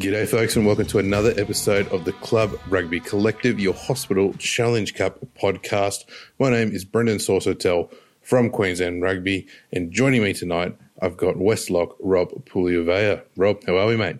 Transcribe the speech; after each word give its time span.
G'day, 0.00 0.26
folks, 0.26 0.56
and 0.56 0.64
welcome 0.64 0.86
to 0.86 0.98
another 0.98 1.34
episode 1.36 1.86
of 1.88 2.06
the 2.06 2.14
Club 2.14 2.58
Rugby 2.70 3.00
Collective, 3.00 3.60
your 3.60 3.74
hospital 3.74 4.32
Challenge 4.38 4.94
Cup 4.94 5.18
podcast. 5.38 6.06
My 6.38 6.48
name 6.48 6.72
is 6.72 6.86
Brendan 6.86 7.18
Saucetel 7.18 7.92
from 8.22 8.48
Queensland 8.48 9.02
Rugby, 9.02 9.46
and 9.70 9.92
joining 9.92 10.22
me 10.22 10.32
tonight, 10.32 10.74
I've 11.02 11.18
got 11.18 11.34
Westlock 11.34 11.96
Rob 12.00 12.30
Pugliavea. 12.46 13.24
Rob, 13.36 13.62
how 13.66 13.76
are 13.76 13.88
we, 13.88 13.98
mate? 13.98 14.16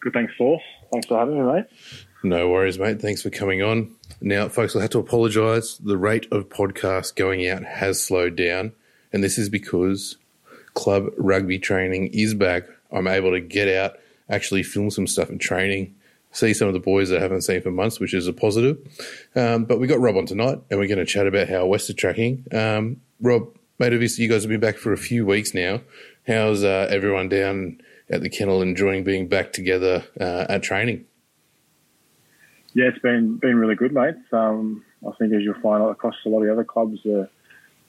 Good, 0.00 0.12
thanks, 0.12 0.32
Sauce. 0.36 0.60
Thanks 0.90 1.06
for 1.06 1.20
having 1.20 1.38
me, 1.38 1.52
mate. 1.52 1.66
No 2.24 2.48
worries, 2.48 2.80
mate. 2.80 3.00
Thanks 3.00 3.22
for 3.22 3.30
coming 3.30 3.62
on. 3.62 3.94
Now, 4.20 4.48
folks, 4.48 4.74
I 4.74 4.80
have 4.80 4.90
to 4.90 4.98
apologise. 4.98 5.76
The 5.76 5.96
rate 5.96 6.26
of 6.32 6.48
podcasts 6.48 7.14
going 7.14 7.48
out 7.48 7.62
has 7.62 8.02
slowed 8.02 8.34
down, 8.34 8.72
and 9.12 9.22
this 9.22 9.38
is 9.38 9.48
because 9.48 10.16
club 10.74 11.10
rugby 11.16 11.60
training 11.60 12.08
is 12.08 12.34
back. 12.34 12.64
I'm 12.90 13.06
able 13.06 13.30
to 13.30 13.40
get 13.40 13.68
out, 13.68 13.98
actually 14.30 14.62
film 14.62 14.90
some 14.90 15.06
stuff 15.06 15.30
in 15.30 15.38
training, 15.38 15.94
see 16.32 16.54
some 16.54 16.68
of 16.68 16.74
the 16.74 16.80
boys 16.80 17.08
that 17.08 17.18
I 17.18 17.22
haven't 17.22 17.42
seen 17.42 17.62
for 17.62 17.70
months, 17.70 18.00
which 18.00 18.14
is 18.14 18.26
a 18.26 18.32
positive. 18.32 18.78
Um, 19.34 19.64
but 19.64 19.78
we 19.78 19.86
got 19.86 20.00
Rob 20.00 20.16
on 20.16 20.26
tonight, 20.26 20.58
and 20.70 20.78
we're 20.78 20.88
going 20.88 20.98
to 20.98 21.04
chat 21.04 21.26
about 21.26 21.48
how 21.48 21.66
West 21.66 21.90
are 21.90 21.94
tracking. 21.94 22.44
Um, 22.52 23.00
Rob, 23.20 23.56
mate, 23.78 23.92
obviously 23.92 24.24
you 24.24 24.30
guys 24.30 24.42
have 24.42 24.50
been 24.50 24.60
back 24.60 24.76
for 24.76 24.92
a 24.92 24.98
few 24.98 25.24
weeks 25.26 25.54
now. 25.54 25.80
How's 26.26 26.62
uh, 26.62 26.88
everyone 26.90 27.28
down 27.28 27.80
at 28.10 28.22
the 28.22 28.28
kennel 28.28 28.62
enjoying 28.62 29.04
being 29.04 29.28
back 29.28 29.52
together 29.52 30.04
uh, 30.20 30.46
at 30.48 30.62
training? 30.62 31.06
Yeah, 32.74 32.86
it's 32.88 32.98
been 32.98 33.38
been 33.38 33.56
really 33.56 33.74
good, 33.74 33.92
mate. 33.92 34.14
Um, 34.32 34.84
I 35.06 35.10
think 35.18 35.32
as 35.32 35.42
you'll 35.42 35.60
find 35.62 35.82
across 35.82 36.14
a 36.26 36.28
lot 36.28 36.40
of 36.40 36.46
the 36.46 36.52
other 36.52 36.64
clubs, 36.64 36.98
the 37.02 37.28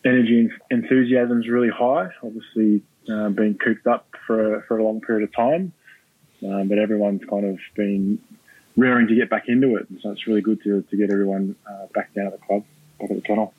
energy 0.06 0.50
and 0.70 0.84
enthusiasm 0.84 1.42
is 1.42 1.50
really 1.50 1.70
high. 1.70 2.08
Obviously, 2.24 2.82
uh, 3.12 3.30
been 3.30 3.58
cooped 3.64 3.88
up 3.88 4.08
for 4.26 4.56
a, 4.56 4.64
for 4.64 4.78
a 4.78 4.84
long 4.84 5.02
period 5.02 5.28
of 5.28 5.36
time, 5.36 5.74
um, 6.44 6.68
but 6.68 6.78
everyone's 6.78 7.24
kind 7.30 7.46
of 7.46 7.60
been 7.76 8.20
raring 8.78 9.08
to 9.08 9.16
get 9.16 9.30
back 9.30 9.48
into 9.48 9.76
it. 9.76 9.90
And 9.90 10.00
so 10.02 10.12
it's 10.12 10.28
really 10.28 10.42
good 10.42 10.62
to, 10.64 10.82
to 10.82 10.98
get 10.98 11.12
everyone 11.12 11.56
uh, 11.70 11.88
back 11.94 12.14
down 12.14 12.28
at 12.28 12.34
the 12.34 12.46
club, 12.46 12.64
back 13.00 13.12
at 13.12 13.16
the 13.16 13.22
kennel. 13.22 13.54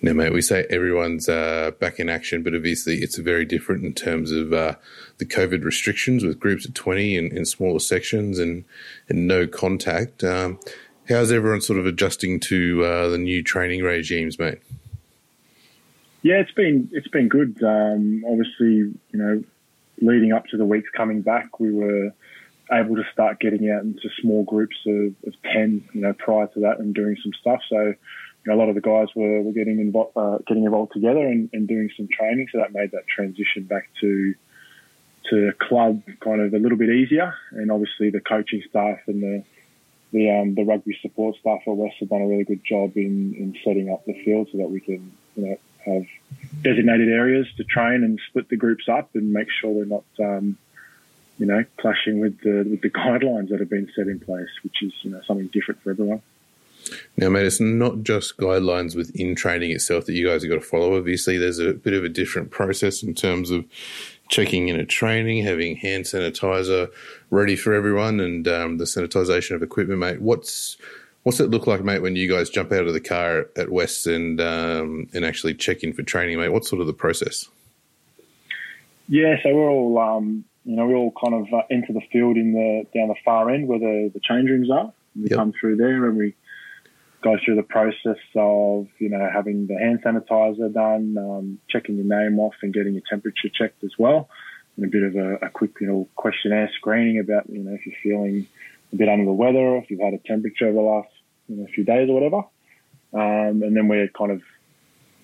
No, 0.00 0.12
mate, 0.12 0.32
we 0.32 0.42
say 0.42 0.66
everyone's 0.70 1.28
uh, 1.28 1.70
back 1.78 1.98
in 1.98 2.08
action, 2.08 2.42
but 2.42 2.54
obviously 2.54 2.96
it's 2.96 3.16
very 3.16 3.44
different 3.44 3.84
in 3.84 3.94
terms 3.94 4.30
of 4.30 4.52
uh, 4.52 4.74
the 5.18 5.24
COVID 5.24 5.64
restrictions 5.64 6.24
with 6.24 6.40
groups 6.40 6.66
of 6.66 6.74
20 6.74 7.16
in, 7.16 7.36
in 7.36 7.44
smaller 7.44 7.78
sections 7.78 8.38
and, 8.38 8.64
and 9.08 9.26
no 9.28 9.46
contact. 9.46 10.24
Um, 10.24 10.58
how's 11.08 11.32
everyone 11.32 11.60
sort 11.60 11.78
of 11.78 11.86
adjusting 11.86 12.40
to 12.40 12.84
uh, 12.84 13.08
the 13.08 13.18
new 13.18 13.42
training 13.42 13.82
regimes, 13.82 14.38
mate? 14.38 14.58
Yeah, 16.22 16.36
it's 16.36 16.52
been 16.52 16.88
it's 16.92 17.08
been 17.08 17.28
good. 17.28 17.60
Um, 17.64 18.24
obviously, 18.24 18.74
you 18.76 18.94
know, 19.12 19.42
leading 20.00 20.32
up 20.32 20.46
to 20.46 20.56
the 20.56 20.64
weeks 20.64 20.88
coming 20.96 21.22
back, 21.22 21.60
we 21.60 21.72
were 21.72 22.12
able 22.72 22.96
to 22.96 23.04
start 23.12 23.40
getting 23.40 23.70
out 23.70 23.82
into 23.82 24.08
small 24.20 24.44
groups 24.44 24.76
of, 24.86 25.14
of 25.26 25.34
ten. 25.52 25.84
You 25.92 26.02
know, 26.02 26.12
prior 26.12 26.46
to 26.48 26.60
that, 26.60 26.78
and 26.78 26.94
doing 26.94 27.16
some 27.22 27.32
stuff. 27.40 27.60
So, 27.68 27.80
you 27.80 27.96
know, 28.46 28.54
a 28.54 28.58
lot 28.58 28.68
of 28.68 28.74
the 28.74 28.80
guys 28.80 29.08
were, 29.14 29.42
were 29.42 29.52
getting 29.52 29.78
involved, 29.78 30.16
uh, 30.16 30.38
getting 30.46 30.64
involved 30.64 30.92
together 30.92 31.26
and, 31.26 31.50
and 31.52 31.68
doing 31.68 31.90
some 31.96 32.08
training. 32.12 32.48
So 32.52 32.58
that 32.58 32.72
made 32.72 32.92
that 32.92 33.06
transition 33.06 33.64
back 33.64 33.88
to 34.00 34.34
to 35.30 35.52
club 35.60 36.02
kind 36.20 36.40
of 36.40 36.52
a 36.52 36.58
little 36.58 36.78
bit 36.78 36.90
easier. 36.90 37.34
And 37.52 37.70
obviously, 37.70 38.10
the 38.10 38.20
coaching 38.20 38.62
staff 38.68 38.98
and 39.06 39.22
the 39.22 39.44
the 40.12 40.30
um, 40.30 40.54
the 40.54 40.64
rugby 40.64 40.96
support 41.00 41.36
staff 41.40 41.60
at 41.66 41.76
West 41.76 41.96
have 42.00 42.10
done 42.10 42.22
a 42.22 42.26
really 42.26 42.44
good 42.44 42.64
job 42.64 42.92
in, 42.96 43.34
in 43.34 43.56
setting 43.64 43.90
up 43.90 44.04
the 44.04 44.14
field 44.24 44.48
so 44.52 44.58
that 44.58 44.70
we 44.70 44.80
can 44.80 45.12
you 45.36 45.46
know 45.46 45.56
have 45.84 46.06
designated 46.62 47.08
areas 47.08 47.46
to 47.56 47.64
train 47.64 48.04
and 48.04 48.20
split 48.28 48.48
the 48.48 48.56
groups 48.56 48.84
up 48.88 49.10
and 49.14 49.32
make 49.32 49.48
sure 49.60 49.70
we're 49.70 49.84
not, 49.84 50.04
um, 50.20 50.56
you 51.38 51.46
know, 51.46 51.64
clashing 51.78 52.20
with 52.20 52.38
the 52.40 52.66
with 52.68 52.80
the 52.82 52.90
guidelines 53.00 53.48
that 53.50 53.60
have 53.60 53.70
been 53.70 53.90
set 53.94 54.06
in 54.06 54.20
place, 54.20 54.50
which 54.62 54.82
is 54.82 54.92
you 55.02 55.10
know 55.10 55.20
something 55.26 55.48
different 55.48 55.82
for 55.82 55.90
everyone. 55.90 56.22
Now, 57.16 57.28
mate, 57.28 57.46
it's 57.46 57.60
not 57.60 58.02
just 58.02 58.36
guidelines 58.38 58.96
within 58.96 59.34
training 59.34 59.70
itself 59.70 60.06
that 60.06 60.14
you 60.14 60.26
guys 60.26 60.42
have 60.42 60.50
got 60.50 60.56
to 60.56 60.66
follow. 60.66 60.96
Obviously, 60.96 61.38
there's 61.38 61.58
a 61.58 61.74
bit 61.74 61.94
of 61.94 62.04
a 62.04 62.08
different 62.08 62.50
process 62.50 63.02
in 63.02 63.14
terms 63.14 63.50
of 63.50 63.64
checking 64.28 64.68
in 64.68 64.80
at 64.80 64.88
training, 64.88 65.44
having 65.44 65.76
hand 65.76 66.04
sanitizer 66.04 66.90
ready 67.30 67.54
for 67.54 67.72
everyone, 67.72 68.18
and 68.18 68.48
um, 68.48 68.78
the 68.78 68.84
sanitisation 68.84 69.54
of 69.54 69.62
equipment, 69.62 70.00
mate. 70.00 70.20
What's 70.20 70.76
What's 71.22 71.38
it 71.38 71.50
look 71.50 71.68
like, 71.68 71.84
mate, 71.84 72.02
when 72.02 72.16
you 72.16 72.28
guys 72.28 72.50
jump 72.50 72.72
out 72.72 72.86
of 72.86 72.94
the 72.94 73.00
car 73.00 73.46
at 73.56 73.70
West 73.70 74.06
and 74.06 74.40
um, 74.40 75.08
and 75.14 75.24
actually 75.24 75.54
check 75.54 75.84
in 75.84 75.92
for 75.92 76.02
training, 76.02 76.38
mate? 76.38 76.48
What's 76.48 76.68
sort 76.68 76.80
of 76.80 76.86
the 76.88 76.92
process? 76.92 77.48
Yeah, 79.08 79.36
so 79.42 79.54
we're 79.54 79.70
all 79.70 79.98
um, 79.98 80.44
you 80.64 80.74
know 80.74 80.86
we 80.86 80.94
all 80.94 81.12
kind 81.22 81.34
of 81.34 81.52
uh, 81.52 81.62
enter 81.70 81.92
the 81.92 82.00
field 82.12 82.36
in 82.36 82.52
the 82.52 82.86
down 82.98 83.08
the 83.08 83.14
far 83.24 83.50
end 83.50 83.68
where 83.68 83.78
the, 83.78 84.10
the 84.12 84.20
change 84.20 84.48
rooms 84.48 84.70
are. 84.70 84.92
We 85.14 85.28
yep. 85.28 85.38
come 85.38 85.52
through 85.52 85.76
there 85.76 86.08
and 86.08 86.16
we 86.16 86.34
go 87.22 87.36
through 87.44 87.56
the 87.56 87.62
process 87.62 88.18
of 88.34 88.88
you 88.98 89.08
know 89.08 89.28
having 89.32 89.66
the 89.66 89.78
hand 89.78 90.02
sanitizer 90.02 90.72
done, 90.72 91.16
um, 91.18 91.58
checking 91.68 91.96
your 91.96 92.06
name 92.06 92.38
off, 92.40 92.54
and 92.62 92.74
getting 92.74 92.94
your 92.94 93.02
temperature 93.08 93.48
checked 93.48 93.84
as 93.84 93.92
well, 93.98 94.28
and 94.76 94.86
a 94.86 94.88
bit 94.88 95.02
of 95.02 95.14
a, 95.14 95.46
a 95.46 95.50
quick 95.50 95.72
you 95.80 95.86
know 95.86 96.08
questionnaire 96.16 96.70
screening 96.76 97.20
about 97.20 97.48
you 97.48 97.60
know 97.62 97.72
if 97.74 97.86
you're 97.86 97.96
feeling 98.02 98.46
a 98.92 98.96
bit 98.96 99.08
under 99.08 99.24
the 99.24 99.32
weather, 99.32 99.58
or 99.58 99.78
if 99.78 99.90
you've 99.90 100.00
had 100.00 100.14
a 100.14 100.18
temperature 100.18 100.66
over 100.66 100.74
the 100.74 100.80
last 100.80 101.08
you 101.52 101.62
know, 101.62 101.68
few 101.74 101.84
days 101.84 102.08
or 102.08 102.14
whatever. 102.14 102.44
Um, 103.14 103.62
and 103.62 103.76
then 103.76 103.88
we're 103.88 104.08
kind 104.08 104.32
of 104.32 104.42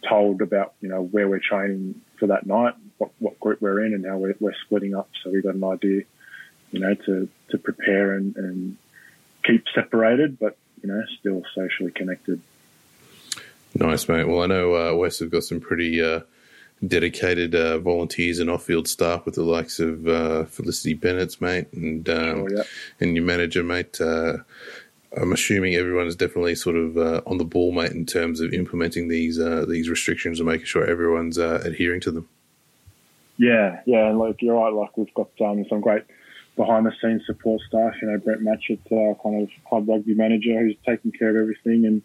told 0.09 0.43
about 0.43 0.75
you 0.81 0.89
know 0.89 1.03
where 1.03 1.29
we're 1.29 1.41
training 1.41 2.01
for 2.19 2.27
that 2.29 2.47
night, 2.47 2.75
what, 2.99 3.11
what 3.19 3.41
group 3.41 3.61
we're 3.61 3.85
in, 3.85 3.95
and 3.95 4.05
how 4.07 4.19
we're, 4.19 4.35
we're 4.41 4.55
splitting 4.67 4.95
up. 4.95 5.09
So 5.23 5.31
we've 5.31 5.43
got 5.43 5.55
an 5.55 5.65
idea, 5.65 6.03
you 6.71 6.81
know, 6.81 6.95
to 6.95 7.29
to 7.51 7.59
prepare 7.59 8.13
and, 8.13 8.37
and 8.37 8.77
keep 9.45 9.65
separated, 9.75 10.39
but 10.39 10.57
you 10.83 10.89
know, 10.89 11.03
still 11.19 11.43
socially 11.55 11.91
connected. 11.91 12.41
Nice, 13.75 14.09
mate. 14.09 14.29
Well, 14.29 14.43
I 14.43 14.47
know 14.47 14.75
uh, 14.75 14.95
West 14.95 15.21
have 15.21 15.31
got 15.31 15.45
some 15.45 15.61
pretty 15.61 16.03
uh, 16.03 16.21
dedicated 16.87 17.55
uh, 17.55 17.79
volunteers 17.79 18.39
and 18.39 18.51
off-field 18.51 18.89
staff 18.89 19.25
with 19.25 19.35
the 19.35 19.43
likes 19.43 19.79
of 19.81 20.07
uh, 20.07 20.45
Felicity 20.45 20.95
Bennett, 20.95 21.41
mate, 21.41 21.67
and 21.73 22.09
um, 22.09 22.49
yeah. 22.49 22.63
and 23.01 23.17
your 23.17 23.25
manager, 23.25 23.63
mate. 23.63 24.01
Uh, 25.17 25.23
I'm 25.23 25.33
assuming 25.33 25.75
everyone 25.75 26.07
is 26.07 26.17
definitely 26.17 26.55
sort 26.55 26.77
of 26.77 26.97
uh, 26.97 27.21
on 27.27 27.39
the 27.39 27.45
ball, 27.45 27.73
mate, 27.73 27.93
in 27.93 28.07
terms 28.07 28.41
of 28.41 28.53
implementing 28.53 29.09
these 29.09 29.39
uh, 29.39 29.65
these 29.69 29.89
restrictions 29.89 30.41
and 30.41 30.49
making 30.49 30.67
sure 30.67 30.85
everyone's 30.85 31.39
uh, 31.39 31.61
adhering 31.65 32.01
to 32.03 32.11
them. 32.11 32.29
Yeah, 33.37 33.81
yeah, 33.87 34.09
and 34.09 34.19
like 34.19 34.43
you're 34.43 34.57
right. 34.57 34.73
Like 34.73 34.97
we've 34.97 35.13
got 35.15 35.31
um, 35.41 35.65
some 35.69 35.81
great 35.81 36.05
behind 36.57 36.85
the 36.85 36.93
scenes 37.01 37.23
support 37.27 37.63
staff. 37.69 37.95
You 38.03 38.11
know, 38.11 38.19
Brent 38.19 38.43
Matchett, 38.43 38.81
our 38.93 39.15
kind 39.23 39.43
of 39.43 39.65
club 39.69 39.89
rugby 39.89 40.15
manager, 40.15 40.61
who's 40.61 40.77
taking 40.85 41.13
care 41.13 41.31
of 41.31 41.37
everything, 41.37 41.87
and 41.87 42.03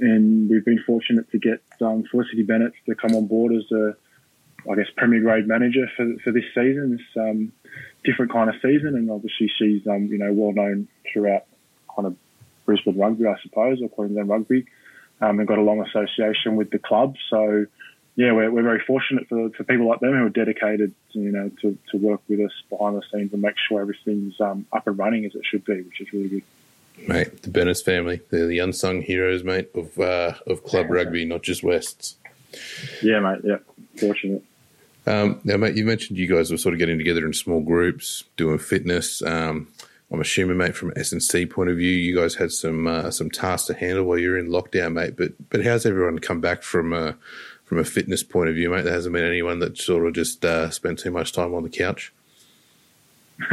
and 0.00 0.48
we've 0.50 0.64
been 0.64 0.82
fortunate 0.86 1.30
to 1.30 1.38
get 1.38 1.62
um, 1.80 2.04
Felicity 2.10 2.42
Bennett 2.42 2.72
to 2.86 2.94
come 2.94 3.14
on 3.14 3.26
board 3.26 3.52
as 3.52 3.70
a, 3.70 3.94
I 4.70 4.74
guess, 4.74 4.86
premier 4.96 5.20
grade 5.20 5.46
manager 5.46 5.86
for 5.96 6.14
for 6.24 6.32
this 6.32 6.46
season. 6.54 6.96
This 6.96 7.22
um, 7.22 7.52
different 8.04 8.32
kind 8.32 8.48
of 8.48 8.56
season, 8.62 8.96
and 8.96 9.10
obviously 9.10 9.50
she's 9.58 9.86
um, 9.86 10.06
you 10.06 10.18
know 10.18 10.32
well 10.32 10.52
known 10.52 10.88
throughout 11.12 11.44
kind 11.94 12.06
of 12.06 12.16
Brisbane 12.70 12.96
Rugby, 12.96 13.26
I 13.26 13.34
suppose, 13.42 13.82
or 13.82 13.88
Queensland 13.88 14.28
Rugby, 14.28 14.64
um, 15.20 15.40
and 15.40 15.48
got 15.48 15.58
a 15.58 15.62
long 15.62 15.84
association 15.84 16.54
with 16.54 16.70
the 16.70 16.78
club. 16.78 17.16
So, 17.28 17.66
yeah, 18.14 18.30
we're, 18.30 18.48
we're 18.48 18.62
very 18.62 18.80
fortunate 18.86 19.28
for, 19.28 19.50
for 19.50 19.64
people 19.64 19.88
like 19.88 19.98
them 19.98 20.12
who 20.12 20.26
are 20.26 20.28
dedicated, 20.28 20.94
you 21.10 21.32
know, 21.32 21.50
to, 21.62 21.76
to 21.90 21.96
work 21.96 22.20
with 22.28 22.38
us 22.38 22.52
behind 22.68 22.96
the 22.96 23.02
scenes 23.12 23.32
and 23.32 23.42
make 23.42 23.56
sure 23.68 23.80
everything's 23.80 24.40
um, 24.40 24.66
up 24.72 24.86
and 24.86 24.96
running 24.96 25.24
as 25.24 25.34
it 25.34 25.42
should 25.44 25.64
be, 25.64 25.82
which 25.82 26.00
is 26.00 26.12
really 26.12 26.28
good. 26.28 26.42
Mate, 27.08 27.42
the 27.42 27.50
Bennett 27.50 27.78
family, 27.78 28.20
they're 28.30 28.46
the 28.46 28.60
unsung 28.60 29.02
heroes, 29.02 29.42
mate, 29.42 29.70
of 29.74 29.98
uh, 29.98 30.34
of 30.46 30.62
club 30.62 30.86
yeah, 30.90 30.94
rugby, 30.94 31.24
not 31.24 31.42
just 31.42 31.64
Wests. 31.64 32.16
Yeah, 33.02 33.18
mate, 33.18 33.40
yeah, 33.42 33.56
fortunate. 33.96 34.44
Um, 35.06 35.40
now, 35.42 35.56
mate, 35.56 35.76
you 35.76 35.84
mentioned 35.84 36.18
you 36.18 36.28
guys 36.28 36.52
were 36.52 36.58
sort 36.58 36.74
of 36.74 36.78
getting 36.78 36.98
together 36.98 37.26
in 37.26 37.32
small 37.32 37.62
groups, 37.62 38.24
doing 38.36 38.58
fitness. 38.58 39.22
Um, 39.22 39.68
I'm 40.12 40.20
assuming, 40.20 40.56
mate, 40.56 40.74
from 40.74 40.92
S 40.96 41.12
and 41.12 41.22
C 41.22 41.46
point 41.46 41.70
of 41.70 41.76
view, 41.76 41.90
you 41.90 42.16
guys 42.16 42.34
had 42.34 42.50
some 42.50 42.86
uh, 42.86 43.10
some 43.10 43.30
tasks 43.30 43.68
to 43.68 43.74
handle 43.74 44.04
while 44.04 44.18
you're 44.18 44.38
in 44.38 44.48
lockdown, 44.48 44.94
mate. 44.94 45.16
But 45.16 45.32
but 45.50 45.64
how's 45.64 45.86
everyone 45.86 46.18
come 46.18 46.40
back 46.40 46.62
from 46.62 46.92
a 46.92 47.16
from 47.64 47.78
a 47.78 47.84
fitness 47.84 48.24
point 48.24 48.48
of 48.48 48.56
view, 48.56 48.70
mate? 48.70 48.82
There 48.82 48.92
hasn't 48.92 49.12
been 49.12 49.24
anyone 49.24 49.60
that 49.60 49.78
sort 49.78 50.06
of 50.06 50.14
just 50.14 50.44
uh, 50.44 50.70
spent 50.70 50.98
too 50.98 51.12
much 51.12 51.32
time 51.32 51.54
on 51.54 51.62
the 51.62 51.68
couch. 51.68 52.12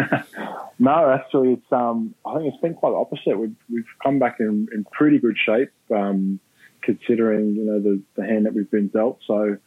no, 0.80 1.10
actually, 1.12 1.54
it's 1.54 1.72
um, 1.72 2.16
I 2.26 2.36
think 2.36 2.54
it's 2.54 2.62
been 2.62 2.74
quite 2.74 2.92
the 2.92 2.98
opposite. 2.98 3.38
We've 3.38 3.56
we've 3.72 3.86
come 4.04 4.18
back 4.18 4.38
in, 4.40 4.68
in 4.74 4.84
pretty 4.92 5.20
good 5.20 5.38
shape, 5.38 5.72
um, 5.94 6.40
considering 6.82 7.56
you 7.56 7.66
know 7.66 7.80
the 7.80 8.02
the 8.16 8.26
hand 8.26 8.48
that 8.48 8.56
we've 8.56 8.70
been 8.72 8.88
dealt. 8.88 9.20
So 9.28 9.58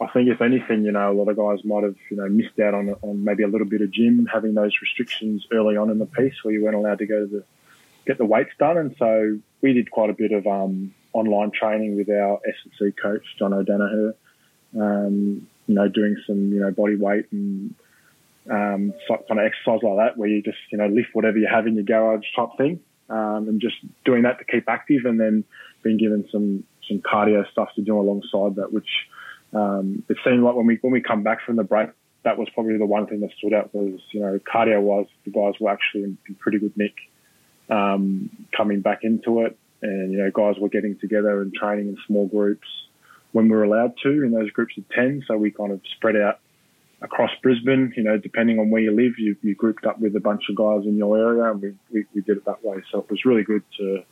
I 0.00 0.06
think 0.08 0.28
if 0.28 0.42
anything, 0.42 0.84
you 0.84 0.92
know, 0.92 1.10
a 1.10 1.14
lot 1.14 1.28
of 1.28 1.36
guys 1.36 1.64
might 1.64 1.84
have, 1.84 1.96
you 2.10 2.18
know, 2.18 2.28
missed 2.28 2.58
out 2.58 2.74
on, 2.74 2.94
on 3.02 3.24
maybe 3.24 3.42
a 3.42 3.48
little 3.48 3.66
bit 3.66 3.80
of 3.80 3.90
gym, 3.90 4.26
having 4.30 4.54
those 4.54 4.72
restrictions 4.82 5.46
early 5.52 5.76
on 5.76 5.90
in 5.90 5.98
the 5.98 6.06
piece 6.06 6.34
where 6.42 6.52
you 6.52 6.62
weren't 6.62 6.76
allowed 6.76 6.98
to 6.98 7.06
go 7.06 7.20
to 7.20 7.26
the, 7.26 7.44
get 8.06 8.18
the 8.18 8.24
weights 8.24 8.52
done. 8.58 8.76
And 8.76 8.94
so 8.98 9.38
we 9.62 9.72
did 9.72 9.90
quite 9.90 10.10
a 10.10 10.12
bit 10.12 10.32
of 10.32 10.46
um, 10.46 10.94
online 11.14 11.50
training 11.50 11.96
with 11.96 12.10
our 12.10 12.40
S&C 12.46 12.92
coach, 12.92 13.24
John 13.38 13.54
O'Danaher, 13.54 14.14
um, 14.78 15.46
you 15.66 15.74
know, 15.74 15.88
doing 15.88 16.16
some, 16.26 16.52
you 16.52 16.60
know, 16.60 16.70
body 16.70 16.96
weight 16.96 17.26
and 17.32 17.74
um, 18.50 18.92
kind 19.08 19.40
of 19.40 19.46
exercise 19.46 19.80
like 19.82 19.96
that, 19.96 20.16
where 20.16 20.28
you 20.28 20.42
just 20.42 20.58
you 20.70 20.78
know 20.78 20.86
lift 20.86 21.08
whatever 21.14 21.38
you 21.38 21.48
have 21.50 21.66
in 21.66 21.74
your 21.74 21.84
garage 21.84 22.24
type 22.34 22.50
thing, 22.56 22.80
um, 23.08 23.48
and 23.48 23.60
just 23.60 23.76
doing 24.04 24.22
that 24.22 24.38
to 24.38 24.44
keep 24.44 24.68
active, 24.68 25.04
and 25.04 25.18
then 25.18 25.44
being 25.82 25.96
given 25.96 26.28
some 26.30 26.64
some 26.88 27.00
cardio 27.00 27.48
stuff 27.50 27.68
to 27.74 27.82
do 27.82 27.98
alongside 27.98 28.56
that, 28.56 28.72
which 28.72 28.88
um, 29.52 30.02
it 30.08 30.16
seemed 30.24 30.42
like 30.42 30.54
when 30.54 30.66
we 30.66 30.78
when 30.80 30.92
we 30.92 31.00
come 31.00 31.22
back 31.22 31.44
from 31.44 31.56
the 31.56 31.64
break, 31.64 31.90
that 32.24 32.38
was 32.38 32.48
probably 32.54 32.78
the 32.78 32.86
one 32.86 33.06
thing 33.06 33.20
that 33.20 33.30
stood 33.38 33.54
out 33.54 33.74
was 33.74 34.00
you 34.12 34.20
know 34.20 34.38
cardio 34.40 34.80
wise, 34.80 35.06
the 35.24 35.30
guys 35.30 35.54
were 35.60 35.70
actually 35.70 36.04
in, 36.04 36.18
in 36.28 36.34
pretty 36.34 36.58
good 36.58 36.76
nick 36.76 36.94
um, 37.70 38.30
coming 38.56 38.80
back 38.80 39.00
into 39.02 39.42
it, 39.42 39.58
and 39.82 40.12
you 40.12 40.18
know 40.18 40.30
guys 40.30 40.60
were 40.60 40.68
getting 40.68 40.98
together 40.98 41.42
and 41.42 41.54
training 41.54 41.88
in 41.88 41.96
small 42.06 42.26
groups 42.26 42.66
when 43.32 43.48
we 43.48 43.56
were 43.56 43.64
allowed 43.64 43.94
to 44.02 44.08
in 44.08 44.32
those 44.32 44.50
groups 44.50 44.76
of 44.78 44.88
ten. 44.90 45.22
So 45.26 45.36
we 45.36 45.50
kind 45.50 45.72
of 45.72 45.80
spread 45.96 46.16
out 46.16 46.40
across 47.02 47.30
Brisbane. 47.42 47.92
You 47.96 48.02
know, 48.02 48.18
depending 48.18 48.58
on 48.58 48.70
where 48.70 48.82
you 48.82 48.92
live, 48.92 49.18
you, 49.18 49.36
you 49.42 49.54
grouped 49.54 49.84
up 49.84 49.98
with 49.98 50.16
a 50.16 50.20
bunch 50.20 50.44
of 50.48 50.56
guys 50.56 50.84
in 50.84 50.96
your 50.96 51.16
area, 51.16 51.50
and 51.50 51.62
we, 51.62 51.74
we, 51.92 52.04
we 52.14 52.20
did 52.22 52.38
it 52.38 52.44
that 52.46 52.64
way. 52.64 52.82
So 52.90 53.00
it 53.00 53.10
was 53.10 53.24
really 53.24 53.42
good 53.42 53.62
to 53.78 54.02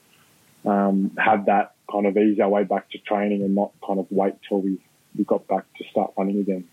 um, 0.64 1.16
have 1.18 1.46
that 1.46 1.74
kind 1.90 2.06
of 2.06 2.16
ease 2.16 2.40
our 2.40 2.48
way 2.48 2.64
back 2.64 2.90
to 2.90 2.98
training 2.98 3.42
and 3.42 3.54
not 3.54 3.72
kind 3.86 3.98
of 3.98 4.06
wait 4.10 4.34
till 4.48 4.60
we, 4.60 4.78
we 5.16 5.24
got 5.24 5.46
back 5.46 5.64
to 5.78 5.84
start 5.90 6.12
running 6.16 6.38
again. 6.38 6.64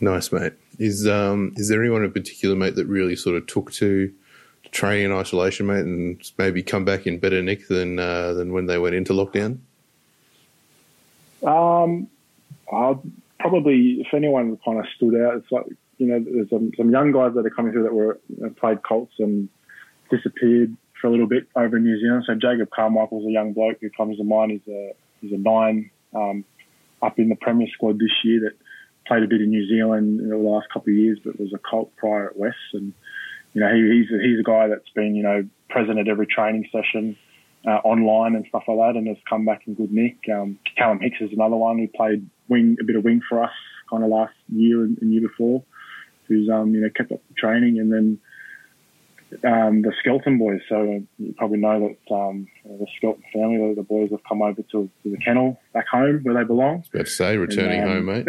Nice, 0.00 0.32
mate. 0.32 0.54
Is 0.78 1.06
um 1.06 1.52
is 1.56 1.68
there 1.68 1.80
anyone 1.80 2.04
in 2.04 2.12
particular, 2.12 2.56
mate, 2.56 2.74
that 2.76 2.86
really 2.86 3.16
sort 3.16 3.36
of 3.36 3.46
took 3.46 3.72
to 3.72 4.12
training 4.70 5.06
in 5.06 5.12
isolation, 5.12 5.66
mate, 5.66 5.84
and 5.84 6.30
maybe 6.38 6.62
come 6.62 6.84
back 6.84 7.06
in 7.06 7.18
better 7.18 7.42
nick 7.42 7.68
than 7.68 7.98
uh, 7.98 8.32
than 8.32 8.52
when 8.52 8.66
they 8.66 8.78
went 8.78 8.94
into 8.94 9.12
lockdown? 9.12 9.58
Um, 11.42 12.08
I'll 12.72 13.02
probably 13.38 13.98
if 14.00 14.14
anyone 14.14 14.58
kind 14.64 14.78
of 14.78 14.86
stood 14.96 15.14
out, 15.20 15.36
it's 15.36 15.50
like 15.50 15.66
you 15.98 16.06
know 16.06 16.24
there's 16.24 16.50
some, 16.50 16.72
some 16.76 16.90
young 16.90 17.12
guys 17.12 17.34
that 17.34 17.44
are 17.44 17.50
coming 17.50 17.72
through 17.72 17.84
that 17.84 17.94
were 17.94 18.18
you 18.28 18.44
know, 18.44 18.50
played 18.50 18.82
Colts 18.82 19.14
and 19.18 19.48
disappeared 20.10 20.76
for 21.00 21.08
a 21.08 21.10
little 21.10 21.26
bit 21.26 21.46
over 21.56 21.76
in 21.76 21.84
New 21.84 21.98
Zealand. 22.00 22.24
So 22.26 22.34
Jacob 22.34 22.70
Carmichael's 22.70 23.26
a 23.26 23.30
young 23.30 23.52
bloke 23.52 23.78
who 23.80 23.90
comes 23.90 24.18
to 24.18 24.24
mind. 24.24 24.52
He's 24.52 24.74
a 24.74 24.92
he's 25.20 25.32
a 25.32 25.38
nine 25.38 25.90
um, 26.14 26.44
up 27.02 27.18
in 27.18 27.28
the 27.28 27.36
Premier 27.36 27.68
squad 27.72 27.98
this 27.98 28.12
year 28.24 28.40
that 28.40 28.56
played 29.06 29.22
a 29.22 29.26
bit 29.26 29.40
in 29.40 29.50
New 29.50 29.66
Zealand 29.68 30.20
in 30.20 30.28
the 30.28 30.36
last 30.36 30.68
couple 30.72 30.92
of 30.92 30.96
years, 30.96 31.18
but 31.24 31.38
was 31.38 31.52
a 31.54 31.58
Colt 31.58 31.92
prior 31.96 32.28
at 32.28 32.36
West. 32.36 32.56
And 32.72 32.92
you 33.54 33.60
know 33.60 33.74
he, 33.74 33.80
he's 33.98 34.10
a, 34.10 34.22
he's 34.22 34.40
a 34.40 34.44
guy 34.44 34.68
that's 34.68 34.88
been 34.94 35.14
you 35.14 35.22
know 35.22 35.48
present 35.68 35.98
at 35.98 36.08
every 36.08 36.26
training 36.26 36.68
session. 36.72 37.16
Uh, 37.66 37.72
online 37.84 38.36
and 38.36 38.46
stuff 38.48 38.62
like 38.68 38.78
that, 38.78 38.96
and 38.96 39.06
has 39.06 39.18
come 39.28 39.44
back 39.44 39.60
in 39.66 39.74
good 39.74 39.92
nick. 39.92 40.16
Um, 40.32 40.58
Callum 40.78 40.98
Hicks 40.98 41.18
is 41.20 41.30
another 41.30 41.56
one 41.56 41.76
who 41.76 41.88
played 41.88 42.26
wing 42.48 42.78
a 42.80 42.84
bit 42.84 42.96
of 42.96 43.04
wing 43.04 43.20
for 43.28 43.44
us 43.44 43.52
kind 43.90 44.02
of 44.02 44.08
last 44.08 44.32
year 44.48 44.82
and, 44.82 44.96
and 45.02 45.12
year 45.12 45.20
before, 45.20 45.62
who's 46.26 46.48
um, 46.48 46.74
you 46.74 46.80
know 46.80 46.88
kept 46.88 47.12
up 47.12 47.20
training, 47.36 47.78
and 47.78 47.92
then 47.92 48.18
um, 49.44 49.82
the 49.82 49.92
Skelton 50.00 50.38
boys. 50.38 50.60
So 50.68 51.02
you 51.18 51.34
probably 51.36 51.58
know 51.58 51.96
that 52.08 52.14
um, 52.14 52.48
the 52.64 52.86
Skelton 52.96 53.22
family, 53.32 53.74
the 53.74 53.82
boys 53.82 54.10
have 54.10 54.24
come 54.28 54.42
over 54.42 54.62
to, 54.62 54.90
to, 55.02 55.10
the 55.10 55.16
kennel 55.18 55.60
back 55.72 55.86
home 55.88 56.20
where 56.22 56.34
they 56.34 56.44
belong. 56.44 56.84
About 56.92 57.06
to 57.06 57.10
say, 57.10 57.36
returning 57.36 57.80
and, 57.80 57.90
um, 57.90 57.96
home, 57.96 58.06
mate. 58.06 58.26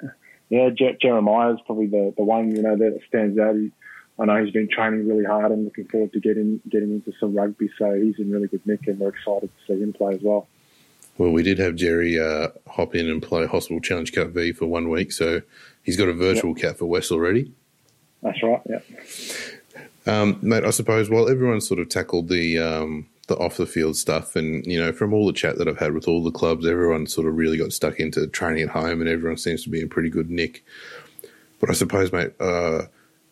yeah, 0.48 0.70
Je- 0.70 0.98
Jeremiah 1.00 1.54
is 1.54 1.60
probably 1.66 1.86
the, 1.86 2.14
the 2.16 2.24
one 2.24 2.54
you 2.54 2.62
know 2.62 2.76
that 2.76 3.00
stands 3.08 3.38
out. 3.38 3.54
He, 3.54 3.70
I 4.18 4.26
know 4.26 4.44
he's 4.44 4.52
been 4.52 4.68
training 4.68 5.08
really 5.08 5.24
hard 5.24 5.50
and 5.50 5.64
looking 5.64 5.86
forward 5.86 6.12
to 6.12 6.20
getting 6.20 6.60
getting 6.68 6.90
into 6.90 7.12
some 7.18 7.34
rugby. 7.34 7.68
So 7.78 7.92
he's 7.94 8.18
in 8.18 8.30
really 8.30 8.48
good 8.48 8.64
nick, 8.66 8.86
and 8.86 8.98
we're 8.98 9.08
excited 9.08 9.50
to 9.50 9.74
see 9.74 9.82
him 9.82 9.92
play 9.92 10.14
as 10.14 10.22
well. 10.22 10.46
Well, 11.18 11.30
we 11.30 11.42
did 11.42 11.58
have 11.58 11.76
Jerry 11.76 12.18
uh, 12.18 12.48
hop 12.68 12.94
in 12.94 13.08
and 13.08 13.22
play 13.22 13.46
Hospital 13.46 13.80
Challenge 13.80 14.12
Cup 14.12 14.28
V 14.28 14.52
for 14.52 14.66
one 14.66 14.88
week, 14.88 15.12
so 15.12 15.42
he's 15.82 15.96
got 15.96 16.08
a 16.08 16.12
virtual 16.12 16.50
yep. 16.50 16.58
cap 16.58 16.76
for 16.76 16.86
West 16.86 17.12
already. 17.12 17.52
That's 18.22 18.42
right. 18.42 18.62
Yeah. 18.68 18.78
Um, 20.06 20.38
mate, 20.42 20.64
I 20.64 20.70
suppose 20.70 21.08
while 21.08 21.28
everyone 21.28 21.60
sort 21.60 21.80
of 21.80 21.88
tackled 21.88 22.28
the 22.28 22.58
um, 22.58 23.06
the 23.26 23.36
off 23.36 23.56
the 23.56 23.66
field 23.66 23.96
stuff, 23.96 24.36
and 24.36 24.64
you 24.66 24.78
know, 24.78 24.92
from 24.92 25.14
all 25.14 25.26
the 25.26 25.32
chat 25.32 25.56
that 25.58 25.68
I've 25.68 25.78
had 25.78 25.94
with 25.94 26.08
all 26.08 26.22
the 26.22 26.30
clubs, 26.30 26.66
everyone 26.66 27.06
sort 27.06 27.26
of 27.26 27.36
really 27.36 27.56
got 27.56 27.72
stuck 27.72 27.98
into 27.98 28.26
training 28.26 28.64
at 28.64 28.70
home, 28.70 29.00
and 29.00 29.08
everyone 29.08 29.38
seems 29.38 29.62
to 29.64 29.70
be 29.70 29.80
in 29.80 29.88
pretty 29.88 30.10
good 30.10 30.30
nick. 30.30 30.64
But 31.60 31.70
I 31.70 31.72
suppose, 31.72 32.12
mate, 32.12 32.32
uh, 32.38 32.82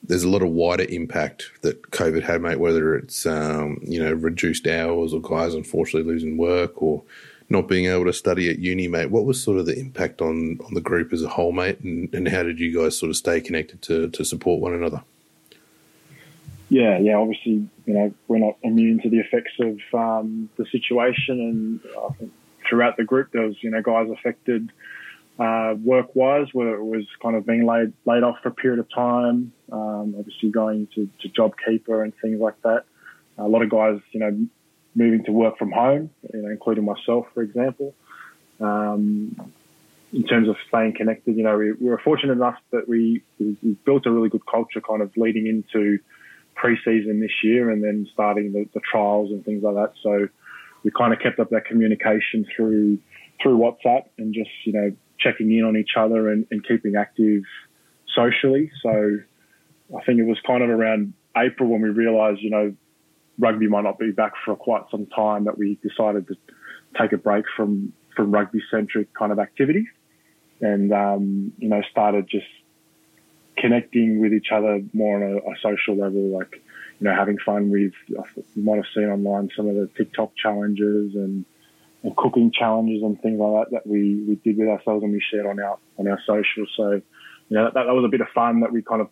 there's 0.02 0.24
a 0.24 0.30
lot 0.30 0.42
of 0.42 0.48
wider 0.48 0.84
impact 0.84 1.50
that 1.60 1.90
COVID 1.90 2.22
had, 2.22 2.40
mate. 2.40 2.58
Whether 2.58 2.94
it's 2.96 3.26
um, 3.26 3.78
you 3.82 4.02
know 4.02 4.12
reduced 4.12 4.66
hours 4.66 5.12
or 5.12 5.20
guys 5.20 5.54
unfortunately 5.54 6.10
losing 6.10 6.38
work 6.38 6.80
or 6.82 7.02
not 7.50 7.69
being 7.69 7.84
able 7.84 8.06
to 8.06 8.14
study 8.14 8.48
at 8.48 8.58
uni, 8.58 8.88
mate. 8.88 9.10
What 9.10 9.26
was 9.26 9.42
sort 9.42 9.58
of 9.58 9.66
the 9.66 9.78
impact 9.78 10.22
on 10.22 10.58
on 10.64 10.72
the 10.72 10.80
group 10.80 11.12
as 11.12 11.22
a 11.22 11.28
whole, 11.28 11.52
mate? 11.52 11.80
And, 11.80 12.12
and 12.14 12.28
how 12.28 12.42
did 12.42 12.58
you 12.58 12.74
guys 12.74 12.96
sort 12.96 13.10
of 13.10 13.16
stay 13.16 13.42
connected 13.42 13.82
to 13.82 14.08
to 14.08 14.24
support 14.24 14.62
one 14.62 14.72
another? 14.72 15.02
Yeah, 16.72 16.98
yeah, 16.98 17.16
obviously, 17.16 17.69
you 17.84 17.92
know, 17.92 18.14
we're 18.28 18.38
not 18.38 18.56
immune 18.62 18.98
to 19.02 19.10
the 19.10 19.19
effects 19.19 19.52
of 19.60 19.78
um, 19.92 20.48
the 20.56 20.64
situation, 20.72 21.38
and 21.38 21.80
I 22.02 22.14
think 22.14 22.32
throughout 22.66 22.96
the 22.96 23.04
group 23.04 23.28
there 23.30 23.42
was, 23.42 23.56
you 23.62 23.70
know, 23.70 23.82
guys 23.82 24.08
affected 24.08 24.72
uh, 25.38 25.74
work-wise, 25.84 26.46
where 26.54 26.76
it 26.76 26.82
was 26.82 27.04
kind 27.20 27.36
of 27.36 27.44
being 27.44 27.66
laid 27.66 27.92
laid 28.06 28.22
off 28.22 28.36
for 28.42 28.48
a 28.48 28.54
period 28.54 28.80
of 28.80 28.88
time. 28.90 29.52
Um, 29.70 30.14
obviously, 30.19 30.48
going 30.48 30.88
to, 30.94 31.10
to 31.20 31.28
JobKeeper 31.28 32.02
and 32.02 32.14
things 32.22 32.40
like 32.40 32.58
that. 32.62 32.84
A 33.36 33.46
lot 33.46 33.60
of 33.60 33.69
guys, 33.69 34.00
you 34.12 34.20
know, 34.20 34.46
moving 34.94 35.24
to 35.24 35.30
work 35.30 35.58
from 35.58 35.72
home, 35.72 36.08
you 36.32 36.40
know, 36.40 36.48
including 36.48 36.86
myself, 36.86 37.26
for 37.34 37.42
example. 37.42 37.94
Um, 38.60 39.52
in 40.10 40.24
terms 40.24 40.48
of 40.48 40.56
staying 40.69 40.94
connected, 40.94 41.36
you 41.36 41.42
know, 41.42 41.58
we, 41.58 41.72
we 41.72 41.90
were 41.90 42.00
fortunate 42.02 42.32
enough 42.32 42.58
that 42.70 42.88
we, 42.88 43.22
we 43.38 43.76
built 43.84 44.06
a 44.06 44.10
really 44.10 44.30
good 44.30 44.46
culture, 44.46 44.80
kind 44.80 45.02
of 45.02 45.14
leading 45.19 45.46
into 45.46 45.98
pre-season 46.62 47.18
this 47.18 47.32
year 47.42 47.70
and 47.70 47.82
then 47.82 48.06
starting 48.12 48.52
the, 48.52 48.64
the 48.72 48.80
trials 48.88 49.30
and 49.32 49.44
things 49.44 49.64
like 49.64 49.74
that. 49.74 49.92
So 50.00 50.28
we 50.84 50.92
kind 50.92 51.12
of 51.12 51.18
kept 51.18 51.40
up 51.40 51.50
that 51.50 51.64
communication 51.66 52.46
through 52.54 52.98
through 53.42 53.58
WhatsApp 53.58 54.04
and 54.16 54.32
just 54.32 54.50
you 54.64 54.72
know 54.72 54.92
checking 55.18 55.52
in 55.52 55.64
on 55.64 55.76
each 55.76 55.96
other 55.98 56.30
and, 56.30 56.46
and 56.52 56.66
keeping 56.66 56.94
active 56.94 57.42
socially. 58.14 58.70
So 58.80 59.18
I 59.98 60.04
think 60.04 60.20
it 60.20 60.26
was 60.26 60.38
kind 60.46 60.62
of 60.62 60.70
around 60.70 61.14
April 61.36 61.68
when 61.68 61.82
we 61.82 61.88
realised 61.88 62.40
you 62.40 62.50
know 62.50 62.72
rugby 63.40 63.66
might 63.66 63.82
not 63.82 63.98
be 63.98 64.12
back 64.12 64.32
for 64.44 64.54
quite 64.54 64.82
some 64.88 65.06
time 65.06 65.44
that 65.46 65.58
we 65.58 65.80
decided 65.82 66.28
to 66.28 66.36
take 67.00 67.12
a 67.12 67.18
break 67.18 67.44
from 67.56 67.92
from 68.14 68.30
rugby 68.30 68.60
centric 68.70 69.12
kind 69.14 69.32
of 69.32 69.40
activities 69.40 69.88
and 70.60 70.92
um, 70.92 71.52
you 71.58 71.69
know 71.69 71.82
started 71.90 72.28
just 72.31 72.46
connecting 73.56 74.20
with 74.20 74.32
each 74.32 74.48
other 74.52 74.82
more 74.92 75.16
on 75.16 75.22
a, 75.22 75.36
a, 75.36 75.54
social 75.62 75.96
level, 75.96 76.28
like 76.36 76.62
you 76.98 77.06
know 77.06 77.14
having 77.14 77.38
fun 77.38 77.70
with. 77.70 77.92
You 78.08 78.62
might 78.62 78.76
have 78.76 78.86
seen 78.94 79.04
online 79.04 79.50
some 79.56 79.68
of 79.68 79.74
the 79.74 79.88
TikTok 79.96 80.34
challenges 80.36 81.14
and, 81.14 81.44
and 82.02 82.16
cooking 82.16 82.52
challenges 82.52 83.02
and 83.02 83.20
things 83.20 83.38
like 83.38 83.64
that 83.64 83.70
that 83.72 83.86
we, 83.86 84.22
we 84.26 84.34
did 84.36 84.58
with 84.58 84.68
ourselves 84.68 85.02
and 85.02 85.12
we 85.12 85.22
shared 85.30 85.46
on 85.46 85.60
our 85.60 85.78
on 85.98 86.08
our 86.08 86.18
social. 86.26 86.66
So 86.76 87.02
you 87.48 87.56
know 87.56 87.64
that, 87.64 87.74
that 87.74 87.86
was 87.86 88.04
a 88.04 88.08
bit 88.08 88.20
of 88.20 88.28
fun 88.34 88.60
that 88.60 88.72
we 88.72 88.82
kind 88.82 89.00
of 89.00 89.08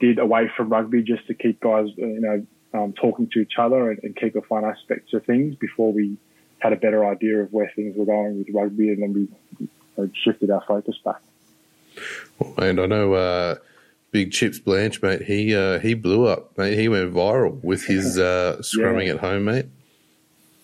did 0.00 0.18
away 0.18 0.50
from 0.56 0.68
rugby 0.68 1.02
just 1.02 1.26
to 1.28 1.34
keep 1.34 1.60
guys 1.60 1.86
you 1.96 2.20
know 2.20 2.46
um, 2.74 2.92
talking 2.94 3.28
to 3.32 3.40
each 3.40 3.54
other 3.58 3.90
and, 3.90 4.00
and 4.02 4.16
keep 4.16 4.34
a 4.34 4.42
fun 4.42 4.64
aspect 4.64 5.10
to 5.10 5.20
things 5.20 5.54
before 5.56 5.92
we 5.92 6.16
had 6.58 6.72
a 6.72 6.76
better 6.76 7.04
idea 7.04 7.42
of 7.42 7.52
where 7.52 7.70
things 7.76 7.96
were 7.96 8.06
going 8.06 8.38
with 8.38 8.48
rugby 8.54 8.88
and 8.88 9.02
then 9.02 9.12
we 9.12 10.08
shifted 10.24 10.50
our 10.50 10.62
focus 10.66 10.96
back. 11.04 11.20
And 12.58 12.80
I 12.80 12.86
know 12.86 13.14
uh, 13.14 13.56
Big 14.10 14.30
Chips 14.30 14.58
Blanche, 14.58 15.00
mate. 15.02 15.22
He 15.22 15.54
uh, 15.54 15.78
he 15.78 15.94
blew 15.94 16.26
up, 16.26 16.56
mate. 16.58 16.78
He 16.78 16.88
went 16.88 17.12
viral 17.12 17.62
with 17.64 17.86
his 17.86 18.18
uh, 18.18 18.58
scrumming 18.60 19.06
yeah. 19.06 19.14
at 19.14 19.20
home, 19.20 19.44
mate. 19.44 19.66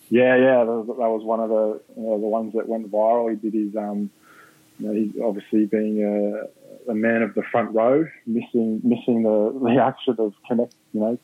Yeah, 0.09 0.35
yeah, 0.35 0.63
that 0.63 0.71
was, 0.71 0.87
that 0.87 1.09
was 1.09 1.23
one 1.23 1.39
of 1.39 1.49
the 1.49 1.81
the 1.95 2.01
ones 2.01 2.53
that 2.53 2.67
went 2.67 2.89
viral. 2.91 3.29
He 3.29 3.35
did 3.35 3.53
his, 3.53 3.75
um, 3.75 4.09
you 4.79 4.87
know, 4.87 4.93
he's 4.93 5.21
obviously 5.21 5.65
being 5.65 6.03
a, 6.03 6.91
a, 6.91 6.95
man 6.95 7.21
of 7.21 7.35
the 7.35 7.43
front 7.43 7.73
row, 7.75 8.07
missing 8.25 8.81
missing 8.83 9.23
the, 9.23 9.59
the 9.63 9.81
action 9.81 10.15
of 10.17 10.33
connect, 10.47 10.73
you 10.93 10.99
know, 10.99 11.17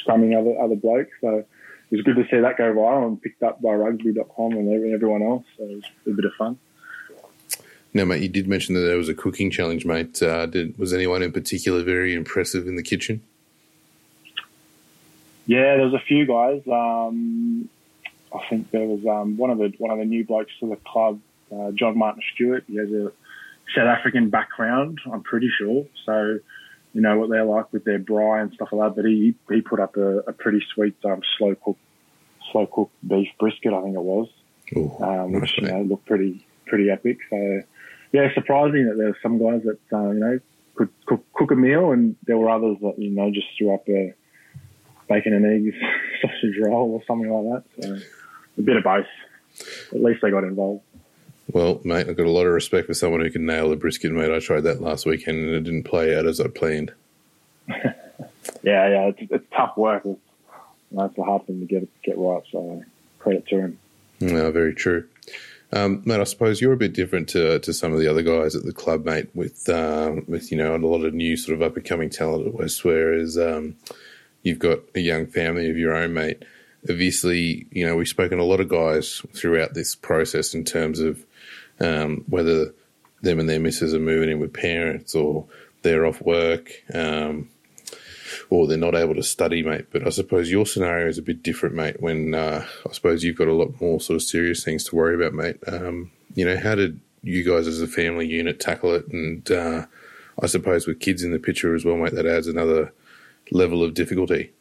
scrumming 0.00 0.38
other 0.38 0.58
other 0.58 0.76
blokes. 0.76 1.12
So 1.20 1.44
it 1.90 1.96
was 1.96 2.02
good 2.02 2.16
to 2.16 2.24
see 2.30 2.40
that 2.40 2.56
go 2.56 2.72
viral 2.72 3.06
and 3.06 3.20
picked 3.20 3.42
up 3.42 3.60
by 3.60 3.74
rugby.com 3.74 4.52
and 4.52 4.94
everyone 4.94 5.22
else. 5.22 5.44
So 5.58 5.64
it 5.64 5.74
was 5.76 5.84
a 6.06 6.10
bit 6.10 6.24
of 6.24 6.32
fun. 6.38 6.58
Now, 7.94 8.04
mate, 8.04 8.22
you 8.22 8.28
did 8.28 8.48
mention 8.48 8.74
that 8.74 8.80
there 8.80 8.96
was 8.96 9.08
a 9.08 9.14
cooking 9.14 9.50
challenge, 9.50 9.84
mate. 9.84 10.22
Uh, 10.22 10.46
did, 10.46 10.78
was 10.78 10.94
anyone 10.94 11.22
in 11.22 11.32
particular 11.32 11.82
very 11.82 12.14
impressive 12.14 12.66
in 12.66 12.76
the 12.76 12.82
kitchen? 12.82 13.22
Yeah, 15.46 15.76
there 15.76 15.84
was 15.84 15.94
a 15.94 16.04
few 16.06 16.26
guys. 16.26 16.62
Um, 16.66 17.68
I 18.34 18.40
think 18.48 18.70
there 18.70 18.86
was 18.86 19.04
um, 19.06 19.36
one 19.36 19.50
of 19.50 19.58
the 19.58 19.72
one 19.78 19.90
of 19.90 19.98
the 19.98 20.04
new 20.04 20.24
blokes 20.24 20.52
to 20.60 20.68
the 20.68 20.76
club, 20.76 21.20
uh, 21.54 21.72
John 21.72 21.98
Martin 21.98 22.22
Stewart. 22.34 22.64
He 22.66 22.76
has 22.76 22.90
a 22.90 23.12
South 23.74 23.86
African 23.86 24.30
background, 24.30 25.00
I'm 25.10 25.22
pretty 25.22 25.50
sure. 25.58 25.86
So, 26.06 26.38
you 26.94 27.00
know 27.00 27.18
what 27.18 27.30
they're 27.30 27.44
like 27.44 27.72
with 27.72 27.84
their 27.84 27.98
braai 27.98 28.42
and 28.42 28.52
stuff 28.52 28.68
like 28.72 28.88
that. 28.88 28.96
But 28.96 29.08
he 29.08 29.34
he 29.50 29.60
put 29.60 29.80
up 29.80 29.96
a, 29.96 30.18
a 30.20 30.32
pretty 30.32 30.64
sweet 30.74 30.96
um, 31.04 31.22
slow 31.36 31.54
cook 31.54 31.78
slow 32.50 32.66
cooked 32.66 32.94
beef 33.06 33.28
brisket, 33.38 33.72
I 33.72 33.82
think 33.82 33.94
it 33.94 34.02
was, 34.02 34.28
Ooh, 34.76 34.96
um, 35.00 35.32
which 35.32 35.58
you 35.58 35.68
know, 35.68 35.82
looked 35.82 36.06
pretty 36.06 36.46
pretty 36.66 36.90
epic. 36.90 37.18
So 37.30 37.62
yeah, 38.12 38.32
surprising 38.34 38.86
that 38.86 38.96
there 38.96 39.08
were 39.08 39.18
some 39.22 39.38
guys 39.38 39.62
that 39.64 39.78
uh, 39.96 40.10
you 40.10 40.20
know 40.20 40.38
could 40.74 40.88
cook, 41.06 41.24
cook 41.34 41.50
a 41.50 41.56
meal, 41.56 41.92
and 41.92 42.16
there 42.26 42.38
were 42.38 42.50
others 42.50 42.76
that 42.80 42.98
you 42.98 43.10
know 43.10 43.30
just 43.30 43.46
threw 43.58 43.74
up 43.74 43.88
a 43.88 44.14
bacon 45.08 45.32
and 45.32 45.46
eggs 45.46 45.76
sausage 46.22 46.56
roll 46.62 46.92
or 46.92 47.02
something 47.06 47.30
like 47.30 47.64
that. 47.64 47.82
So 47.82 47.98
a 48.58 48.62
bit 48.62 48.76
of 48.76 48.84
both. 48.84 49.06
At 49.92 50.02
least 50.02 50.20
they 50.22 50.30
got 50.30 50.44
involved. 50.44 50.82
Well, 51.52 51.80
mate, 51.84 52.08
I've 52.08 52.16
got 52.16 52.26
a 52.26 52.30
lot 52.30 52.46
of 52.46 52.52
respect 52.52 52.86
for 52.86 52.94
someone 52.94 53.20
who 53.20 53.30
can 53.30 53.44
nail 53.44 53.72
a 53.72 53.76
brisket, 53.76 54.12
mate. 54.12 54.32
I 54.32 54.38
tried 54.38 54.62
that 54.62 54.80
last 54.80 55.04
weekend 55.04 55.38
and 55.38 55.54
it 55.54 55.64
didn't 55.64 55.82
play 55.82 56.16
out 56.16 56.24
as 56.24 56.40
I 56.40 56.48
planned. 56.48 56.92
yeah, 57.68 57.92
yeah, 58.62 59.08
it's, 59.08 59.18
it's 59.30 59.44
tough 59.54 59.76
work. 59.76 60.02
It's, 60.06 60.20
that's 60.92 61.16
a 61.18 61.22
hard 61.22 61.46
thing 61.46 61.60
to 61.60 61.66
get 61.66 61.82
it 61.82 62.02
get 62.02 62.16
right. 62.16 62.42
So 62.50 62.82
credit 63.18 63.46
to 63.48 63.58
him. 63.58 63.78
No, 64.20 64.50
very 64.50 64.74
true. 64.74 65.08
Um, 65.72 66.02
mate, 66.04 66.20
I 66.20 66.24
suppose 66.24 66.60
you're 66.60 66.74
a 66.74 66.78
bit 66.78 66.92
different 66.92 67.28
to 67.30 67.58
to 67.60 67.72
some 67.72 67.92
of 67.92 67.98
the 67.98 68.08
other 68.08 68.22
guys 68.22 68.54
at 68.54 68.64
the 68.64 68.72
club, 68.72 69.04
mate. 69.04 69.28
With 69.34 69.68
um, 69.68 70.24
with 70.28 70.50
you 70.50 70.58
know 70.58 70.76
a 70.76 70.78
lot 70.78 71.04
of 71.04 71.14
new 71.14 71.36
sort 71.36 71.56
of 71.56 71.62
up 71.62 71.76
and 71.76 71.84
coming 71.84 72.10
talent 72.10 72.46
at 72.46 72.54
West, 72.54 72.84
whereas 72.84 73.38
um, 73.38 73.76
you've 74.42 74.58
got 74.58 74.80
a 74.94 75.00
young 75.00 75.26
family 75.26 75.70
of 75.70 75.78
your 75.78 75.94
own, 75.94 76.12
mate. 76.12 76.44
Obviously, 76.88 77.66
you 77.70 77.86
know 77.86 77.96
we've 77.96 78.08
spoken 78.08 78.38
to 78.38 78.44
a 78.44 78.46
lot 78.46 78.60
of 78.60 78.68
guys 78.68 79.22
throughout 79.34 79.74
this 79.74 79.94
process 79.94 80.54
in 80.54 80.64
terms 80.64 81.00
of 81.00 81.24
um, 81.80 82.24
whether 82.28 82.74
them 83.22 83.40
and 83.40 83.48
their 83.48 83.60
missus 83.60 83.94
are 83.94 84.00
moving 84.00 84.30
in 84.30 84.40
with 84.40 84.52
parents 84.52 85.14
or 85.14 85.46
they're 85.82 86.06
off 86.06 86.20
work. 86.20 86.70
Um, 86.92 87.48
or 88.50 88.66
they're 88.66 88.78
not 88.78 88.94
able 88.94 89.14
to 89.14 89.22
study, 89.22 89.62
mate. 89.62 89.86
But 89.90 90.06
I 90.06 90.10
suppose 90.10 90.50
your 90.50 90.66
scenario 90.66 91.08
is 91.08 91.18
a 91.18 91.22
bit 91.22 91.42
different, 91.42 91.74
mate. 91.74 92.00
When 92.00 92.34
uh, 92.34 92.64
I 92.88 92.92
suppose 92.92 93.24
you've 93.24 93.36
got 93.36 93.48
a 93.48 93.52
lot 93.52 93.80
more 93.80 94.00
sort 94.00 94.16
of 94.16 94.22
serious 94.22 94.64
things 94.64 94.84
to 94.84 94.96
worry 94.96 95.14
about, 95.14 95.34
mate. 95.34 95.56
Um, 95.66 96.10
you 96.34 96.44
know, 96.44 96.56
how 96.56 96.74
did 96.74 97.00
you 97.22 97.44
guys 97.44 97.66
as 97.66 97.80
a 97.80 97.86
family 97.86 98.26
unit 98.26 98.60
tackle 98.60 98.94
it? 98.94 99.06
And 99.08 99.50
uh, 99.50 99.86
I 100.40 100.46
suppose 100.46 100.86
with 100.86 101.00
kids 101.00 101.22
in 101.22 101.32
the 101.32 101.38
picture 101.38 101.74
as 101.74 101.84
well, 101.84 101.96
mate, 101.96 102.14
that 102.14 102.26
adds 102.26 102.46
another 102.46 102.92
level 103.50 103.82
of 103.82 103.94
difficulty. 103.94 104.52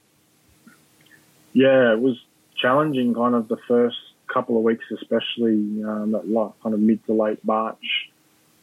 Yeah, 1.53 1.93
it 1.93 1.99
was 1.99 2.21
challenging, 2.57 3.13
kind 3.13 3.35
of 3.35 3.47
the 3.47 3.57
first 3.67 3.97
couple 4.31 4.57
of 4.57 4.63
weeks, 4.63 4.85
especially 4.91 5.83
um, 5.83 6.11
that 6.11 6.53
kind 6.63 6.73
of 6.73 6.79
mid 6.79 7.05
to 7.05 7.13
late 7.13 7.43
March. 7.43 8.09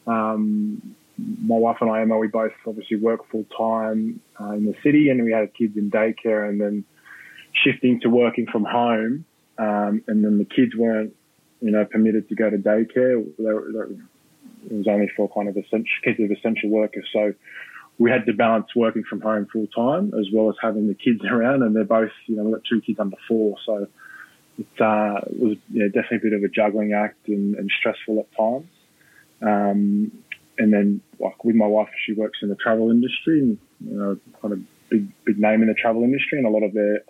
Um, 0.07 0.95
my 1.41 1.57
wife 1.57 1.77
and 1.81 1.89
I, 1.89 2.01
Emma, 2.01 2.17
we 2.17 2.27
both 2.27 2.51
obviously 2.65 2.97
work 2.97 3.29
full 3.29 3.45
time 3.57 4.21
uh, 4.39 4.51
in 4.51 4.65
the 4.65 4.75
city, 4.83 5.09
and 5.09 5.23
we 5.23 5.31
had 5.31 5.53
kids 5.53 5.77
in 5.77 5.91
daycare, 5.91 6.47
and 6.47 6.59
then 6.59 6.83
shifting 7.53 7.99
to 8.01 8.09
working 8.09 8.47
from 8.51 8.65
home, 8.65 9.25
um, 9.57 10.03
and 10.07 10.23
then 10.23 10.37
the 10.37 10.45
kids 10.45 10.75
weren't, 10.75 11.15
you 11.61 11.71
know, 11.71 11.85
permitted 11.85 12.29
to 12.29 12.35
go 12.35 12.49
to 12.49 12.57
daycare. 12.57 13.25
They 13.37 13.43
were, 13.43 13.71
they 13.71 13.95
it 14.65 14.77
was 14.77 14.87
only 14.87 15.09
for 15.15 15.29
kind 15.29 15.47
of 15.47 15.55
essential 15.55 15.87
kids 16.03 16.19
of 16.19 16.31
essential 16.31 16.69
workers, 16.69 17.07
so 17.13 17.33
we 17.97 18.09
had 18.09 18.25
to 18.25 18.33
balance 18.33 18.67
working 18.75 19.03
from 19.03 19.21
home 19.21 19.45
full 19.51 19.67
time 19.67 20.13
as 20.17 20.27
well 20.33 20.49
as 20.49 20.55
having 20.61 20.87
the 20.87 20.95
kids 20.95 21.21
around, 21.29 21.63
and 21.63 21.75
they're 21.75 21.83
both, 21.83 22.11
you 22.27 22.35
know, 22.35 22.43
we've 22.43 22.55
got 22.55 22.63
two 22.69 22.81
kids 22.81 22.99
under 22.99 23.17
four, 23.27 23.57
so 23.65 23.87
it, 24.57 24.81
uh, 24.81 25.21
was 25.37 25.57
definitely 25.69 26.17
a 26.17 26.21
bit 26.21 26.33
of 26.33 26.43
a 26.43 26.47
juggling 26.47 26.93
act 26.93 27.27
and, 27.27 27.55
and 27.55 27.71
stressful 27.79 28.19
at 28.19 28.37
times. 28.37 28.67
Um, 29.41 30.11
and 30.59 30.71
then 30.71 31.01
like 31.19 31.43
with 31.43 31.55
my 31.55 31.65
wife, 31.65 31.89
she 32.05 32.13
works 32.13 32.39
in 32.41 32.49
the 32.49 32.55
travel 32.55 32.91
industry 32.91 33.39
and 33.39 33.57
you 33.79 33.97
know 33.97 34.17
kind 34.41 34.53
of 34.53 34.59
big 34.89 35.07
big 35.25 35.39
name 35.39 35.61
in 35.61 35.67
the 35.67 35.73
travel 35.73 36.03
industry, 36.03 36.37
and 36.37 36.45
a 36.45 36.51
lot 36.51 36.63
of 36.63 36.73
their 36.73 37.01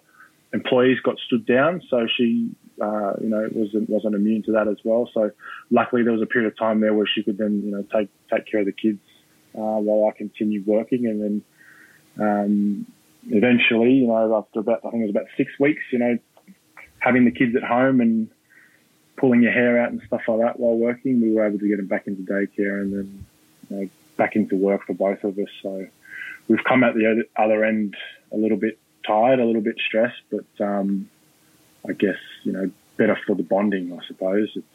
employees 0.53 0.99
got 1.01 1.17
stood 1.19 1.45
down. 1.45 1.81
So 1.89 2.07
she 2.15 2.51
uh, 2.81 3.13
you 3.19 3.29
know 3.29 3.49
wasn't 3.51 3.89
wasn't 3.89 4.15
immune 4.15 4.43
to 4.43 4.51
that 4.53 4.67
as 4.67 4.77
well. 4.83 5.09
So 5.13 5.31
luckily 5.69 6.03
there 6.03 6.13
was 6.13 6.21
a 6.21 6.27
period 6.27 6.51
of 6.51 6.57
time 6.57 6.79
there 6.79 6.93
where 6.93 7.07
she 7.07 7.23
could 7.23 7.37
then 7.37 7.61
you 7.65 7.71
know 7.71 7.83
take 7.93 8.09
take 8.31 8.49
care 8.49 8.61
of 8.61 8.67
the 8.67 8.71
kids 8.71 8.99
uh, 9.55 9.81
while 9.81 10.09
I 10.09 10.17
continued 10.17 10.65
working, 10.65 11.05
and 11.07 11.21
then 11.21 11.43
um, 12.21 12.85
eventually 13.27 13.93
you 13.93 14.07
know 14.07 14.37
after 14.37 14.59
about 14.59 14.85
I 14.85 14.91
think 14.91 15.03
it 15.03 15.07
was 15.07 15.15
about 15.15 15.27
six 15.35 15.51
weeks, 15.59 15.81
you 15.91 15.99
know 15.99 16.17
having 16.99 17.25
the 17.25 17.31
kids 17.31 17.55
at 17.55 17.63
home 17.63 18.01
and 18.01 18.29
pulling 19.17 19.41
your 19.41 19.51
hair 19.51 19.81
out 19.81 19.91
and 19.91 20.01
stuff 20.07 20.21
like 20.27 20.39
that 20.39 20.59
while 20.59 20.75
working, 20.75 21.21
we 21.21 21.33
were 21.33 21.45
able 21.45 21.59
to 21.59 21.67
get 21.67 21.77
them 21.77 21.87
back 21.87 22.07
into 22.07 22.21
daycare 22.21 22.81
and 22.81 22.93
then 22.93 23.25
you 23.69 23.75
know, 23.75 23.89
back 24.17 24.35
into 24.35 24.55
work 24.55 24.85
for 24.85 24.93
both 24.93 25.23
of 25.23 25.37
us. 25.37 25.47
So 25.63 25.87
we've 26.47 26.63
come 26.67 26.83
out 26.83 26.95
the 26.95 27.23
other 27.35 27.63
end 27.63 27.95
a 28.31 28.37
little 28.37 28.57
bit 28.57 28.77
tired, 29.05 29.39
a 29.39 29.45
little 29.45 29.61
bit 29.61 29.75
stressed, 29.87 30.21
but 30.29 30.63
um, 30.63 31.09
I 31.87 31.93
guess 31.93 32.17
you 32.43 32.51
know 32.51 32.69
better 32.97 33.17
for 33.25 33.35
the 33.35 33.43
bonding. 33.43 33.93
I 33.93 34.05
suppose 34.07 34.49
it's 34.55 34.67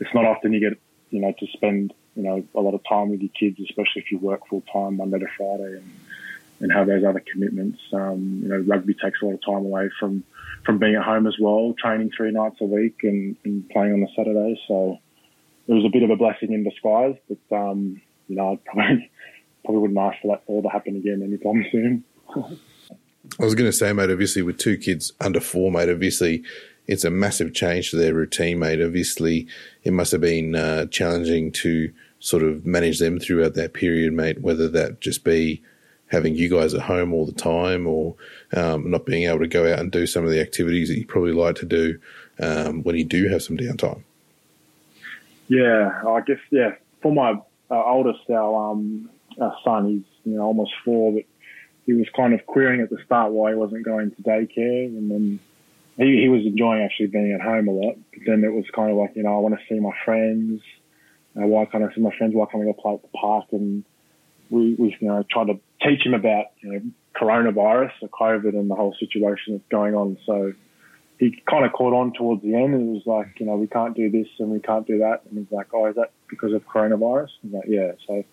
it's 0.00 0.14
not 0.14 0.24
often 0.24 0.52
you 0.52 0.60
get 0.60 0.78
you 1.10 1.20
know 1.20 1.32
to 1.38 1.46
spend 1.48 1.92
you 2.14 2.22
know 2.22 2.44
a 2.54 2.60
lot 2.60 2.74
of 2.74 2.82
time 2.88 3.10
with 3.10 3.20
your 3.20 3.32
kids, 3.38 3.58
especially 3.60 4.02
if 4.02 4.10
you 4.10 4.18
work 4.18 4.46
full 4.48 4.62
time 4.72 4.96
Monday 4.96 5.18
to 5.18 5.26
Friday 5.36 5.78
and 5.78 5.90
and 6.60 6.72
have 6.72 6.86
those 6.86 7.04
other 7.04 7.22
commitments. 7.30 7.78
Um, 7.92 8.40
you 8.42 8.48
know, 8.48 8.58
rugby 8.58 8.94
takes 8.94 9.20
a 9.20 9.24
lot 9.26 9.34
of 9.34 9.44
time 9.44 9.66
away 9.66 9.90
from 9.98 10.24
from 10.64 10.78
being 10.78 10.94
at 10.94 11.02
home 11.02 11.26
as 11.26 11.36
well, 11.38 11.74
training 11.78 12.10
three 12.16 12.30
nights 12.30 12.56
a 12.60 12.64
week 12.64 13.00
and, 13.02 13.36
and 13.44 13.68
playing 13.68 13.92
on 13.92 14.00
the 14.00 14.08
Saturdays. 14.16 14.56
So 14.66 14.98
it 15.66 15.72
was 15.72 15.84
a 15.84 15.90
bit 15.90 16.02
of 16.02 16.10
a 16.10 16.16
blessing 16.16 16.52
in 16.52 16.64
disguise, 16.64 17.16
but 17.28 17.56
um, 17.56 18.00
you 18.28 18.36
know, 18.36 18.52
I 18.52 18.58
probably 18.64 19.10
probably 19.64 19.80
wouldn't 19.80 19.98
ask 19.98 20.20
for 20.22 20.36
that 20.36 20.42
all 20.46 20.62
to 20.62 20.68
happen 20.68 20.96
again 20.96 21.22
anytime 21.22 21.64
soon. 21.72 22.04
I 23.40 23.44
was 23.44 23.54
going 23.54 23.70
to 23.70 23.76
say, 23.76 23.92
mate, 23.92 24.10
obviously 24.10 24.42
with 24.42 24.58
two 24.58 24.76
kids 24.76 25.12
under 25.20 25.40
four, 25.40 25.70
mate, 25.70 25.88
obviously 25.88 26.44
it's 26.86 27.04
a 27.04 27.10
massive 27.10 27.54
change 27.54 27.90
to 27.90 27.96
their 27.96 28.14
routine, 28.14 28.58
mate. 28.58 28.82
Obviously, 28.82 29.46
it 29.84 29.92
must 29.92 30.12
have 30.12 30.20
been 30.20 30.54
uh, 30.54 30.86
challenging 30.86 31.50
to 31.52 31.90
sort 32.20 32.42
of 32.42 32.66
manage 32.66 32.98
them 32.98 33.18
throughout 33.18 33.54
that 33.54 33.72
period, 33.72 34.12
mate, 34.12 34.40
whether 34.40 34.68
that 34.68 35.00
just 35.00 35.24
be 35.24 35.62
having 36.08 36.34
you 36.34 36.48
guys 36.50 36.74
at 36.74 36.82
home 36.82 37.12
all 37.12 37.26
the 37.26 37.32
time 37.32 37.86
or 37.86 38.14
um, 38.54 38.90
not 38.90 39.06
being 39.06 39.24
able 39.28 39.38
to 39.38 39.48
go 39.48 39.72
out 39.72 39.78
and 39.78 39.90
do 39.90 40.06
some 40.06 40.24
of 40.24 40.30
the 40.30 40.40
activities 40.40 40.88
that 40.88 40.98
you 40.98 41.06
probably 41.06 41.32
like 41.32 41.56
to 41.56 41.66
do 41.66 41.98
um, 42.38 42.82
when 42.82 42.96
you 42.96 43.04
do 43.04 43.28
have 43.28 43.42
some 43.42 43.56
downtime. 43.56 44.02
Yeah, 45.48 45.90
I 46.06 46.20
guess, 46.20 46.38
yeah, 46.50 46.72
for 47.02 47.12
my 47.12 47.34
our 47.74 47.86
oldest, 47.86 48.28
our, 48.30 48.70
um, 48.70 49.10
our 49.40 49.56
son, 49.64 49.88
he's 49.88 50.04
you 50.24 50.36
know 50.36 50.44
almost 50.44 50.72
four, 50.84 51.12
but 51.12 51.24
he 51.86 51.92
was 51.92 52.06
kind 52.16 52.32
of 52.32 52.46
querying 52.46 52.80
at 52.80 52.90
the 52.90 52.98
start 53.04 53.32
why 53.32 53.50
he 53.50 53.56
wasn't 53.56 53.84
going 53.84 54.10
to 54.10 54.22
daycare, 54.22 54.86
and 54.86 55.10
then 55.10 55.40
he, 55.96 56.22
he 56.22 56.28
was 56.28 56.42
enjoying 56.46 56.82
actually 56.82 57.06
being 57.06 57.32
at 57.32 57.40
home 57.40 57.68
a 57.68 57.70
lot. 57.70 57.96
But 58.12 58.22
then 58.26 58.44
it 58.44 58.52
was 58.52 58.64
kind 58.74 58.90
of 58.90 58.96
like 58.96 59.16
you 59.16 59.22
know 59.22 59.36
I 59.36 59.40
want 59.40 59.54
to 59.58 59.60
see 59.68 59.80
my 59.80 59.92
friends. 60.04 60.62
Uh, 61.36 61.46
why 61.46 61.64
can't 61.64 61.84
I 61.84 61.92
see 61.94 62.00
my 62.00 62.16
friends? 62.16 62.34
Why 62.34 62.46
can't 62.46 62.64
we 62.64 62.72
go 62.72 62.80
play 62.80 62.94
at 62.94 63.02
the 63.02 63.08
park? 63.08 63.46
And 63.52 63.84
we 64.50 64.74
we 64.78 64.96
you 65.00 65.08
know 65.08 65.24
tried 65.30 65.48
to 65.48 65.60
teach 65.82 66.06
him 66.06 66.14
about 66.14 66.46
you 66.60 66.72
know 66.72 66.80
coronavirus 67.16 67.92
or 68.02 68.08
COVID 68.08 68.54
and 68.54 68.70
the 68.70 68.74
whole 68.74 68.94
situation 68.98 69.54
that's 69.54 69.68
going 69.70 69.94
on. 69.94 70.18
So 70.26 70.52
he 71.18 71.42
kind 71.48 71.64
of 71.64 71.72
caught 71.72 71.92
on 71.92 72.12
towards 72.12 72.42
the 72.42 72.54
end 72.54 72.74
and 72.74 72.92
was 72.92 73.06
like, 73.06 73.38
you 73.38 73.46
know, 73.46 73.56
we 73.56 73.66
can't 73.66 73.94
do 73.94 74.10
this 74.10 74.26
and 74.38 74.50
we 74.50 74.60
can't 74.60 74.86
do 74.86 74.98
that. 74.98 75.22
And 75.28 75.38
he's 75.38 75.52
like, 75.52 75.68
oh, 75.72 75.86
is 75.86 75.94
that 75.96 76.10
because 76.34 76.52
of 76.52 76.66
coronavirus? 76.66 77.30
Yeah. 77.66 77.92
So 78.06 78.24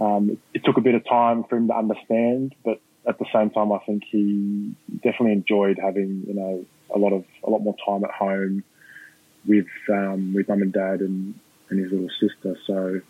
um, 0.00 0.30
it, 0.30 0.38
it, 0.54 0.64
took 0.64 0.76
a 0.78 0.80
bit 0.80 0.94
of 0.94 1.04
time 1.08 1.44
for 1.44 1.56
him 1.56 1.68
to 1.68 1.74
understand, 1.74 2.54
but 2.64 2.80
at 3.06 3.18
the 3.18 3.26
same 3.32 3.50
time, 3.50 3.72
I 3.72 3.78
think 3.86 4.04
he 4.10 4.74
definitely 5.02 5.32
enjoyed 5.32 5.78
having, 5.82 6.24
you 6.26 6.34
know, 6.34 6.64
a 6.94 6.98
lot 6.98 7.12
of 7.12 7.24
a 7.44 7.50
lot 7.50 7.60
more 7.60 7.76
time 7.86 8.04
at 8.04 8.10
home 8.10 8.62
with 9.46 9.66
um, 9.88 10.34
with 10.34 10.48
mum 10.48 10.62
and 10.62 10.72
dad 10.72 11.00
and, 11.00 11.34
and 11.70 11.80
his 11.80 11.90
little 11.90 12.10
sister. 12.20 12.56
So 12.66 13.00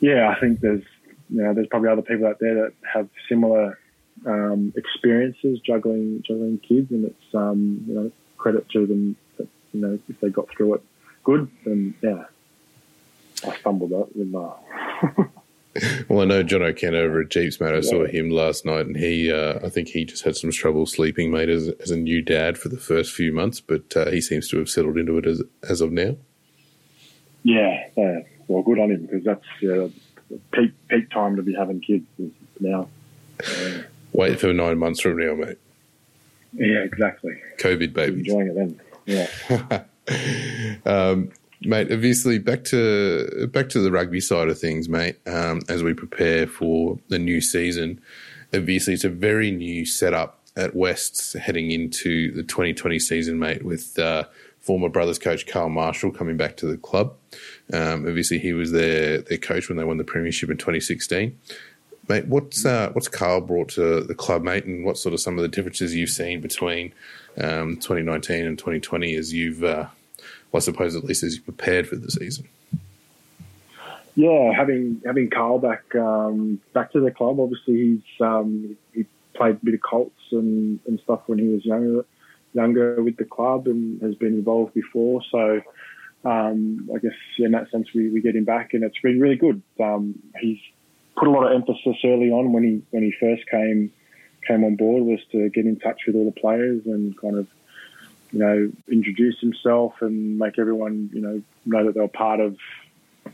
yeah, 0.00 0.32
I 0.34 0.38
think 0.40 0.60
there's 0.60 0.84
you 1.28 1.42
know 1.42 1.54
there's 1.54 1.66
probably 1.68 1.90
other 1.90 2.02
people 2.02 2.26
out 2.26 2.38
there 2.40 2.54
that 2.54 2.72
have 2.92 3.08
similar 3.28 3.78
um, 4.26 4.72
experiences 4.76 5.60
juggling 5.60 6.22
juggling 6.26 6.58
kids, 6.58 6.90
and 6.90 7.04
it's 7.04 7.34
um, 7.34 7.84
you 7.86 7.94
know 7.94 8.12
credit 8.36 8.68
to 8.70 8.86
them 8.86 9.16
that 9.38 9.48
you 9.72 9.80
know 9.80 9.98
if 10.08 10.20
they 10.20 10.28
got 10.28 10.48
through 10.50 10.74
it 10.74 10.82
good, 11.24 11.50
then 11.64 11.94
yeah, 12.02 12.24
I 13.46 13.56
stumbled 13.58 13.92
up 13.92 14.14
with 14.14 14.28
my. 14.28 14.50
well, 16.08 16.22
I 16.22 16.24
know 16.24 16.42
John 16.42 16.62
O'Ken 16.62 16.94
over 16.94 17.20
at 17.20 17.30
Jeeps, 17.30 17.60
mate. 17.60 17.72
I 17.72 17.76
yeah. 17.76 17.80
saw 17.82 18.06
him 18.06 18.30
last 18.30 18.64
night, 18.64 18.86
and 18.86 18.96
he, 18.96 19.32
uh, 19.32 19.58
I 19.64 19.68
think 19.68 19.88
he 19.88 20.04
just 20.04 20.24
had 20.24 20.36
some 20.36 20.50
trouble 20.50 20.86
sleeping, 20.86 21.30
mate, 21.30 21.48
as, 21.48 21.68
as 21.80 21.90
a 21.90 21.96
new 21.96 22.22
dad 22.22 22.58
for 22.58 22.68
the 22.68 22.78
first 22.78 23.12
few 23.12 23.32
months, 23.32 23.60
but 23.60 23.96
uh, 23.96 24.10
he 24.10 24.20
seems 24.20 24.48
to 24.48 24.58
have 24.58 24.68
settled 24.68 24.96
into 24.96 25.18
it 25.18 25.26
as 25.26 25.42
as 25.68 25.80
of 25.80 25.92
now. 25.92 26.16
Yeah, 27.44 27.88
yeah. 27.96 28.20
well, 28.48 28.62
good 28.62 28.78
on 28.78 28.90
him 28.90 29.06
because 29.06 29.24
that's 29.24 29.44
yeah, 29.60 29.88
peak 30.52 30.72
peak 30.88 31.10
time 31.10 31.36
to 31.36 31.42
be 31.42 31.54
having 31.54 31.80
kids 31.80 32.06
now. 32.60 32.88
Wait 34.12 34.40
for 34.40 34.52
nine 34.52 34.78
months 34.78 35.00
from 35.00 35.18
now, 35.18 35.34
mate. 35.34 35.58
Yeah, 36.52 36.78
exactly. 36.78 37.40
COVID 37.58 37.92
babies. 37.92 38.26
Enjoying 38.26 38.48
it 38.48 38.54
then. 38.54 38.80
Yeah. 39.06 39.84
um, 40.86 41.30
mate, 41.62 41.92
obviously 41.92 42.38
back 42.38 42.64
to 42.64 43.48
back 43.52 43.68
to 43.70 43.80
the 43.80 43.90
rugby 43.90 44.20
side 44.20 44.48
of 44.48 44.58
things, 44.58 44.88
mate. 44.88 45.16
Um, 45.26 45.60
as 45.68 45.82
we 45.82 45.94
prepare 45.94 46.46
for 46.46 46.98
the 47.08 47.18
new 47.18 47.40
season, 47.40 48.00
obviously 48.54 48.94
it's 48.94 49.04
a 49.04 49.10
very 49.10 49.50
new 49.50 49.84
setup 49.84 50.40
at 50.56 50.74
Wests 50.74 51.34
heading 51.34 51.70
into 51.70 52.32
the 52.32 52.42
2020 52.42 52.98
season, 52.98 53.38
mate. 53.38 53.64
With 53.64 53.98
uh, 53.98 54.24
former 54.60 54.88
brothers 54.88 55.18
coach 55.18 55.46
Carl 55.46 55.68
Marshall 55.68 56.10
coming 56.10 56.36
back 56.36 56.56
to 56.58 56.66
the 56.66 56.76
club. 56.76 57.14
Um, 57.72 58.06
obviously, 58.06 58.38
he 58.38 58.52
was 58.52 58.72
their 58.72 59.18
their 59.18 59.38
coach 59.38 59.68
when 59.68 59.78
they 59.78 59.84
won 59.84 59.98
the 59.98 60.04
premiership 60.04 60.50
in 60.50 60.56
2016 60.56 61.36
Mate, 62.08 62.26
what's 62.26 62.64
uh, 62.64 62.88
what's 62.94 63.08
Carl 63.08 63.42
brought 63.42 63.68
to 63.70 64.00
the 64.00 64.14
club, 64.14 64.42
mate, 64.42 64.64
and 64.64 64.82
what 64.82 64.96
sort 64.96 65.12
of 65.12 65.20
some 65.20 65.36
of 65.36 65.42
the 65.42 65.48
differences 65.48 65.94
you've 65.94 66.08
seen 66.08 66.40
between 66.40 66.94
um, 67.36 67.76
2019 67.76 68.46
and 68.46 68.58
2020 68.58 69.14
as 69.14 69.32
you've, 69.34 69.62
uh, 69.62 69.86
well, 70.52 70.58
I 70.58 70.60
suppose 70.60 70.96
at 70.96 71.04
least 71.04 71.22
as 71.22 71.36
you 71.36 71.42
prepared 71.42 71.88
for 71.88 71.96
the 71.96 72.10
season? 72.10 72.48
Yeah, 74.14 74.52
having 74.52 75.00
having 75.04 75.30
Carl 75.30 75.58
back 75.58 75.94
um, 75.94 76.60
back 76.72 76.92
to 76.92 77.00
the 77.00 77.10
club. 77.10 77.38
Obviously, 77.38 77.74
he's 77.74 78.20
um, 78.20 78.76
he 78.92 79.06
played 79.34 79.56
a 79.56 79.64
bit 79.64 79.74
of 79.74 79.80
Colts 79.88 80.20
and, 80.32 80.80
and 80.86 80.98
stuff 81.00 81.20
when 81.26 81.38
he 81.38 81.46
was 81.46 81.64
younger 81.64 82.04
younger 82.52 83.02
with 83.02 83.16
the 83.16 83.24
club 83.24 83.66
and 83.66 84.00
has 84.02 84.14
been 84.16 84.34
involved 84.34 84.74
before. 84.74 85.22
So 85.30 85.60
um, 86.24 86.90
I 86.94 86.98
guess 86.98 87.12
in 87.38 87.52
that 87.52 87.70
sense 87.70 87.88
we, 87.94 88.10
we 88.10 88.20
get 88.20 88.34
him 88.34 88.44
back 88.44 88.74
and 88.74 88.82
it's 88.82 88.98
been 89.00 89.20
really 89.20 89.36
good. 89.36 89.62
Um, 89.78 90.18
he's 90.40 90.58
put 91.16 91.28
a 91.28 91.30
lot 91.30 91.46
of 91.46 91.54
emphasis 91.54 91.96
early 92.04 92.30
on 92.30 92.52
when 92.52 92.64
he 92.64 92.82
when 92.90 93.02
he 93.02 93.12
first 93.20 93.48
came 93.50 93.92
came 94.46 94.64
on 94.64 94.76
board 94.76 95.04
was 95.04 95.20
to 95.32 95.48
get 95.50 95.66
in 95.66 95.78
touch 95.78 96.00
with 96.06 96.16
all 96.16 96.24
the 96.24 96.40
players 96.40 96.82
and 96.86 97.18
kind 97.20 97.36
of 97.36 97.46
you 98.30 98.38
know 98.38 98.70
introduce 98.90 99.38
himself 99.40 99.94
and 100.00 100.38
make 100.38 100.58
everyone 100.58 101.10
you 101.12 101.20
know 101.20 101.42
know 101.66 101.86
that 101.86 101.94
they 101.94 102.00
were 102.00 102.08
part 102.08 102.40
of 102.40 102.56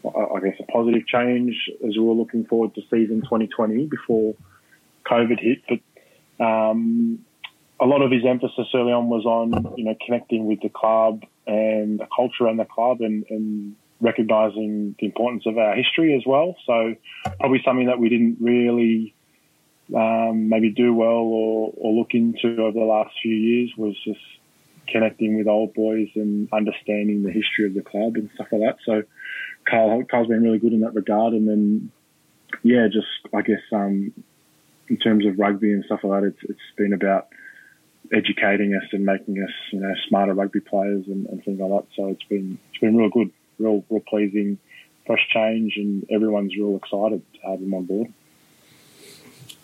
I 0.05 0.41
guess 0.41 0.57
a 0.61 0.65
positive 0.65 1.07
change 1.07 1.71
as 1.87 1.97
we 1.97 2.01
were 2.01 2.15
looking 2.15 2.45
forward 2.45 2.75
to 2.75 2.83
season 2.83 3.23
2020 3.23 3.87
before 3.87 4.35
COVID 5.07 5.41
hit. 5.41 5.63
But 5.69 6.45
um, 6.45 7.25
a 7.81 7.87
lot 7.87 8.03
of 8.03 8.11
his 8.11 8.25
emphasis 8.27 8.67
early 8.75 8.93
on 8.93 9.09
was 9.09 9.25
on 9.25 9.75
you 9.77 9.85
know 9.85 9.95
connecting 10.05 10.47
with 10.47 10.61
the 10.61 10.69
club 10.69 11.23
and 11.47 11.99
the 11.99 12.07
culture 12.15 12.47
and 12.47 12.59
the 12.59 12.65
club 12.65 13.01
and, 13.01 13.25
and 13.31 13.77
recognizing 14.01 14.95
the 14.99 15.07
importance 15.07 15.45
of 15.47 15.59
our 15.59 15.75
history 15.75 16.15
as 16.17 16.23
well. 16.27 16.57
So 16.67 16.95
probably 17.39 17.63
something 17.65 17.87
that 17.87 17.99
we 17.99 18.09
didn't 18.09 18.39
really 18.41 19.15
um, 19.95 20.49
maybe 20.49 20.71
do 20.71 20.95
well 20.95 21.09
or, 21.09 21.73
or 21.77 21.93
look 21.93 22.15
into 22.15 22.63
over 22.63 22.79
the 22.79 22.85
last 22.85 23.15
few 23.23 23.35
years 23.35 23.73
was 23.77 23.95
just 24.05 24.21
connecting 24.89 25.37
with 25.37 25.47
old 25.47 25.75
boys 25.75 26.09
and 26.15 26.49
understanding 26.53 27.23
the 27.23 27.31
history 27.31 27.67
of 27.67 27.75
the 27.75 27.83
club 27.83 28.17
and 28.17 28.31
stuff 28.35 28.49
like 28.53 28.61
that. 28.63 28.77
So 28.85 29.03
Carl, 29.69 30.05
Carl's 30.11 30.29
been 30.29 30.43
really 30.43 30.59
good 30.59 30.73
in 30.73 30.81
that 30.81 30.95
regard. 30.95 31.33
And 31.33 31.49
then, 31.49 31.91
yeah, 32.63 32.87
just 32.93 33.35
I 33.35 33.43
guess 33.43 33.63
um, 33.73 34.13
in 34.89 34.97
terms 34.99 35.27
of 35.27 35.39
rugby 35.39 35.73
and 35.73 35.85
stuff 35.85 36.01
like 36.03 36.23
that, 36.23 36.27
it's, 36.29 36.51
it's 36.51 36.77
been 36.77 36.93
about 36.93 37.29
educating 38.13 38.75
us 38.75 38.85
and 38.93 39.05
making 39.05 39.43
us, 39.43 39.53
you 39.73 39.81
know, 39.81 39.93
smarter 40.09 40.35
rugby 40.35 40.61
players 40.61 41.07
and, 41.07 41.27
and 41.27 41.45
things 41.45 41.61
like 41.61 41.71
that. 41.71 41.87
So 41.97 42.09
it's 42.09 42.23
been 42.25 42.59
it's 42.71 42.81
been 42.81 42.97
real 42.97 43.11
good, 43.11 43.31
real 43.59 43.85
real 43.89 44.03
pleasing, 44.07 44.59
fresh 45.07 45.27
change, 45.33 45.75
and 45.77 46.07
everyone's 46.11 46.55
real 46.57 46.77
excited 46.77 47.23
to 47.35 47.51
have 47.51 47.61
him 47.61 47.75
on 47.75 47.85
board. 47.85 48.13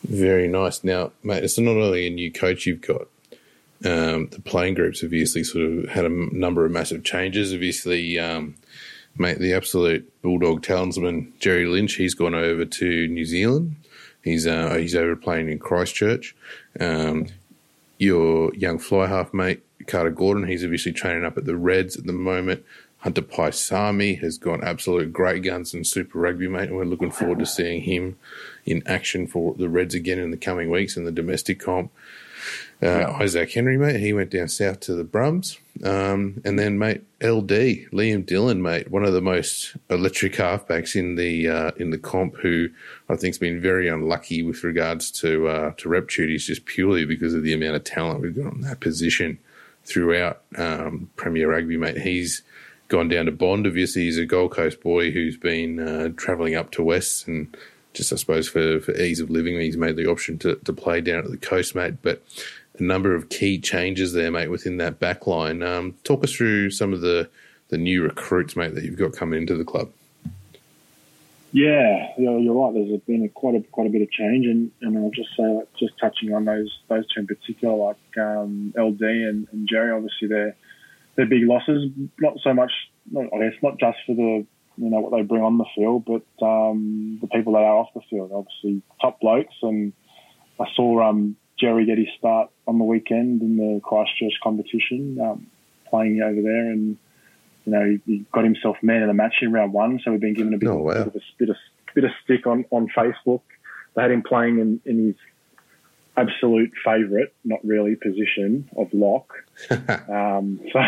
Very 0.02 0.48
nice. 0.48 0.82
Now, 0.82 1.12
mate, 1.22 1.44
it's 1.44 1.58
not 1.58 1.76
only 1.76 2.06
a 2.06 2.10
new 2.10 2.32
coach 2.32 2.66
you've 2.66 2.80
got. 2.80 3.08
Um, 3.84 4.28
the 4.28 4.42
playing 4.44 4.74
groups 4.74 5.02
obviously 5.02 5.42
sort 5.42 5.64
of 5.64 5.88
had 5.88 6.04
a 6.04 6.36
number 6.36 6.64
of 6.64 6.72
massive 6.72 7.02
changes. 7.02 7.52
Obviously, 7.54 8.18
um, 8.18 8.56
mate, 9.16 9.38
the 9.38 9.54
absolute 9.54 10.10
bulldog 10.22 10.62
talisman 10.62 11.32
Jerry 11.40 11.66
Lynch, 11.66 11.94
he's 11.94 12.14
gone 12.14 12.34
over 12.34 12.64
to 12.64 13.08
New 13.08 13.24
Zealand. 13.24 13.76
He's 14.22 14.46
uh, 14.46 14.74
he's 14.74 14.94
over 14.94 15.16
playing 15.16 15.48
in 15.48 15.58
Christchurch. 15.58 16.36
Um, 16.78 17.28
your 17.98 18.54
young 18.54 18.78
fly 18.78 19.06
half 19.06 19.32
mate 19.32 19.62
Carter 19.86 20.10
Gordon, 20.10 20.46
he's 20.46 20.64
obviously 20.64 20.92
training 20.92 21.24
up 21.24 21.36
at 21.36 21.44
the 21.44 21.56
Reds 21.56 21.96
at 21.96 22.06
the 22.06 22.12
moment. 22.12 22.64
Hunter 22.98 23.22
Paisami 23.22 24.20
has 24.20 24.36
gone 24.36 24.62
absolute 24.62 25.12
great 25.12 25.42
guns 25.42 25.72
in 25.72 25.84
Super 25.84 26.18
Rugby, 26.18 26.48
mate, 26.48 26.68
and 26.68 26.76
we're 26.76 26.84
looking 26.84 27.10
forward 27.10 27.38
to 27.38 27.46
seeing 27.46 27.82
him 27.82 28.18
in 28.66 28.82
action 28.86 29.26
for 29.26 29.54
the 29.54 29.70
Reds 29.70 29.94
again 29.94 30.18
in 30.18 30.30
the 30.30 30.36
coming 30.36 30.70
weeks 30.70 30.98
in 30.98 31.04
the 31.04 31.12
domestic 31.12 31.58
comp. 31.58 31.90
Uh, 32.82 33.14
Isaac 33.20 33.52
Henry, 33.52 33.76
mate, 33.76 34.00
he 34.00 34.14
went 34.14 34.30
down 34.30 34.48
south 34.48 34.80
to 34.80 34.94
the 34.94 35.04
Brums. 35.04 35.58
Um, 35.84 36.40
and 36.46 36.58
then, 36.58 36.78
mate, 36.78 37.02
LD, 37.22 37.90
Liam 37.92 38.24
Dillon, 38.24 38.62
mate, 38.62 38.90
one 38.90 39.04
of 39.04 39.12
the 39.12 39.20
most 39.20 39.76
electric 39.90 40.34
halfbacks 40.34 40.96
in 40.96 41.16
the 41.16 41.48
uh, 41.48 41.70
in 41.76 41.90
the 41.90 41.98
comp, 41.98 42.36
who 42.36 42.68
I 43.08 43.16
think's 43.16 43.38
been 43.38 43.60
very 43.60 43.88
unlucky 43.88 44.42
with 44.42 44.64
regards 44.64 45.10
to 45.12 45.48
uh, 45.48 45.72
to 45.76 45.88
rep 45.90 46.08
duties, 46.08 46.46
just 46.46 46.64
purely 46.64 47.04
because 47.04 47.34
of 47.34 47.42
the 47.42 47.52
amount 47.52 47.76
of 47.76 47.84
talent 47.84 48.20
we've 48.20 48.36
got 48.36 48.52
on 48.52 48.62
that 48.62 48.80
position 48.80 49.38
throughout 49.84 50.42
um, 50.56 51.10
Premier 51.16 51.50
Rugby, 51.50 51.76
mate. 51.76 51.98
He's 51.98 52.42
gone 52.88 53.08
down 53.08 53.26
to 53.26 53.32
Bond. 53.32 53.66
Obviously, 53.66 54.02
he's 54.02 54.18
a 54.18 54.24
Gold 54.24 54.52
Coast 54.52 54.80
boy 54.80 55.10
who's 55.10 55.36
been 55.36 55.80
uh, 55.80 56.08
travelling 56.16 56.54
up 56.54 56.70
to 56.72 56.82
West 56.82 57.28
and 57.28 57.54
just, 57.92 58.12
I 58.12 58.16
suppose, 58.16 58.48
for, 58.48 58.80
for 58.80 58.94
ease 58.94 59.20
of 59.20 59.30
living, 59.30 59.58
he's 59.58 59.76
made 59.76 59.96
the 59.96 60.08
option 60.08 60.38
to, 60.38 60.56
to 60.56 60.72
play 60.72 61.00
down 61.00 61.24
at 61.24 61.30
the 61.30 61.36
coast, 61.36 61.74
mate. 61.74 61.96
But 62.02 62.22
a 62.80 62.84
number 62.84 63.14
of 63.14 63.28
key 63.28 63.58
changes 63.58 64.12
there, 64.12 64.30
mate, 64.30 64.48
within 64.48 64.78
that 64.78 64.98
back 64.98 65.26
line. 65.26 65.62
Um, 65.62 65.94
talk 66.04 66.24
us 66.24 66.32
through 66.32 66.70
some 66.70 66.92
of 66.92 67.00
the, 67.00 67.28
the 67.68 67.78
new 67.78 68.02
recruits, 68.02 68.56
mate, 68.56 68.74
that 68.74 68.84
you've 68.84 68.98
got 68.98 69.12
coming 69.12 69.40
into 69.40 69.56
the 69.56 69.64
club. 69.64 69.90
Yeah, 71.52 72.12
you're 72.16 72.54
right. 72.54 72.72
There's 72.74 73.00
been 73.02 73.24
a, 73.24 73.28
quite 73.28 73.56
a 73.56 73.60
quite 73.72 73.88
a 73.88 73.90
bit 73.90 74.02
of 74.02 74.10
change, 74.12 74.46
and, 74.46 74.70
and 74.82 74.96
I'll 74.96 75.10
just 75.10 75.30
say, 75.36 75.42
like, 75.42 75.66
just 75.80 75.98
touching 75.98 76.32
on 76.32 76.44
those 76.44 76.70
those 76.88 77.04
two 77.12 77.20
in 77.20 77.26
particular, 77.26 77.74
like 77.74 78.18
um, 78.18 78.72
LD 78.78 79.02
and, 79.02 79.48
and 79.50 79.68
Jerry. 79.68 79.90
Obviously, 79.90 80.28
they're 80.28 80.54
they're 81.16 81.26
big 81.26 81.42
losses. 81.42 81.90
Not 82.20 82.34
so 82.44 82.54
much, 82.54 82.70
not, 83.10 83.24
I 83.34 83.38
guess, 83.38 83.60
not 83.64 83.80
just 83.80 83.98
for 84.06 84.14
the 84.14 84.46
you 84.76 84.90
know 84.90 85.00
what 85.00 85.10
they 85.10 85.22
bring 85.22 85.42
on 85.42 85.58
the 85.58 85.66
field, 85.74 86.04
but 86.04 86.46
um, 86.46 87.18
the 87.20 87.26
people 87.26 87.54
that 87.54 87.62
are 87.62 87.78
off 87.78 87.94
the 87.94 88.00
field. 88.08 88.30
Obviously, 88.32 88.82
top 89.00 89.18
blokes, 89.20 89.54
and 89.62 89.92
I 90.60 90.66
saw 90.76 91.02
um, 91.08 91.34
Jerry 91.60 91.86
get 91.86 91.98
his 91.98 92.08
start 92.18 92.50
on 92.66 92.78
the 92.78 92.84
weekend 92.84 93.42
in 93.42 93.56
the 93.56 93.80
Christchurch 93.82 94.34
competition, 94.42 95.18
um, 95.20 95.46
playing 95.88 96.20
over 96.22 96.40
there, 96.40 96.70
and 96.70 96.96
you 97.64 97.72
know 97.72 97.98
he, 98.06 98.24
got 98.32 98.44
himself 98.44 98.76
man 98.82 99.02
of 99.02 99.08
the 99.08 99.14
match 99.14 99.34
in 99.42 99.52
round 99.52 99.72
one. 99.72 100.00
So 100.04 100.12
we've 100.12 100.20
been 100.20 100.34
given 100.34 100.54
a 100.54 100.58
bit, 100.58 100.68
oh, 100.68 100.76
wow. 100.76 100.94
bit 100.94 101.06
of 101.06 101.16
a 101.16 101.20
bit 101.38 101.48
of, 101.50 101.56
bit 101.94 102.04
of 102.04 102.10
stick 102.24 102.46
on 102.46 102.64
on 102.70 102.88
Facebook. 102.96 103.42
They 103.94 104.02
had 104.02 104.10
him 104.12 104.22
playing 104.22 104.60
in, 104.60 104.80
in 104.84 105.06
his 105.08 105.16
absolute 106.16 106.72
favourite, 106.84 107.32
not 107.44 107.60
really 107.64 107.96
position 107.96 108.68
of 108.76 108.88
lock. 108.92 109.32
um, 110.08 110.60
so, 110.72 110.80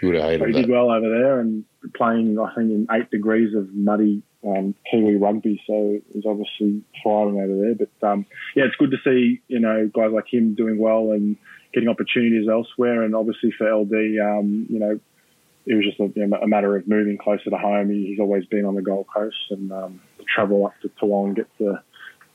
so 0.00 0.46
he 0.46 0.52
did 0.52 0.68
well 0.68 0.90
over 0.90 1.08
there 1.08 1.40
and 1.40 1.64
playing, 1.94 2.38
I 2.38 2.54
think, 2.54 2.70
in 2.70 2.86
eight 2.90 3.10
degrees 3.10 3.54
of 3.54 3.72
muddy 3.72 4.22
um, 4.44 4.74
Kiwi 4.90 5.16
rugby. 5.16 5.62
So 5.66 5.98
he's 6.12 6.26
obviously 6.26 6.82
thriving 7.02 7.40
over 7.40 7.56
there. 7.56 7.74
But 7.74 8.06
um, 8.06 8.26
yeah, 8.54 8.64
it's 8.64 8.76
good 8.76 8.90
to 8.90 8.98
see 9.04 9.40
you 9.48 9.60
know 9.60 9.90
guys 9.92 10.12
like 10.12 10.32
him 10.32 10.54
doing 10.54 10.78
well 10.78 11.12
and 11.12 11.36
getting 11.72 11.88
opportunities 11.88 12.48
elsewhere. 12.48 13.02
And 13.02 13.14
obviously 13.14 13.52
for 13.56 13.72
LD, 13.72 13.92
um, 14.20 14.66
you 14.68 14.78
know, 14.78 14.98
it 15.66 15.74
was 15.74 15.84
just 15.84 16.00
a, 16.00 16.10
you 16.18 16.26
know, 16.26 16.38
a, 16.38 16.48
matter 16.48 16.76
of 16.76 16.88
moving 16.88 17.18
closer 17.18 17.50
to 17.50 17.56
home. 17.56 17.90
He, 17.90 18.06
he's 18.06 18.20
always 18.20 18.44
been 18.46 18.64
on 18.64 18.74
the 18.74 18.82
Gold 18.82 19.06
Coast, 19.14 19.36
and 19.50 19.70
um, 19.70 20.00
the 20.18 20.24
travel 20.24 20.66
up 20.66 20.72
to 20.82 20.88
Toowong 21.00 21.36
gets 21.36 21.60
a, 21.60 21.82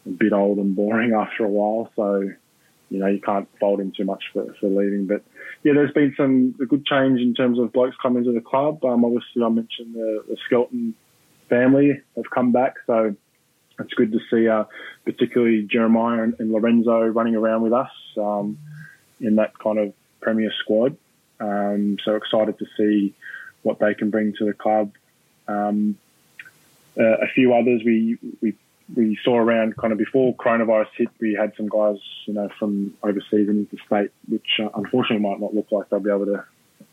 a 0.06 0.10
bit 0.10 0.32
old 0.32 0.58
and 0.58 0.76
boring 0.76 1.14
after 1.20 1.44
a 1.44 1.50
while. 1.50 1.92
So 1.96 2.32
you 2.90 3.00
know, 3.00 3.08
you 3.08 3.20
can't 3.20 3.48
fault 3.60 3.80
him 3.80 3.92
too 3.96 4.06
much 4.06 4.24
for, 4.32 4.46
for 4.60 4.70
leaving. 4.70 5.08
But 5.08 5.24
yeah, 5.64 5.74
there's 5.74 5.92
been 5.92 6.14
some 6.16 6.52
good 6.52 6.86
change 6.86 7.20
in 7.20 7.34
terms 7.34 7.60
of 7.60 7.74
blokes 7.74 7.96
coming 8.02 8.24
to 8.24 8.32
the 8.32 8.42
club. 8.42 8.86
Um, 8.86 9.04
obviously, 9.04 9.44
I 9.44 9.50
mentioned 9.50 9.96
the, 9.96 10.24
the 10.30 10.38
Skelton 10.46 10.94
family 11.50 12.02
have 12.16 12.30
come 12.30 12.52
back, 12.52 12.76
so 12.86 13.16
it's 13.80 13.94
good 13.94 14.12
to 14.12 14.20
see, 14.30 14.48
uh, 14.48 14.66
particularly 15.04 15.64
Jeremiah 15.64 16.24
and, 16.24 16.36
and, 16.40 16.52
Lorenzo 16.52 17.02
running 17.02 17.36
around 17.36 17.62
with 17.62 17.74
us 17.74 17.92
um, 18.18 18.58
in 19.20 19.36
that 19.36 19.58
kind 19.60 19.80
of 19.80 19.94
premier 20.22 20.52
squad. 20.64 20.98
Um, 21.40 21.98
so 22.04 22.16
excited 22.16 22.58
to 22.60 22.66
see 22.78 23.14
what 23.64 23.80
they 23.80 23.94
can 23.94 24.10
bring 24.10 24.34
to 24.38 24.46
the 24.46 24.54
club. 24.54 24.94
Um, 25.48 25.98
uh, 26.98 27.18
a 27.18 27.28
few 27.34 27.54
others 27.54 27.82
we 27.86 28.18
we 28.42 28.56
we 28.96 29.18
saw 29.24 29.38
around 29.38 29.76
kind 29.78 29.92
of 29.92 29.98
before 29.98 30.36
coronavirus 30.36 30.88
hit, 30.96 31.10
we 31.20 31.34
had 31.34 31.54
some 31.58 31.68
guys, 31.68 31.98
you 32.26 32.34
know, 32.34 32.50
from 32.60 32.94
overseas 33.04 33.50
and 33.50 33.68
interstate, 33.68 34.12
which 34.28 34.60
uh, 34.60 34.70
unfortunately 34.76 35.28
might 35.28 35.40
not 35.40 35.54
look 35.54 35.72
like 35.72 35.90
they'll 35.90 36.00
be 36.00 36.10
able 36.10 36.26
to 36.28 36.44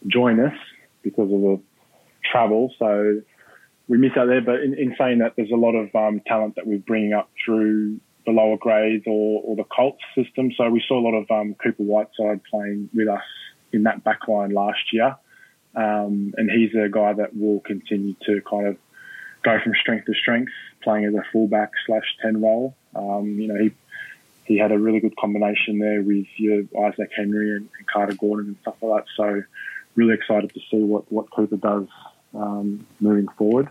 join 0.06 0.40
us 0.40 0.56
because 1.02 1.30
of 1.32 1.40
the 1.40 1.60
travel. 2.24 2.72
So 2.78 3.20
we 3.92 3.98
miss 3.98 4.16
out 4.16 4.26
there. 4.26 4.40
But 4.40 4.62
in, 4.62 4.72
in 4.72 4.96
saying 4.96 5.18
that, 5.18 5.34
there's 5.36 5.50
a 5.50 5.56
lot 5.56 5.74
of 5.74 5.94
um, 5.94 6.22
talent 6.26 6.54
that 6.54 6.66
we're 6.66 6.78
bringing 6.78 7.12
up 7.12 7.30
through 7.44 8.00
the 8.24 8.32
lower 8.32 8.56
grades 8.56 9.04
or, 9.06 9.42
or 9.42 9.54
the 9.54 9.64
Colts 9.64 10.02
system. 10.14 10.50
So 10.56 10.70
we 10.70 10.82
saw 10.88 10.98
a 10.98 11.04
lot 11.04 11.14
of 11.14 11.30
um, 11.30 11.54
Cooper 11.62 11.82
Whiteside 11.82 12.40
playing 12.50 12.88
with 12.94 13.08
us 13.08 13.20
in 13.70 13.82
that 13.82 14.02
backline 14.02 14.54
last 14.54 14.94
year. 14.94 15.14
Um, 15.76 16.32
and 16.38 16.50
he's 16.50 16.74
a 16.74 16.88
guy 16.88 17.12
that 17.12 17.36
will 17.36 17.60
continue 17.60 18.14
to 18.24 18.40
kind 18.48 18.66
of 18.68 18.78
go 19.42 19.58
from 19.62 19.74
strength 19.78 20.06
to 20.06 20.14
strength, 20.14 20.52
playing 20.82 21.04
as 21.04 21.14
a 21.14 21.22
fullback 21.30 21.72
slash 21.86 22.16
ten 22.22 22.40
role. 22.40 22.74
Um, 22.96 23.38
you 23.38 23.48
know, 23.48 23.60
he 23.60 23.72
he 24.44 24.56
had 24.56 24.72
a 24.72 24.78
really 24.78 25.00
good 25.00 25.16
combination 25.16 25.78
there 25.78 26.00
with 26.00 26.26
your 26.36 26.62
Isaac 26.86 27.10
Henry 27.14 27.50
and, 27.50 27.68
and, 27.78 27.86
Carter 27.92 28.14
Gordon 28.14 28.46
and 28.46 28.56
stuff 28.62 28.76
like 28.80 29.04
that. 29.04 29.10
So, 29.16 29.42
really 29.96 30.14
excited 30.14 30.54
to 30.54 30.60
see 30.70 30.82
what 30.82 31.10
what 31.12 31.30
Cooper 31.30 31.56
does 31.56 31.88
um, 32.34 32.86
moving 33.00 33.28
forward. 33.36 33.68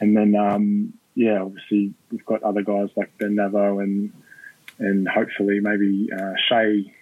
And 0.00 0.16
then, 0.16 0.34
um, 0.36 0.92
yeah, 1.14 1.40
obviously 1.42 1.94
we've 2.10 2.24
got 2.24 2.42
other 2.42 2.62
guys 2.62 2.88
like 2.96 3.16
Ben 3.18 3.36
Navo 3.36 3.82
and 3.82 4.12
and 4.78 5.08
hopefully 5.08 5.60
maybe 5.60 6.08
uh, 6.12 6.34
Shay. 6.48 6.92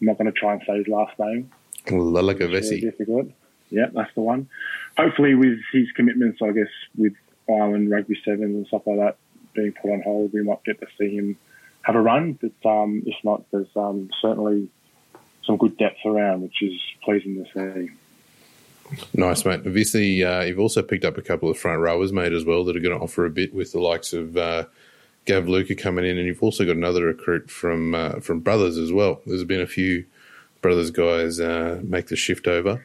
I'm 0.00 0.06
not 0.06 0.18
going 0.18 0.30
to 0.30 0.38
try 0.38 0.52
and 0.52 0.62
say 0.66 0.78
his 0.78 0.88
last 0.88 1.18
name. 1.18 1.50
Lalagavesi. 1.86 2.80
Difficult. 2.80 3.28
Yeah, 3.70 3.86
that's 3.92 4.14
the 4.14 4.20
one. 4.20 4.48
Hopefully, 4.96 5.34
with 5.34 5.58
his 5.72 5.90
commitments, 5.92 6.40
I 6.42 6.52
guess 6.52 6.68
with 6.96 7.14
Ireland 7.48 7.90
rugby 7.90 8.16
sevens 8.24 8.54
and 8.54 8.66
stuff 8.66 8.82
like 8.86 8.98
that 8.98 9.16
being 9.54 9.72
put 9.72 9.92
on 9.92 10.02
hold, 10.02 10.32
we 10.32 10.42
might 10.42 10.62
get 10.64 10.80
to 10.80 10.86
see 10.98 11.16
him 11.16 11.36
have 11.82 11.96
a 11.96 12.00
run. 12.00 12.38
But 12.40 12.68
um, 12.68 13.02
if 13.06 13.16
not, 13.24 13.44
there's 13.50 13.74
um, 13.76 14.10
certainly 14.20 14.68
some 15.44 15.56
good 15.56 15.76
depth 15.76 15.98
around, 16.04 16.42
which 16.42 16.62
is 16.62 16.78
pleasing 17.02 17.44
to 17.44 17.50
see. 17.52 17.94
Nice, 19.14 19.44
mate. 19.44 19.60
Obviously, 19.66 20.22
uh, 20.24 20.42
you've 20.42 20.58
also 20.58 20.82
picked 20.82 21.04
up 21.04 21.18
a 21.18 21.22
couple 21.22 21.50
of 21.50 21.58
front 21.58 21.80
rowers, 21.80 22.12
mate, 22.12 22.32
as 22.32 22.44
well, 22.44 22.64
that 22.64 22.76
are 22.76 22.80
going 22.80 22.96
to 22.96 23.02
offer 23.02 23.24
a 23.24 23.30
bit 23.30 23.54
with 23.54 23.72
the 23.72 23.80
likes 23.80 24.12
of 24.12 24.36
uh, 24.36 24.64
Gav 25.24 25.48
Luka 25.48 25.74
coming 25.74 26.04
in, 26.04 26.18
and 26.18 26.26
you've 26.26 26.42
also 26.42 26.64
got 26.64 26.76
another 26.76 27.04
recruit 27.04 27.50
from 27.50 27.94
uh, 27.94 28.20
from 28.20 28.40
Brothers 28.40 28.76
as 28.76 28.92
well. 28.92 29.20
There's 29.26 29.44
been 29.44 29.60
a 29.60 29.66
few 29.66 30.04
Brothers 30.60 30.90
guys 30.90 31.40
uh, 31.40 31.80
make 31.82 32.08
the 32.08 32.16
shift 32.16 32.46
over. 32.46 32.84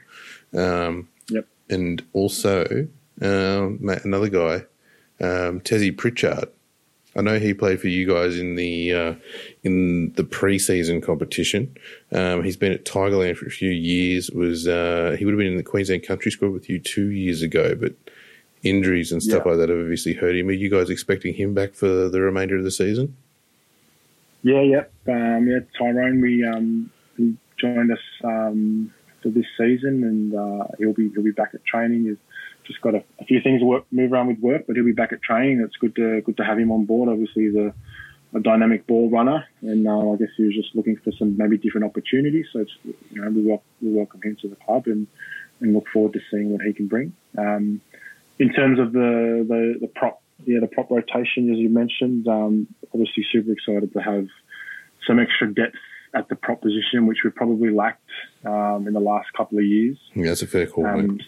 Um, 0.54 1.08
yep. 1.30 1.48
And 1.70 2.04
also, 2.14 2.88
um, 3.22 3.80
mate, 3.82 4.04
another 4.04 4.30
guy, 4.30 4.56
um, 5.20 5.62
Tezzy 5.62 5.96
Pritchard. 5.96 6.50
I 7.16 7.22
know 7.22 7.40
he 7.40 7.54
played 7.54 7.82
for 7.82 7.88
you 7.88 8.08
guys 8.08 8.38
in 8.38 8.56
the 8.56 8.94
uh, 8.94 9.16
in 9.64 10.14
the 10.14 10.24
preseason 10.24 11.02
competition. 11.02 11.76
Um, 12.12 12.44
he's 12.44 12.58
been 12.58 12.72
at 12.72 12.86
Tigerland 12.86 13.38
for 13.38 13.48
a 13.48 13.52
few 13.52 13.72
years. 13.72 14.30
Was 14.32 14.68
uh, 14.68 15.16
he 15.18 15.26
would 15.26 15.34
have 15.34 15.40
been 15.40 15.48
in 15.48 15.58
the 15.58 15.64
Queensland 15.64 16.04
Country 16.04 16.32
Squad 16.32 16.52
with 16.52 16.70
you 16.70 16.80
two 16.80 17.10
years 17.10 17.42
ago, 17.42 17.76
but 17.76 17.94
injuries 18.64 19.12
and 19.12 19.24
stuff 19.24 19.44
yeah. 19.46 19.52
like 19.52 19.60
that 19.60 19.70
have 19.70 19.80
obviously 19.80 20.14
hurt 20.14 20.36
him. 20.36 20.50
Are 20.50 20.52
you 20.52 20.70
guys 20.70 20.90
expecting 20.90 21.34
him 21.34 21.54
back 21.54 21.74
for 21.74 22.10
the 22.10 22.22
remainder 22.22 22.58
of 22.58 22.64
the 22.64 22.72
season? 22.72 23.16
Yeah, 24.44 24.62
yeah, 24.62 24.84
um, 25.08 25.48
yeah. 25.48 25.60
Tyrone, 25.78 26.22
we 26.22 26.46
um, 26.46 26.92
he 27.18 27.36
joined 27.60 27.92
us 27.92 28.00
um, 28.24 28.94
for 29.22 29.30
this 29.30 29.46
season, 29.58 30.04
and 30.04 30.36
uh, 30.36 30.68
he'll 30.78 30.94
be 30.94 31.10
he'll 31.10 31.24
be 31.24 31.32
back 31.32 31.52
at 31.54 31.66
training. 31.66 32.06
He's 32.06 32.18
just 32.70 32.82
got 32.82 32.96
a, 32.96 33.04
a, 33.20 33.26
few 33.26 33.42
things 33.42 33.62
to 33.62 33.66
work, 33.66 33.86
move 33.92 34.14
around 34.14 34.28
with 34.28 34.40
work, 34.40 34.66
but 34.68 34.76
he'll 34.76 34.86
be 34.86 34.92
back 34.92 35.12
at 35.12 35.22
training. 35.22 35.62
It's 35.62 35.76
good 35.78 35.96
to 35.96 36.22
good 36.22 36.38
to 36.38 36.46
have 36.46 36.58
him 36.58 36.72
on 36.72 36.86
board. 36.86 37.10
Obviously, 37.10 37.48
he's 37.48 37.56
a, 37.56 37.74
a 38.38 38.40
dynamic 38.40 38.88
ball 38.88 39.10
runner, 39.10 39.46
and 39.62 39.88
uh, 39.88 40.12
I 40.12 40.16
guess 40.18 40.30
he 40.38 40.44
was 40.44 40.56
just 40.56 40.76
looking 40.76 40.98
for 41.04 41.12
some 41.18 41.36
maybe 41.36 41.58
different 41.58 41.86
opportunities. 41.86 42.46
So 42.54 42.60
it's 42.60 42.72
you 42.84 43.22
know 43.22 43.30
we, 43.30 43.42
welcome, 43.42 43.68
we 43.82 43.92
welcome 43.92 44.22
him 44.22 44.38
to 44.42 44.48
the 44.48 44.56
club 44.56 44.84
and 44.86 45.08
and 45.62 45.74
look 45.74 45.86
forward 45.92 46.14
to 46.14 46.20
seeing 46.32 46.52
what 46.52 46.62
he 46.62 46.74
can 46.74 46.88
bring. 46.88 47.14
Um, 47.38 47.82
in 48.40 48.54
terms 48.54 48.80
of 48.80 48.94
the, 48.94 49.46
the, 49.48 49.76
the 49.82 49.88
prop, 49.88 50.22
yeah, 50.46 50.60
the 50.62 50.68
prop 50.68 50.90
rotation, 50.90 51.52
as 51.52 51.58
you 51.58 51.70
mentioned, 51.70 52.28
um, 52.28 52.68
obviously 52.94 53.26
super 53.32 53.52
excited 53.52 53.92
to 53.94 54.00
have 54.00 54.28
some 55.06 55.20
extra 55.20 55.54
depth 55.54 55.76
at 56.14 56.30
the 56.30 56.36
prop 56.36 56.62
position, 56.62 57.06
which 57.06 57.20
we 57.24 57.30
probably 57.30 57.72
lacked 57.72 58.02
um, 58.46 58.86
in 58.88 58.94
the 58.94 59.00
last 59.00 59.28
couple 59.36 59.58
of 59.58 59.66
years. 59.66 59.98
Yeah, 60.16 60.28
that's 60.28 60.42
a 60.42 60.48
fair 60.48 60.66
call. 60.66 60.88
Um, 60.88 61.20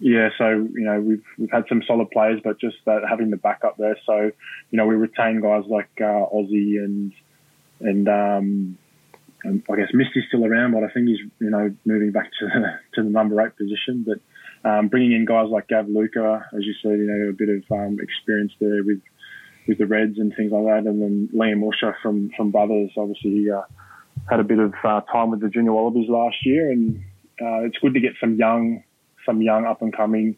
yeah, 0.00 0.30
so 0.38 0.48
you 0.48 0.84
know 0.84 1.00
we've 1.00 1.24
we've 1.38 1.50
had 1.50 1.64
some 1.68 1.82
solid 1.86 2.10
players, 2.10 2.40
but 2.42 2.58
just 2.58 2.76
that 2.86 3.02
having 3.08 3.30
the 3.30 3.36
backup 3.36 3.76
there. 3.76 3.96
So 4.06 4.30
you 4.70 4.76
know 4.76 4.86
we 4.86 4.94
retain 4.94 5.40
guys 5.40 5.64
like 5.68 5.90
uh, 6.00 6.26
Aussie 6.34 6.82
and 6.82 7.12
and 7.80 8.08
um, 8.08 8.78
and 9.44 9.62
I 9.70 9.76
guess 9.76 9.88
Misty's 9.92 10.24
still 10.28 10.44
around, 10.44 10.72
but 10.72 10.84
I 10.84 10.88
think 10.88 11.08
he's 11.08 11.20
you 11.38 11.50
know 11.50 11.74
moving 11.84 12.12
back 12.12 12.30
to 12.40 12.46
to 12.94 13.02
the 13.02 13.10
number 13.10 13.40
eight 13.44 13.56
position. 13.56 14.06
But 14.06 14.68
um, 14.68 14.88
bringing 14.88 15.12
in 15.12 15.24
guys 15.24 15.48
like 15.50 15.68
Gav 15.68 15.88
Luka, 15.88 16.46
as 16.56 16.64
you 16.64 16.74
said, 16.82 16.98
you 16.98 17.06
know, 17.06 17.28
a 17.28 17.32
bit 17.32 17.48
of 17.48 17.64
um, 17.70 17.98
experience 18.00 18.52
there 18.60 18.82
with 18.82 19.00
with 19.66 19.78
the 19.78 19.86
Reds 19.86 20.18
and 20.18 20.34
things 20.34 20.52
like 20.52 20.64
that, 20.64 20.88
and 20.88 21.00
then 21.00 21.28
Liam 21.34 21.66
Usher 21.68 21.96
from 22.02 22.30
from 22.36 22.50
Brothers. 22.50 22.90
Obviously, 22.96 23.30
he 23.30 23.50
uh, 23.50 23.62
had 24.28 24.40
a 24.40 24.44
bit 24.44 24.58
of 24.58 24.74
uh, 24.84 25.00
time 25.12 25.30
with 25.30 25.40
the 25.40 25.48
Junior 25.48 25.72
Wallabies 25.72 26.08
last 26.08 26.36
year, 26.44 26.70
and 26.70 27.02
uh, 27.40 27.64
it's 27.64 27.78
good 27.78 27.94
to 27.94 28.00
get 28.00 28.12
some 28.20 28.36
young, 28.36 28.82
some 29.26 29.42
young 29.42 29.66
up 29.66 29.82
and 29.82 29.94
coming, 29.94 30.36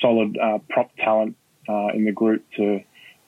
solid 0.00 0.36
uh, 0.38 0.58
prop 0.68 0.90
talent 0.96 1.36
uh, 1.68 1.88
in 1.94 2.04
the 2.04 2.12
group 2.12 2.44
to 2.56 2.80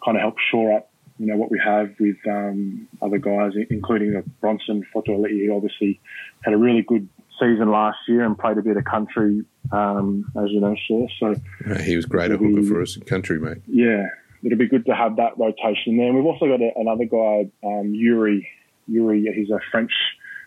kind 0.04 0.16
of 0.16 0.22
help 0.22 0.36
shore 0.50 0.76
up, 0.76 0.90
you 1.18 1.26
know, 1.26 1.36
what 1.36 1.50
we 1.50 1.60
have 1.62 1.90
with 1.98 2.16
um, 2.28 2.88
other 3.02 3.18
guys, 3.18 3.52
including 3.68 4.12
the 4.12 4.22
Bronson 4.40 4.84
Fotuali'i, 4.94 5.46
who 5.46 5.54
obviously 5.54 6.00
had 6.42 6.54
a 6.54 6.56
really 6.56 6.82
good 6.82 7.08
season 7.38 7.70
last 7.70 7.98
year 8.08 8.24
and 8.24 8.38
played 8.38 8.58
a 8.58 8.62
bit 8.62 8.76
of 8.76 8.84
country, 8.84 9.44
um, 9.72 10.24
as 10.42 10.50
you 10.50 10.60
know, 10.60 10.74
sure. 10.86 11.08
So 11.18 11.34
yeah, 11.66 11.82
he 11.82 11.96
was 11.96 12.06
great 12.06 12.30
at 12.30 12.38
hooker 12.38 12.62
for 12.62 12.80
us 12.82 12.96
in 12.96 13.02
country, 13.02 13.38
mate. 13.38 13.58
Yeah, 13.66 14.06
it'll 14.42 14.58
be 14.58 14.68
good 14.68 14.86
to 14.86 14.94
have 14.94 15.16
that 15.16 15.38
rotation 15.38 15.96
there. 15.96 16.06
And 16.06 16.16
we've 16.16 16.26
also 16.26 16.46
got 16.46 16.60
a, 16.60 16.70
another 16.76 17.04
guy, 17.04 17.50
um, 17.64 17.92
Yuri. 17.94 18.48
Yuri, 18.86 19.30
he's 19.34 19.50
a 19.50 19.60
French 19.70 19.92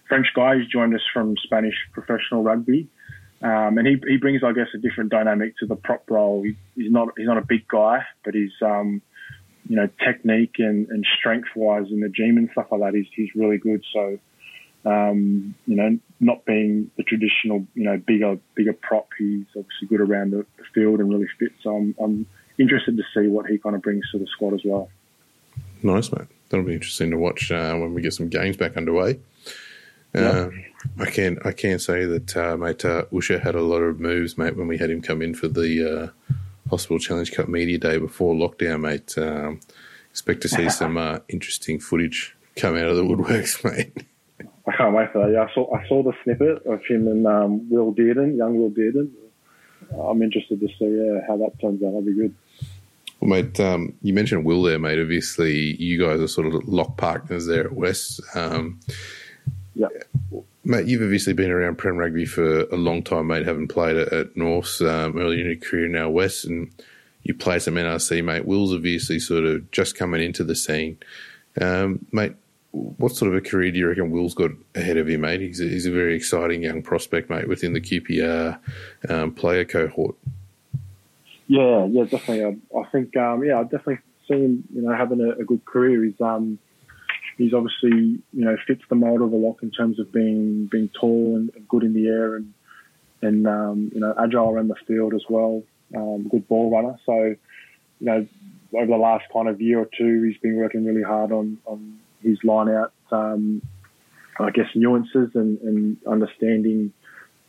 French 0.08 0.28
guy. 0.36 0.58
He's 0.58 0.68
joined 0.68 0.94
us 0.94 1.02
from 1.14 1.36
Spanish 1.44 1.76
professional 1.94 2.44
rugby. 2.44 2.88
Um, 3.44 3.78
and 3.78 3.86
he, 3.86 3.98
he 4.08 4.18
brings, 4.18 4.42
I 4.44 4.54
guess, 4.54 4.68
a 4.74 4.78
different 4.78 5.12
dynamic 5.12 5.58
to 5.58 5.66
the 5.66 5.76
prop 5.76 6.10
role. 6.10 6.44
He, 6.44 6.56
he's 6.76 6.92
not 6.92 7.10
he's 7.18 7.28
not 7.28 7.38
a 7.38 7.46
big 7.46 7.68
guy, 7.68 8.06
but 8.24 8.34
he's 8.34 8.54
um, 8.62 9.02
you 9.68 9.76
know 9.76 9.90
technique 10.04 10.56
and, 10.60 10.88
and 10.88 11.06
strength 11.20 11.50
wise 11.56 11.88
in 11.90 12.00
the 12.00 12.10
gym 12.10 12.38
and 12.38 12.50
stuff 12.52 12.68
like 12.72 12.82
that. 12.82 12.94
He's 12.96 13.08
he's 13.14 13.36
really 13.36 13.58
good. 13.58 13.84
So 13.94 14.18
um, 14.86 15.56
you 15.66 15.76
know, 15.76 15.98
not 16.20 16.46
being 16.46 16.92
the 16.98 17.04
traditional, 17.04 17.66
you 17.74 17.84
know, 17.84 17.98
bigger 17.98 18.38
bigger 18.56 18.74
prop, 18.74 19.10
he's 19.18 19.46
obviously 19.58 19.88
good 19.90 20.02
around 20.02 20.32
the, 20.32 20.46
the 20.58 20.64
field 20.74 21.00
and 21.00 21.10
really 21.10 21.28
fit. 21.40 21.52
So 21.62 21.76
I'm, 21.76 21.96
I'm 22.02 22.26
interested 22.58 22.98
to 22.98 23.04
see 23.14 23.28
what 23.28 23.48
he 23.48 23.58
kind 23.58 23.76
of 23.76 23.82
brings 23.82 24.10
to 24.12 24.20
the 24.20 24.28
squad 24.28 24.54
as 24.54 24.62
well. 24.66 24.90
Nice, 25.82 26.12
mate. 26.12 26.28
That'll 26.50 26.66
be 26.66 26.74
interesting 26.74 27.12
to 27.12 27.18
watch 27.18 27.52
uh, 27.52 27.76
when 27.76 27.94
we 27.94 28.02
get 28.02 28.14
some 28.14 28.30
games 28.30 28.58
back 28.58 28.78
underway. 28.78 29.20
Uh, 30.16 30.50
I 31.00 31.10
can 31.10 31.40
I 31.44 31.52
can 31.52 31.80
say 31.80 32.06
that 32.06 32.38
uh, 32.38 32.58
mate 32.58 32.86
uh, 32.86 33.06
Usher 33.16 33.40
had 33.40 33.56
a 33.56 33.62
lot 33.62 33.80
of 33.80 34.00
moves, 34.00 34.38
mate. 34.38 34.56
When 34.56 34.68
we 34.68 34.78
had 34.78 34.90
him 34.90 35.02
come 35.02 35.22
in 35.22 35.34
for 35.34 35.48
the 35.48 36.12
uh, 36.14 36.34
Hospital 36.70 37.00
Challenge 37.00 37.32
Cup 37.32 37.48
media 37.48 37.78
day 37.78 37.98
before 37.98 38.36
lockdown, 38.36 38.82
mate. 38.82 39.18
Um, 39.18 39.60
expect 40.12 40.42
to 40.42 40.50
see 40.50 40.70
some 40.70 40.98
uh, 40.98 41.20
interesting 41.30 41.80
footage 41.80 42.36
come 42.56 42.76
out 42.76 42.88
of 42.88 42.96
the 42.96 43.04
woodworks, 43.04 43.64
mate. 43.78 44.06
I 44.68 44.76
can't 44.76 44.96
wait 44.96 45.12
for 45.12 45.26
that. 45.26 45.34
Yeah, 45.34 45.44
I 45.50 45.54
saw 45.54 45.76
I 45.76 45.88
saw 45.88 46.04
the 46.04 46.14
snippet 46.24 46.66
of 46.66 46.86
him 46.86 47.08
and 47.08 47.26
um, 47.26 47.70
Will 47.70 47.94
Dearden, 47.94 48.38
young 48.38 48.60
Will 48.60 48.72
Dearden. 48.72 49.10
I'm 50.00 50.22
interested 50.22 50.60
to 50.60 50.68
see 50.68 51.22
how 51.28 51.38
that 51.38 51.60
turns 51.60 51.84
out. 51.84 51.92
That'd 51.92 52.06
be 52.06 52.14
good. 52.14 52.36
Well, 53.20 53.30
mate, 53.30 53.60
um, 53.60 53.94
you 54.02 54.14
mentioned 54.14 54.46
Will 54.46 54.64
there, 54.64 54.80
mate. 54.80 55.00
Obviously, 55.00 55.82
you 55.82 56.00
guys 56.00 56.20
are 56.20 56.28
sort 56.28 56.48
of 56.48 56.68
lock 56.68 56.98
partners 56.98 57.48
there 57.48 57.66
at 57.66 57.74
West. 57.74 58.22
Um, 58.36 58.80
yeah. 59.76 59.88
Mate, 60.66 60.88
you've 60.88 61.02
obviously 61.02 61.34
been 61.34 61.52
around 61.52 61.78
Prem 61.78 61.98
Rugby 61.98 62.26
for 62.26 62.62
a 62.62 62.76
long 62.76 63.04
time, 63.04 63.28
mate, 63.28 63.46
having 63.46 63.68
played 63.68 63.98
at, 63.98 64.14
at 64.14 64.38
Norths 64.38 64.82
um, 64.82 65.18
early 65.18 65.42
in 65.42 65.48
your 65.48 65.56
career, 65.56 65.88
now 65.88 66.10
West, 66.10 66.46
and 66.46 66.72
you 67.24 67.34
played 67.34 67.62
some 67.62 67.76
NRC, 67.76 68.24
mate. 68.24 68.46
Will's 68.46 68.74
obviously 68.74 69.20
sort 69.20 69.44
of 69.46 69.70
just 69.72 69.98
coming 69.98 70.22
into 70.22 70.44
the 70.44 70.56
scene. 70.56 70.98
Um, 71.60 72.06
mate, 72.12 72.36
what 72.72 73.16
sort 73.16 73.32
of 73.32 73.38
a 73.38 73.42
career 73.42 73.72
do 73.72 73.78
you 73.78 73.88
reckon 73.88 74.10
Will's 74.10 74.34
got 74.34 74.52
ahead 74.74 74.98
of 74.98 75.08
him, 75.08 75.22
mate? 75.22 75.42
He's 75.42 75.62
a, 75.62 75.66
he's 75.66 75.86
a 75.86 75.92
very 75.92 76.16
exciting 76.16 76.64
young 76.64 76.82
prospect, 76.82 77.30
mate, 77.30 77.48
within 77.48 77.74
the 77.74 77.82
QPR 77.82 78.58
um, 79.10 79.34
player 79.34 79.66
cohort. 79.66 80.16
Yeah, 81.48 81.86
yeah, 81.86 82.04
definitely. 82.06 82.62
I, 82.74 82.80
I 82.80 82.90
think, 82.90 83.16
um, 83.18 83.44
yeah, 83.44 83.60
I 83.60 83.64
definitely 83.64 84.00
see 84.28 84.36
him, 84.36 84.64
you 84.74 84.82
know, 84.82 84.96
having 84.96 85.22
a, 85.22 85.42
a 85.42 85.44
good 85.44 85.66
career. 85.66 86.04
He's, 86.04 86.20
um, 86.20 86.58
he's 87.38 87.54
obviously, 87.54 88.22
you 88.32 88.46
know, 88.46 88.58
fits 88.68 88.82
the 88.90 88.96
mold 88.96 89.22
of 89.22 89.32
a 89.32 89.36
lock 89.36 89.64
in 89.64 89.72
terms 89.72 90.00
of 90.00 90.12
being 90.12 90.68
being 90.72 90.90
tall 90.90 91.36
and, 91.36 91.52
good 91.68 91.84
in 91.84 91.94
the 91.94 92.08
air 92.08 92.36
and 92.36 92.54
and 93.22 93.48
um, 93.48 93.92
you 93.94 94.00
know 94.00 94.14
agile 94.22 94.50
around 94.50 94.68
the 94.68 94.76
field 94.88 95.14
as 95.14 95.24
well. 95.30 95.64
Um, 95.96 96.28
good 96.30 96.48
ball 96.48 96.72
runner. 96.72 97.00
So, 97.06 97.16
you 97.16 97.38
know, 98.00 98.28
over 98.74 98.88
the 98.88 98.98
last 98.98 99.26
kind 99.32 99.48
of 99.48 99.62
year 99.62 99.80
or 99.80 99.90
two, 99.98 100.24
he's 100.24 100.38
been 100.38 100.56
working 100.56 100.86
really 100.86 101.04
hard 101.04 101.32
on 101.32 101.58
on 101.66 102.00
his 102.22 102.38
line 102.44 102.70
out, 102.70 102.94
um, 103.12 103.62
I 104.40 104.50
guess, 104.52 104.68
nuances 104.76 105.32
and, 105.36 105.60
and, 105.60 105.98
understanding, 106.08 106.94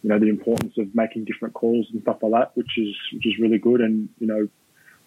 you 0.02 0.08
know, 0.10 0.18
the 0.18 0.28
importance 0.28 0.76
of 0.78 0.92
making 0.94 1.24
different 1.24 1.54
calls 1.54 1.86
and 1.92 2.02
stuff 2.02 2.18
like 2.22 2.32
that, 2.32 2.56
which 2.56 2.76
is 2.76 2.94
which 3.12 3.26
is 3.26 3.38
really 3.38 3.58
good. 3.58 3.80
And 3.80 4.08
you 4.18 4.26
know, 4.26 4.48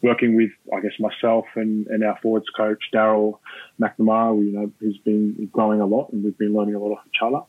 working 0.01 0.35
with, 0.35 0.51
I 0.75 0.79
guess, 0.81 0.93
myself 0.99 1.45
and, 1.55 1.87
and 1.87 2.03
our 2.03 2.17
forwards 2.21 2.47
coach 2.55 2.83
Daryl 2.93 3.39
McNamara, 3.79 4.37
you 4.45 4.51
know, 4.51 4.71
he's 4.79 4.97
been 4.97 5.49
growing 5.51 5.81
a 5.81 5.85
lot, 5.85 6.11
and 6.11 6.23
we've 6.23 6.37
been 6.37 6.53
learning 6.53 6.75
a 6.75 6.79
lot 6.79 6.91
off 6.91 7.05
each 7.07 7.21
other. 7.21 7.41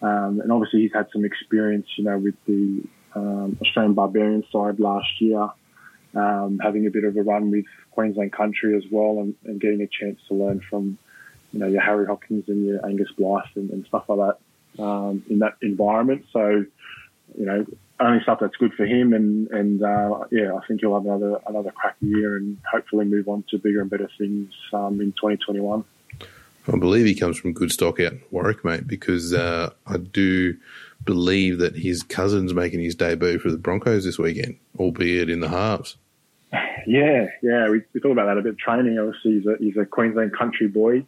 Um, 0.00 0.40
and 0.40 0.52
obviously, 0.52 0.82
he's 0.82 0.92
had 0.94 1.08
some 1.12 1.24
experience, 1.24 1.86
you 1.96 2.04
know, 2.04 2.18
with 2.18 2.36
the 2.46 2.84
um, 3.14 3.58
Australian 3.60 3.94
Barbarian 3.94 4.44
side 4.52 4.78
last 4.78 5.20
year. 5.20 5.48
Um, 6.14 6.58
having 6.62 6.86
a 6.86 6.90
bit 6.90 7.04
of 7.04 7.16
a 7.16 7.22
run 7.22 7.50
with 7.50 7.66
Queensland 7.90 8.32
Country 8.32 8.76
as 8.76 8.84
well, 8.90 9.18
and, 9.20 9.34
and 9.44 9.60
getting 9.60 9.82
a 9.82 9.88
chance 9.88 10.20
to 10.28 10.34
learn 10.34 10.60
from 10.70 10.98
you 11.52 11.60
know, 11.60 11.66
your 11.66 11.80
Harry 11.80 12.06
Hockings 12.06 12.44
and 12.48 12.64
your 12.64 12.84
Angus 12.84 13.08
Blyth 13.18 13.56
and, 13.56 13.70
and 13.70 13.86
stuff 13.86 14.04
like 14.08 14.18
that 14.76 14.82
um, 14.82 15.22
in 15.28 15.38
that 15.40 15.56
environment. 15.62 16.26
So, 16.32 16.64
you 17.38 17.46
know, 17.46 17.66
only 18.00 18.22
stuff 18.22 18.38
that's 18.40 18.56
good 18.56 18.72
for 18.74 18.86
him. 18.86 19.12
And 19.12 19.48
and 19.48 19.82
uh, 19.82 20.24
yeah, 20.30 20.54
I 20.54 20.66
think 20.66 20.80
he'll 20.80 20.94
have 20.94 21.04
another 21.04 21.38
another 21.46 21.70
crack 21.72 21.96
year 22.00 22.36
and 22.36 22.58
hopefully 22.70 23.04
move 23.04 23.28
on 23.28 23.44
to 23.50 23.58
bigger 23.58 23.80
and 23.80 23.90
better 23.90 24.10
things 24.18 24.52
um, 24.72 25.00
in 25.00 25.12
2021. 25.12 25.84
I 26.70 26.76
believe 26.76 27.06
he 27.06 27.14
comes 27.14 27.38
from 27.38 27.54
good 27.54 27.72
stock 27.72 27.98
out 27.98 28.12
in 28.12 28.22
Warwick, 28.30 28.62
mate, 28.62 28.86
because 28.86 29.32
uh, 29.32 29.70
I 29.86 29.96
do 29.96 30.54
believe 31.02 31.58
that 31.58 31.76
his 31.76 32.02
cousin's 32.02 32.52
making 32.52 32.80
his 32.80 32.94
debut 32.94 33.38
for 33.38 33.50
the 33.50 33.56
Broncos 33.56 34.04
this 34.04 34.18
weekend, 34.18 34.58
albeit 34.78 35.30
in 35.30 35.40
the 35.40 35.48
halves. 35.48 35.96
Yeah, 36.86 37.26
yeah, 37.42 37.68
we, 37.68 37.82
we 37.92 38.00
thought 38.00 38.12
about 38.12 38.26
that 38.26 38.38
a 38.38 38.40
bit. 38.40 38.56
Training, 38.56 38.98
obviously, 38.98 39.32
he's 39.32 39.46
a, 39.46 39.56
he's 39.58 39.76
a 39.76 39.84
Queensland 39.84 40.32
country 40.34 40.68
boy. 40.68 41.04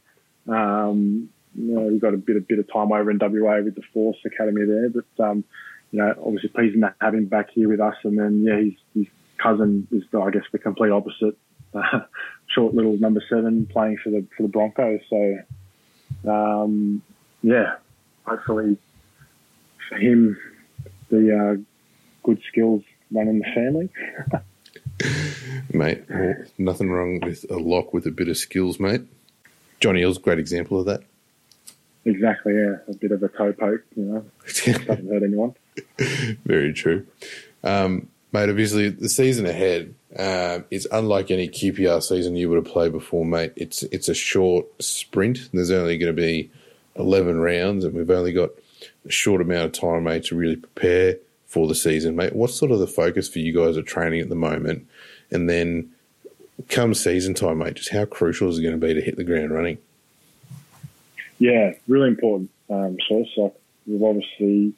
Um, 0.47 1.31
you 1.55 1.75
know, 1.75 1.81
we 1.83 1.99
got 1.99 2.13
a 2.13 2.19
bit 2.19 2.37
a 2.37 2.41
bit 2.41 2.59
of 2.59 2.71
time 2.71 2.93
over 2.93 3.11
in 3.11 3.19
WA 3.19 3.61
with 3.63 3.77
the 3.77 3.83
Force 3.95 4.19
Academy 4.27 4.67
there, 4.67 4.91
but 4.91 5.25
um, 5.25 5.43
you 5.91 5.99
know, 5.99 6.15
obviously 6.25 6.49
pleasing 6.51 6.81
to 6.81 6.95
have 7.01 7.15
him 7.15 7.27
back 7.27 7.51
here 7.51 7.69
with 7.69 7.81
us. 7.81 7.97
And 8.05 8.19
then 8.19 8.43
yeah, 8.45 8.59
his, 8.59 8.75
his 8.95 9.07
cousin 9.39 9.87
is, 9.91 10.05
I 10.15 10.31
guess, 10.31 10.45
the 10.53 10.59
complete 10.59 10.91
opposite. 10.91 11.37
Uh, 11.75 12.01
short 12.49 12.75
little 12.75 12.97
number 12.99 13.23
seven 13.29 13.67
playing 13.67 13.99
for 14.03 14.11
the 14.11 14.27
for 14.37 14.43
the 14.43 14.49
Broncos. 14.49 15.01
So 15.09 15.39
um, 16.29 17.03
yeah, 17.43 17.77
hopefully 18.25 18.77
for 19.89 19.97
him, 19.97 20.39
the 21.11 21.37
uh, 21.37 21.61
good 22.23 22.41
skills 22.49 22.83
run 23.13 23.29
in 23.29 23.39
the 23.41 23.47
family. 23.55 23.91
mate, 25.73 26.05
well, 26.09 26.35
nothing 26.59 26.91
wrong 26.91 27.21
with 27.21 27.45
a 27.51 27.57
lock 27.57 27.93
with 27.93 28.07
a 28.07 28.11
bit 28.11 28.29
of 28.29 28.37
skills, 28.37 28.79
mate. 28.79 29.03
Johnny 29.81 30.01
Hill's 30.01 30.19
a 30.19 30.21
great 30.21 30.39
example 30.39 30.79
of 30.79 30.87
that. 30.87 31.03
Exactly, 32.05 32.55
yeah. 32.55 32.77
A 32.89 32.95
bit 32.95 33.13
of 33.13 33.23
a 33.23 33.29
toe 33.29 33.53
poke, 33.53 33.83
you 33.95 34.05
know, 34.05 34.25
doesn't 34.47 35.09
hurt 35.09 35.23
anyone. 35.23 35.55
Very 36.45 36.73
true. 36.73 37.07
Um, 37.63 38.09
mate, 38.33 38.49
obviously, 38.49 38.89
the 38.89 39.09
season 39.09 39.47
ahead 39.47 39.95
uh, 40.17 40.61
is 40.71 40.89
unlike 40.91 41.31
any 41.31 41.49
QPR 41.49 42.03
season 42.03 42.37
you 42.37 42.49
would 42.49 42.65
have 42.65 42.73
played 42.73 42.93
before, 42.93 43.25
mate. 43.25 43.53
It's 43.57 43.83
it's 43.85 44.09
a 44.09 44.15
short 44.15 44.67
sprint. 44.83 45.51
There's 45.53 45.71
only 45.71 45.99
going 45.99 46.15
to 46.15 46.21
be 46.21 46.51
11 46.97 47.41
rounds, 47.41 47.85
and 47.85 47.95
we've 47.95 48.11
only 48.11 48.33
got 48.33 48.51
a 49.07 49.11
short 49.11 49.41
amount 49.41 49.67
of 49.67 49.73
time, 49.73 50.05
mate, 50.05 50.25
to 50.25 50.37
really 50.37 50.57
prepare 50.57 51.17
for 51.47 51.67
the 51.67 51.75
season, 51.75 52.17
mate. 52.17 52.35
What's 52.35 52.55
sort 52.55 52.71
of 52.71 52.79
the 52.79 52.87
focus 52.87 53.29
for 53.29 53.41
you 53.41 53.53
guys 53.53 53.77
at 53.77 53.87
training 53.87 54.21
at 54.21 54.29
the 54.29 54.35
moment? 54.35 54.87
And 55.31 55.49
then 55.49 55.91
come 56.69 56.95
season 56.95 57.35
time, 57.35 57.59
mate, 57.59 57.75
just 57.75 57.93
how 57.93 58.05
crucial 58.05 58.49
is 58.49 58.59
it 58.59 58.63
going 58.63 58.79
to 58.79 58.87
be 58.87 58.95
to 58.95 59.01
hit 59.01 59.17
the 59.17 59.25
ground 59.25 59.51
running? 59.51 59.79
Yeah, 61.39 61.73
really 61.89 62.09
important. 62.09 62.51
Um, 62.69 62.99
so, 63.09 63.25
like 63.37 63.55
we've 63.87 64.03
obviously, 64.03 64.75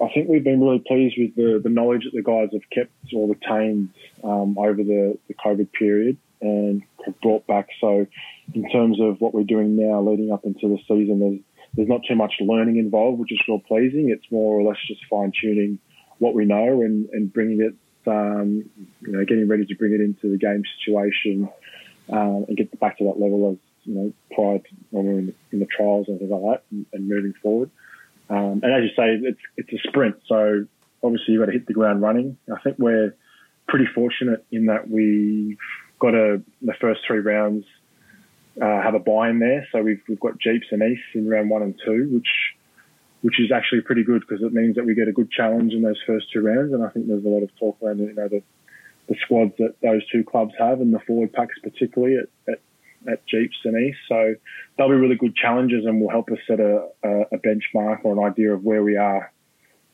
I 0.00 0.08
think 0.14 0.28
we've 0.28 0.44
been 0.44 0.60
really 0.60 0.82
pleased 0.86 1.16
with 1.18 1.34
the, 1.36 1.60
the 1.62 1.68
knowledge 1.68 2.04
that 2.04 2.14
the 2.14 2.22
guys 2.22 2.48
have 2.52 2.68
kept 2.70 2.92
or 3.14 3.28
retained 3.28 3.90
um, 4.22 4.56
over 4.58 4.82
the, 4.82 5.18
the 5.28 5.34
COVID 5.34 5.72
period 5.72 6.16
and 6.40 6.82
have 7.04 7.20
brought 7.20 7.46
back. 7.46 7.68
So, 7.80 8.06
in 8.54 8.70
terms 8.70 8.98
of 9.00 9.20
what 9.20 9.34
we're 9.34 9.44
doing 9.44 9.76
now, 9.76 10.00
leading 10.00 10.32
up 10.32 10.44
into 10.44 10.68
the 10.68 10.78
season, 10.88 11.20
there's 11.20 11.40
there's 11.76 11.88
not 11.88 12.02
too 12.08 12.14
much 12.14 12.34
learning 12.40 12.76
involved, 12.76 13.18
which 13.18 13.32
is 13.32 13.40
real 13.48 13.58
pleasing. 13.58 14.10
It's 14.10 14.30
more 14.30 14.58
or 14.58 14.62
less 14.62 14.78
just 14.86 15.00
fine 15.10 15.32
tuning 15.38 15.78
what 16.18 16.34
we 16.34 16.44
know 16.44 16.82
and, 16.82 17.08
and 17.12 17.32
bringing 17.32 17.60
it, 17.60 17.74
um, 18.08 18.70
you 19.00 19.12
know, 19.12 19.24
getting 19.24 19.48
ready 19.48 19.66
to 19.66 19.74
bring 19.74 19.92
it 19.92 20.00
into 20.00 20.30
the 20.30 20.38
game 20.38 20.62
situation 20.78 21.48
um, 22.12 22.44
and 22.46 22.56
get 22.56 22.78
back 22.78 22.98
to 22.98 23.04
that 23.04 23.20
level 23.20 23.50
of, 23.50 23.58
you 23.82 23.94
know, 23.94 24.12
prior 24.32 24.58
to 24.58 24.68
when 24.90 25.06
we 25.06 25.18
in 25.18 25.26
the, 25.26 25.34
in 25.52 25.58
the 25.58 25.66
trials 25.66 26.06
and 26.08 26.18
things 26.18 26.30
like 26.30 26.42
that 26.42 26.62
and, 26.70 26.86
and 26.92 27.08
moving 27.08 27.34
forward. 27.42 27.70
Um, 28.30 28.60
and 28.62 28.72
as 28.72 28.82
you 28.82 28.90
say, 28.96 29.28
it's 29.28 29.40
it's 29.56 29.72
a 29.72 29.88
sprint, 29.88 30.16
so 30.26 30.64
obviously 31.02 31.34
you've 31.34 31.42
got 31.42 31.46
to 31.46 31.52
hit 31.52 31.66
the 31.66 31.74
ground 31.74 32.02
running. 32.02 32.36
I 32.52 32.60
think 32.60 32.76
we're 32.78 33.14
pretty 33.68 33.86
fortunate 33.94 34.44
in 34.50 34.66
that 34.66 34.88
we've 34.88 35.58
got 35.98 36.14
a 36.14 36.42
the 36.62 36.74
first 36.80 37.00
three 37.06 37.20
rounds 37.20 37.64
uh, 38.60 38.82
have 38.82 38.94
a 38.94 38.98
buy 38.98 39.30
in 39.30 39.38
there, 39.38 39.66
so 39.72 39.82
we've 39.82 40.00
we've 40.08 40.20
got 40.20 40.38
Jeeps 40.38 40.66
and 40.70 40.82
East 40.82 41.02
in 41.14 41.28
round 41.28 41.50
one 41.50 41.62
and 41.62 41.74
two, 41.84 42.08
which 42.12 42.28
which 43.22 43.40
is 43.40 43.50
actually 43.50 43.80
pretty 43.80 44.04
good 44.04 44.20
because 44.20 44.42
it 44.42 44.52
means 44.52 44.76
that 44.76 44.84
we 44.84 44.94
get 44.94 45.08
a 45.08 45.12
good 45.12 45.30
challenge 45.30 45.72
in 45.72 45.82
those 45.82 46.00
first 46.06 46.26
two 46.32 46.42
rounds. 46.42 46.72
And 46.72 46.84
I 46.84 46.90
think 46.90 47.08
there's 47.08 47.24
a 47.24 47.28
lot 47.28 47.42
of 47.42 47.50
talk 47.56 47.76
around 47.82 47.98
you 47.98 48.12
know 48.14 48.28
the 48.28 48.42
the 49.08 49.16
squads 49.24 49.52
that 49.58 49.74
those 49.82 50.06
two 50.10 50.24
clubs 50.24 50.54
have 50.58 50.80
and 50.80 50.94
the 50.94 51.00
forward 51.00 51.32
packs 51.32 51.58
particularly 51.62 52.16
at, 52.16 52.52
at 52.52 52.60
at 53.10 53.26
Jeeps 53.26 53.56
and 53.64 53.76
East. 53.76 53.98
So 54.08 54.34
they'll 54.76 54.88
be 54.88 54.94
really 54.94 55.16
good 55.16 55.34
challenges 55.36 55.84
and 55.84 56.00
will 56.00 56.10
help 56.10 56.30
us 56.30 56.38
set 56.46 56.60
a, 56.60 56.88
a, 57.02 57.38
benchmark 57.38 58.04
or 58.04 58.12
an 58.12 58.18
idea 58.18 58.52
of 58.52 58.64
where 58.64 58.82
we 58.82 58.96
are 58.96 59.32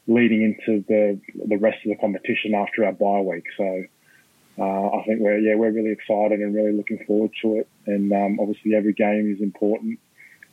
leading 0.06 0.42
into 0.42 0.84
the 0.88 1.20
the 1.46 1.56
rest 1.56 1.78
of 1.84 1.90
the 1.90 1.96
competition 1.96 2.54
after 2.54 2.84
our 2.84 2.92
bye 2.92 3.20
week. 3.20 3.44
So 3.56 3.84
uh, 4.58 4.98
I 4.98 5.04
think 5.06 5.20
we're 5.20 5.38
yeah 5.38 5.54
we're 5.54 5.70
really 5.70 5.92
excited 5.92 6.40
and 6.40 6.54
really 6.54 6.72
looking 6.72 7.04
forward 7.06 7.30
to 7.42 7.56
it. 7.56 7.68
And 7.86 8.12
um, 8.12 8.38
obviously 8.40 8.74
every 8.74 8.92
game 8.92 9.32
is 9.34 9.42
important, 9.42 9.98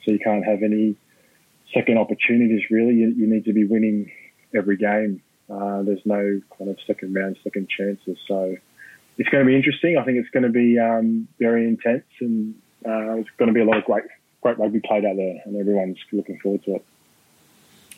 so 0.06 0.12
you 0.12 0.20
can't 0.20 0.46
have 0.46 0.64
any 0.64 0.96
second 1.74 1.98
opportunities. 1.98 2.62
Really, 2.70 2.96
you, 2.96 3.14
you 3.18 3.28
need 3.28 3.46
to 3.46 3.54
be 3.54 3.66
winning 3.66 4.12
every 4.56 4.78
game. 4.78 5.22
Uh, 5.50 5.82
there's 5.84 6.06
no 6.06 6.42
kind 6.58 6.70
of 6.70 6.78
second 6.86 7.14
round, 7.14 7.38
second 7.44 7.70
chances. 7.70 8.18
So 8.28 8.58
it's 9.18 9.30
going 9.30 9.44
to 9.44 9.48
be 9.48 9.56
interesting. 9.56 9.98
I 9.98 10.04
think 10.04 10.18
it's 10.18 10.30
going 10.30 10.44
to 10.44 10.50
be 10.50 10.78
um, 10.80 11.28
very 11.40 11.68
intense, 11.68 12.06
and 12.20 12.56
uh, 12.86 13.16
it's 13.16 13.30
going 13.38 13.48
to 13.48 13.54
be 13.54 13.62
a 13.62 13.66
lot 13.66 13.78
of 13.78 13.86
great, 13.86 14.04
great 14.42 14.60
rugby 14.60 14.80
played 14.80 15.06
out 15.06 15.16
there, 15.16 15.42
and 15.46 15.56
everyone's 15.56 15.98
looking 16.12 16.40
forward 16.40 16.64
to 16.66 16.76
it. 16.76 16.86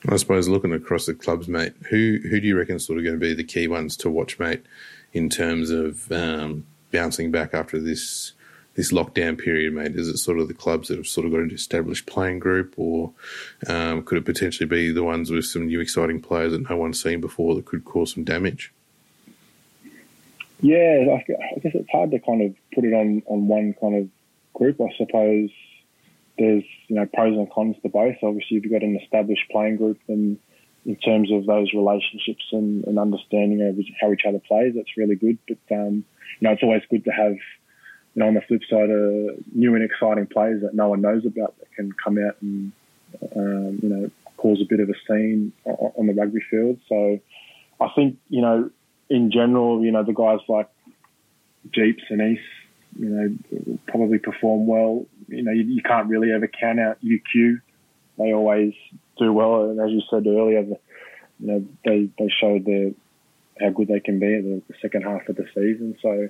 I 0.07 0.15
suppose 0.15 0.47
looking 0.47 0.73
across 0.73 1.05
the 1.05 1.13
clubs, 1.13 1.47
mate, 1.47 1.73
who 1.89 2.19
who 2.23 2.39
do 2.39 2.47
you 2.47 2.57
reckon 2.57 2.79
sort 2.79 2.97
of 2.97 3.03
going 3.03 3.19
to 3.19 3.19
be 3.19 3.33
the 3.33 3.43
key 3.43 3.67
ones 3.67 3.97
to 3.97 4.09
watch, 4.09 4.39
mate, 4.39 4.63
in 5.11 5.29
terms 5.29 5.71
of 5.71 6.09
um, 6.11 6.65
bouncing 6.91 7.31
back 7.31 7.53
after 7.53 7.79
this 7.79 8.31
this 8.75 8.93
lockdown 8.93 9.37
period, 9.37 9.73
mate? 9.73 9.95
Is 9.95 10.07
it 10.07 10.17
sort 10.17 10.39
of 10.39 10.47
the 10.47 10.53
clubs 10.53 10.87
that 10.87 10.97
have 10.97 11.07
sort 11.07 11.25
of 11.25 11.33
got 11.33 11.41
an 11.41 11.51
established 11.51 12.05
playing 12.05 12.39
group, 12.39 12.75
or 12.77 13.11
um, 13.67 14.03
could 14.03 14.19
it 14.19 14.25
potentially 14.25 14.67
be 14.67 14.89
the 14.91 15.03
ones 15.03 15.31
with 15.31 15.45
some 15.45 15.67
new 15.67 15.81
exciting 15.81 16.21
players 16.21 16.53
that 16.53 16.69
no 16.69 16.77
one's 16.77 17.03
seen 17.03 17.19
before 17.19 17.55
that 17.55 17.65
could 17.65 17.83
cause 17.83 18.13
some 18.13 18.23
damage? 18.23 18.71
Yeah, 20.61 21.17
I 21.19 21.59
guess 21.59 21.71
it's 21.73 21.89
hard 21.89 22.11
to 22.11 22.19
kind 22.19 22.41
of 22.41 22.55
put 22.73 22.83
it 22.83 22.93
on, 22.93 23.23
on 23.27 23.47
one 23.47 23.73
kind 23.79 23.95
of 23.95 24.09
group. 24.53 24.81
I 24.81 24.89
suppose 24.97 25.49
there's 26.37 26.63
you 26.87 26.95
know 26.95 27.05
pros 27.05 27.37
and 27.37 27.51
cons 27.51 27.77
to 27.83 27.89
both. 27.89 28.15
Obviously, 28.23 28.57
if 28.57 28.63
you've 28.63 28.73
got 28.73 28.83
an 28.83 28.99
established 29.01 29.43
playing 29.51 29.77
group, 29.77 29.99
then 30.07 30.37
in 30.85 30.95
terms 30.97 31.31
of 31.31 31.45
those 31.45 31.73
relationships 31.73 32.43
and, 32.51 32.83
and 32.85 32.97
understanding 32.97 33.61
of 33.61 33.77
how 34.01 34.11
each 34.11 34.25
other 34.27 34.39
plays, 34.39 34.73
that's 34.75 34.97
really 34.97 35.15
good. 35.15 35.37
But 35.47 35.75
um, 35.75 36.03
you 36.39 36.47
know, 36.47 36.51
it's 36.51 36.63
always 36.63 36.83
good 36.89 37.05
to 37.05 37.11
have 37.11 37.33
you 37.33 38.19
know 38.19 38.27
on 38.27 38.33
the 38.33 38.41
flip 38.41 38.61
side, 38.69 38.89
uh, 38.89 39.39
new 39.53 39.75
and 39.75 39.83
exciting 39.83 40.27
players 40.27 40.61
that 40.63 40.73
no 40.73 40.89
one 40.89 41.01
knows 41.01 41.25
about 41.25 41.57
that 41.59 41.73
can 41.75 41.93
come 41.93 42.17
out 42.17 42.35
and 42.41 42.71
um, 43.35 43.79
you 43.81 43.89
know 43.89 44.11
cause 44.35 44.61
a 44.61 44.65
bit 44.65 44.79
of 44.79 44.89
a 44.89 44.93
scene 45.07 45.53
on 45.65 46.07
the 46.07 46.13
rugby 46.13 46.41
field. 46.49 46.79
So 46.87 47.19
I 47.79 47.87
think 47.95 48.17
you 48.29 48.41
know 48.41 48.71
in 49.09 49.31
general, 49.31 49.83
you 49.83 49.91
know, 49.91 50.03
the 50.03 50.13
guys 50.13 50.39
like 50.47 50.69
Jeeps 51.73 52.03
and 52.09 52.21
East, 52.21 52.41
you 52.97 53.09
know, 53.09 53.77
probably 53.87 54.19
perform 54.19 54.67
well. 54.67 55.05
You 55.27 55.43
know, 55.43 55.51
you, 55.51 55.63
you 55.63 55.81
can't 55.81 56.07
really 56.07 56.31
ever 56.31 56.47
count 56.47 56.79
out 56.79 56.97
UQ. 57.03 57.61
They 58.17 58.33
always 58.33 58.73
do 59.17 59.31
well, 59.31 59.69
and 59.69 59.79
as 59.79 59.91
you 59.91 60.01
said 60.09 60.27
earlier, 60.27 60.63
the, 60.63 60.77
you 61.39 61.47
know, 61.47 61.65
they 61.85 62.09
they 62.17 62.29
showed 62.29 62.65
their 62.65 62.91
how 63.59 63.69
good 63.69 63.87
they 63.87 63.99
can 63.99 64.19
be 64.19 64.27
in 64.27 64.63
the, 64.67 64.73
the 64.73 64.79
second 64.81 65.03
half 65.03 65.27
of 65.27 65.35
the 65.35 65.45
season. 65.53 65.97
So 66.01 66.29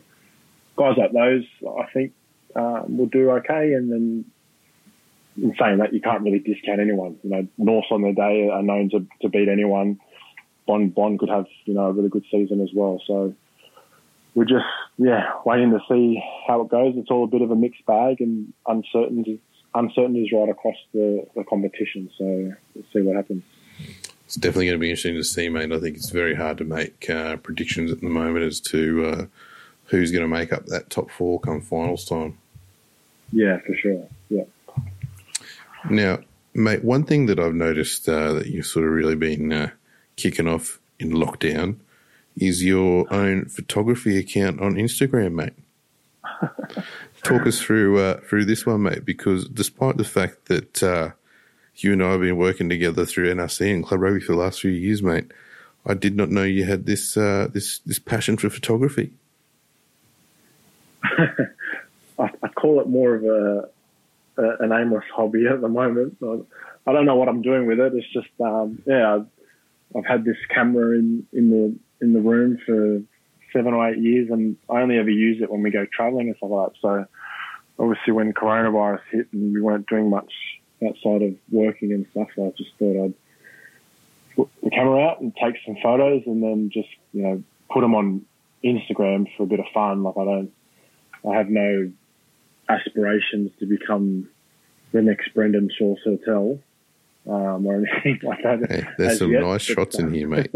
guys 0.75 0.97
like 0.97 1.11
those, 1.11 1.45
I 1.67 1.85
think, 1.93 2.13
um, 2.55 2.97
will 2.97 3.05
do 3.05 3.31
okay. 3.31 3.73
And 3.73 3.91
then 3.91 4.25
in 5.37 5.55
saying 5.59 5.77
that, 5.77 5.93
you 5.93 6.01
can't 6.01 6.21
really 6.21 6.39
discount 6.39 6.79
anyone. 6.79 7.17
You 7.23 7.29
know, 7.29 7.47
North 7.57 7.85
on 7.91 8.01
their 8.01 8.13
day 8.13 8.49
are 8.49 8.63
known 8.63 8.89
to, 8.91 9.05
to 9.21 9.29
beat 9.29 9.47
anyone. 9.47 9.99
Bond 10.69 10.93
Bond 10.93 11.17
could 11.17 11.29
have 11.29 11.47
you 11.65 11.73
know 11.73 11.85
a 11.85 11.91
really 11.91 12.09
good 12.09 12.25
season 12.29 12.61
as 12.61 12.69
well. 12.75 13.01
So 13.07 13.33
we're 14.35 14.45
just 14.45 14.65
yeah 14.99 15.31
waiting 15.43 15.71
to 15.71 15.79
see 15.89 16.21
how 16.47 16.61
it 16.61 16.69
goes. 16.69 16.93
It's 16.95 17.09
all 17.09 17.23
a 17.23 17.27
bit 17.27 17.41
of 17.41 17.49
a 17.49 17.55
mixed 17.55 17.83
bag 17.87 18.21
and 18.21 18.53
uncertainty 18.67 19.41
is 19.75 20.31
right 20.31 20.49
across 20.49 20.75
the, 20.93 21.25
the 21.35 21.43
competition. 21.43 22.09
So 22.17 22.53
we'll 22.75 22.85
see 22.93 23.01
what 23.01 23.15
happens. 23.15 23.43
It's 24.25 24.35
definitely 24.35 24.67
going 24.67 24.77
to 24.77 24.79
be 24.79 24.89
interesting 24.91 25.15
to 25.15 25.23
see, 25.23 25.49
mate. 25.49 25.71
I 25.71 25.79
think 25.79 25.95
it's 25.97 26.11
very 26.11 26.35
hard 26.35 26.59
to 26.59 26.65
make 26.65 27.09
uh, 27.09 27.37
predictions 27.37 27.91
at 27.91 28.01
the 28.01 28.09
moment 28.09 28.45
as 28.45 28.59
to 28.71 29.05
uh, 29.05 29.25
who's 29.85 30.11
going 30.11 30.21
to 30.21 30.27
make 30.27 30.53
up 30.53 30.67
that 30.67 30.91
top 30.91 31.09
four 31.09 31.39
come 31.39 31.61
finals 31.61 32.05
time. 32.05 32.37
Yeah, 33.31 33.57
for 33.65 33.75
sure. 33.75 34.07
Yeah. 34.29 34.43
Now, 35.89 36.19
mate, 36.53 36.83
one 36.83 37.05
thing 37.05 37.25
that 37.25 37.39
I've 37.39 37.55
noticed 37.55 38.07
uh, 38.07 38.33
that 38.33 38.47
you've 38.47 38.67
sort 38.67 38.85
of 38.85 38.91
really 38.91 39.15
been 39.15 39.51
uh, 39.51 39.69
kicking 40.19 40.47
off 40.47 40.79
in 40.99 41.11
lockdown 41.11 41.77
is 42.35 42.63
your 42.63 43.11
own 43.13 43.45
photography 43.45 44.17
account 44.17 44.61
on 44.61 44.75
Instagram, 44.75 45.33
mate. 45.33 45.53
Talk 47.23 47.45
us 47.47 47.59
through 47.59 47.99
uh, 47.99 48.19
through 48.21 48.45
this 48.45 48.65
one, 48.65 48.83
mate. 48.83 49.05
Because 49.05 49.47
despite 49.47 49.97
the 49.97 50.03
fact 50.03 50.45
that 50.45 50.83
uh, 50.83 51.11
you 51.75 51.93
and 51.93 52.03
I 52.03 52.11
have 52.11 52.21
been 52.21 52.37
working 52.37 52.69
together 52.69 53.05
through 53.05 53.33
NRC 53.33 53.73
and 53.73 53.85
Club 53.85 54.01
Rugby 54.01 54.19
for 54.19 54.33
the 54.33 54.39
last 54.39 54.61
few 54.61 54.71
years, 54.71 55.01
mate, 55.03 55.31
I 55.85 55.93
did 55.93 56.15
not 56.15 56.29
know 56.29 56.43
you 56.43 56.65
had 56.65 56.85
this 56.85 57.17
uh, 57.17 57.47
this 57.51 57.79
this 57.79 57.99
passion 57.99 58.37
for 58.37 58.49
photography. 58.49 59.11
I, 61.03 62.29
I, 62.43 62.47
call 62.49 62.81
it 62.81 62.87
more 62.87 63.15
of 63.15 63.23
a, 63.23 63.69
a, 64.37 64.57
an 64.63 64.73
aimless 64.73 65.05
hobby 65.13 65.47
at 65.47 65.61
the 65.61 65.69
moment. 65.69 66.17
I 66.85 66.91
don't 66.91 67.05
know 67.05 67.15
what 67.15 67.29
I'm 67.29 67.41
doing 67.41 67.67
with 67.67 67.79
it. 67.79 67.93
It's 67.93 68.11
just 68.11 68.29
um, 68.41 68.81
yeah, 68.85 69.23
I've, 69.95 70.05
had 70.05 70.23
this 70.25 70.37
camera 70.53 70.97
in 70.97 71.25
in 71.33 71.49
the 71.49 71.75
in 72.01 72.13
the 72.13 72.21
room 72.21 72.57
for 72.65 73.01
seven 73.53 73.73
or 73.73 73.89
eight 73.89 73.97
years, 73.97 74.29
and 74.29 74.55
I 74.69 74.81
only 74.81 74.97
ever 74.97 75.09
use 75.09 75.41
it 75.41 75.51
when 75.51 75.63
we 75.63 75.71
go 75.71 75.85
traveling 75.91 76.27
and 76.27 76.37
stuff 76.37 76.49
like 76.51 76.73
that. 76.73 76.79
So 76.81 77.05
obviously, 77.83 78.13
when 78.13 78.33
coronavirus 78.33 79.01
hit 79.11 79.27
and 79.33 79.53
we 79.53 79.61
weren't 79.61 79.87
doing 79.87 80.09
much 80.09 80.31
outside 80.87 81.21
of 81.21 81.35
working 81.51 81.91
and 81.91 82.05
stuff, 82.11 82.27
I 82.37 82.51
just 82.57 82.71
thought 82.77 83.05
I'd 83.05 83.13
put 84.35 84.49
the 84.63 84.69
camera 84.69 85.07
out 85.07 85.21
and 85.21 85.33
take 85.35 85.55
some 85.65 85.77
photos, 85.81 86.23
and 86.25 86.43
then 86.43 86.69
just 86.73 86.89
you 87.13 87.23
know 87.23 87.43
put 87.71 87.81
them 87.81 87.95
on 87.95 88.25
Instagram 88.63 89.27
for 89.35 89.43
a 89.43 89.47
bit 89.47 89.59
of 89.59 89.65
fun. 89.73 90.03
Like 90.03 90.17
I 90.17 90.25
don't, 90.25 90.51
I 91.29 91.35
have 91.37 91.49
no 91.49 91.91
aspirations 92.67 93.51
to 93.59 93.65
become 93.65 94.29
the 94.91 95.01
next 95.01 95.33
Brendan 95.33 95.69
Shaw 95.75 95.95
Surtell 96.05 96.59
um, 97.29 97.65
or 97.65 97.75
anything 98.05 98.19
like 98.23 98.43
that. 98.43 98.69
Hey, 98.69 98.87
there's 98.97 99.19
some 99.19 99.31
yet, 99.31 99.41
nice 99.41 99.67
but, 99.67 99.73
shots 99.75 99.99
in 99.99 100.05
um, 100.05 100.13
here, 100.13 100.27
mate. 100.27 100.51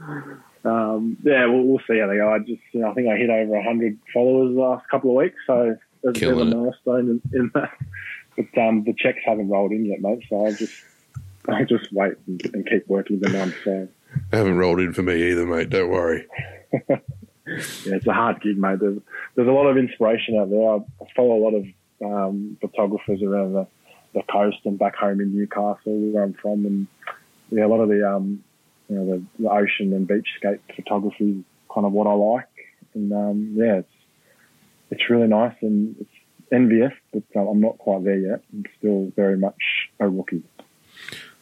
um, 0.64 1.16
yeah, 1.22 1.46
we'll, 1.46 1.64
we'll, 1.64 1.80
see 1.88 1.98
how 1.98 2.06
they 2.06 2.16
go. 2.16 2.32
I 2.32 2.38
just, 2.38 2.62
you 2.72 2.80
know, 2.80 2.90
I 2.90 2.94
think 2.94 3.08
I 3.08 3.16
hit 3.16 3.30
over 3.30 3.62
hundred 3.62 3.98
followers 4.12 4.54
the 4.54 4.60
last 4.60 4.88
couple 4.88 5.10
of 5.10 5.16
weeks, 5.16 5.36
so 5.46 5.76
there's 6.02 6.16
a 6.16 6.20
bit 6.20 6.32
of 6.32 6.38
a 6.38 6.44
milestone 6.44 7.20
in, 7.32 7.38
in 7.38 7.50
that. 7.54 7.70
But 8.36 8.60
um, 8.60 8.84
the 8.84 8.94
checks 8.96 9.20
haven't 9.24 9.48
rolled 9.48 9.72
in 9.72 9.84
yet, 9.84 10.00
mate. 10.00 10.24
So 10.28 10.46
I'll 10.46 10.54
just, 10.54 10.74
I'll 11.48 11.64
just 11.64 11.92
wait 11.92 12.14
and, 12.26 12.44
and 12.52 12.66
keep 12.68 12.88
working 12.88 13.20
them 13.20 13.36
on. 13.36 13.54
So 13.64 13.88
they 14.30 14.38
haven't 14.38 14.58
rolled 14.58 14.80
in 14.80 14.92
for 14.92 15.02
me 15.02 15.30
either, 15.30 15.46
mate. 15.46 15.70
Don't 15.70 15.90
worry. 15.90 16.26
yeah, 16.88 16.96
it's 17.46 18.06
a 18.06 18.12
hard 18.12 18.40
gig, 18.40 18.58
mate. 18.58 18.80
There's, 18.80 18.98
there's 19.36 19.48
a 19.48 19.52
lot 19.52 19.66
of 19.66 19.76
inspiration 19.76 20.36
out 20.36 20.50
there. 20.50 20.68
I, 20.68 20.76
I 20.76 21.06
follow 21.14 21.36
a 21.36 21.44
lot 21.44 21.54
of 21.54 21.64
um, 22.04 22.56
photographers 22.60 23.22
around 23.22 23.52
the 23.52 23.66
the 24.14 24.22
coast 24.22 24.58
and 24.64 24.78
back 24.78 24.96
home 24.96 25.20
in 25.20 25.34
Newcastle, 25.34 25.78
where 25.86 26.22
I'm 26.22 26.34
from, 26.34 26.64
and 26.66 26.86
yeah, 27.50 27.66
a 27.66 27.68
lot 27.68 27.80
of 27.80 27.88
the 27.88 28.08
um, 28.08 28.42
you 28.88 28.96
know 28.96 29.06
the, 29.06 29.42
the 29.42 29.50
ocean 29.50 29.92
and 29.92 30.08
beachscape 30.08 30.60
photography 30.74 31.30
is 31.30 31.44
kind 31.72 31.86
of 31.86 31.92
what 31.92 32.06
I 32.06 32.12
like, 32.12 32.48
and 32.94 33.12
um, 33.12 33.54
yeah, 33.56 33.78
it's 33.78 33.92
it's 34.90 35.10
really 35.10 35.28
nice 35.28 35.54
and 35.60 35.96
it's 36.00 36.10
envious, 36.52 36.92
but 37.12 37.22
uh, 37.34 37.40
I'm 37.40 37.60
not 37.60 37.78
quite 37.78 38.04
there 38.04 38.18
yet. 38.18 38.42
I'm 38.52 38.64
still 38.78 39.12
very 39.16 39.36
much 39.36 39.90
a 40.00 40.08
rookie. 40.08 40.42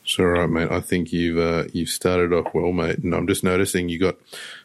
It's 0.05 0.19
all 0.19 0.27
right, 0.27 0.51
mate. 0.51 0.71
I 0.71 0.81
think 0.81 1.13
you've 1.13 1.39
uh, 1.39 1.69
you've 1.73 1.89
started 1.89 2.33
off 2.33 2.53
well, 2.53 2.73
mate. 2.73 2.99
And 2.99 3.15
I'm 3.15 3.27
just 3.27 3.45
noticing 3.45 3.89
you 3.89 4.01
got 4.01 4.17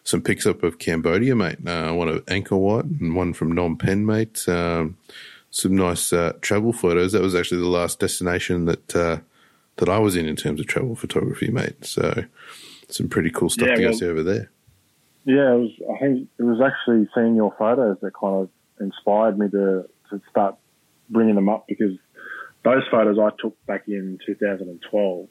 some 0.03 0.21
pics 0.21 0.47
up 0.47 0.63
of 0.63 0.79
Cambodia, 0.79 1.35
mate. 1.35 1.65
Uh, 1.65 1.93
one 1.93 2.07
of 2.07 2.25
Angkor 2.25 2.57
Wat 2.57 2.85
and 2.85 3.15
one 3.15 3.33
from 3.33 3.53
Phnom 3.53 3.77
Penh, 3.77 4.05
mate. 4.05 4.47
Um, 4.49 4.97
some 5.49 5.75
nice 5.75 6.13
uh, 6.13 6.33
travel 6.41 6.73
photos. 6.73 7.11
That 7.11 7.21
was 7.21 7.35
actually 7.35 7.61
the 7.61 7.67
last 7.67 7.99
destination 7.99 8.65
that 8.65 8.95
uh, 8.95 9.19
that 9.77 9.89
I 9.89 9.99
was 9.99 10.15
in 10.15 10.27
in 10.27 10.35
terms 10.35 10.59
of 10.59 10.67
travel 10.67 10.95
photography, 10.95 11.49
mate. 11.49 11.85
So 11.85 12.25
some 12.89 13.09
pretty 13.09 13.31
cool 13.31 13.49
stuff 13.49 13.67
yeah, 13.69 13.75
to 13.75 13.81
well, 13.81 13.91
go 13.91 13.97
see 13.97 14.05
over 14.05 14.23
there. 14.23 14.51
Yeah, 15.25 15.53
it 15.53 15.59
was. 15.59 15.71
I 15.95 15.99
think 15.99 16.29
it 16.37 16.43
was 16.43 16.61
actually 16.61 17.07
seeing 17.13 17.35
your 17.35 17.53
photos 17.57 17.97
that 18.01 18.13
kind 18.13 18.43
of 18.43 18.49
inspired 18.79 19.37
me 19.37 19.49
to 19.49 19.87
to 20.09 20.21
start 20.29 20.55
bringing 21.09 21.35
them 21.35 21.49
up 21.49 21.65
because 21.67 21.97
those 22.63 22.83
photos 22.89 23.17
I 23.19 23.29
took 23.41 23.53
back 23.65 23.87
in 23.87 24.19
2012. 24.25 25.27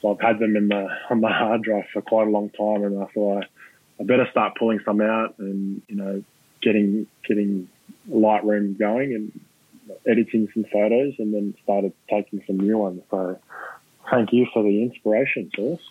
So 0.00 0.12
I've 0.12 0.20
had 0.20 0.38
them 0.38 0.56
in 0.56 0.68
the 0.68 0.88
on 1.10 1.20
the 1.20 1.28
hard 1.28 1.62
drive 1.62 1.84
for 1.92 2.02
quite 2.02 2.28
a 2.28 2.30
long 2.30 2.50
time, 2.50 2.84
and 2.84 3.02
I 3.02 3.06
thought 3.06 3.42
I, 3.42 4.02
I 4.02 4.04
better 4.04 4.26
start 4.30 4.56
pulling 4.58 4.80
some 4.84 5.00
out 5.00 5.34
and 5.38 5.82
you 5.88 5.96
know 5.96 6.22
getting 6.62 7.06
getting 7.26 7.68
Lightroom 8.10 8.78
going 8.78 9.14
and 9.14 9.40
editing 10.06 10.48
some 10.52 10.64
photos, 10.72 11.14
and 11.18 11.32
then 11.34 11.54
started 11.62 11.92
taking 12.10 12.42
some 12.46 12.58
new 12.58 12.78
ones. 12.78 13.02
So 13.10 13.38
thank 14.10 14.32
you 14.32 14.46
for 14.52 14.62
the 14.62 14.82
inspiration, 14.82 15.50
source. 15.54 15.82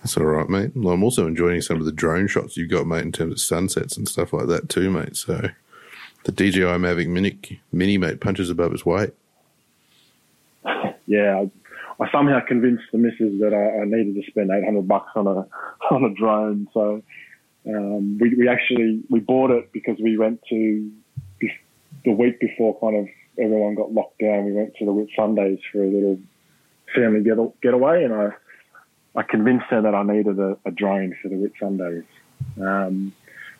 That's 0.00 0.16
all 0.16 0.26
right, 0.26 0.48
mate. 0.48 0.72
Well, 0.74 0.94
I'm 0.94 1.02
also 1.02 1.26
enjoying 1.26 1.60
some 1.60 1.78
of 1.78 1.84
the 1.84 1.92
drone 1.92 2.28
shots 2.28 2.56
you've 2.56 2.70
got, 2.70 2.86
mate, 2.86 3.02
in 3.02 3.12
terms 3.12 3.32
of 3.32 3.40
sunsets 3.40 3.96
and 3.96 4.08
stuff 4.08 4.32
like 4.32 4.46
that 4.46 4.68
too, 4.68 4.90
mate. 4.90 5.16
So 5.16 5.48
the 6.24 6.32
DJI 6.32 6.60
Mavic 6.60 7.08
Mini, 7.08 7.60
Mini 7.72 7.98
mate, 7.98 8.20
punches 8.20 8.50
above 8.50 8.72
its 8.72 8.86
weight. 8.86 9.10
Yeah, 11.06 11.42
I, 11.98 12.04
I 12.04 12.10
somehow 12.12 12.40
convinced 12.46 12.84
the 12.92 12.98
missus 12.98 13.40
that 13.40 13.54
I, 13.54 13.80
I, 13.80 13.84
needed 13.86 14.14
to 14.22 14.30
spend 14.30 14.50
800 14.50 14.86
bucks 14.86 15.10
on 15.16 15.26
a 15.26 15.46
on 15.90 16.04
a 16.04 16.14
drone. 16.14 16.68
So 16.74 17.02
um, 17.66 18.18
we, 18.18 18.34
we 18.34 18.48
actually 18.48 19.02
we 19.08 19.20
bought 19.20 19.50
it 19.50 19.72
because 19.72 19.96
we 20.02 20.18
went 20.18 20.42
to 20.50 20.90
the 22.08 22.14
week 22.14 22.40
before 22.40 22.78
kind 22.80 22.96
of 22.96 23.06
everyone 23.38 23.74
got 23.74 23.92
locked 23.92 24.18
down, 24.18 24.46
we 24.46 24.52
went 24.52 24.74
to 24.76 24.86
the 24.86 24.92
Whitsundays 24.92 25.60
for 25.70 25.84
a 25.84 25.86
little 25.86 26.18
family 26.94 27.22
get 27.22 27.36
getaway, 27.60 28.02
and 28.02 28.14
I 28.14 28.30
I 29.14 29.22
convinced 29.22 29.66
her 29.68 29.82
that 29.82 29.94
I 29.94 30.02
needed 30.02 30.38
a, 30.38 30.56
a 30.64 30.70
drone 30.70 31.14
for 31.20 31.28
the 31.28 31.34
Whitsundays. 31.34 32.06
Um, 32.58 33.12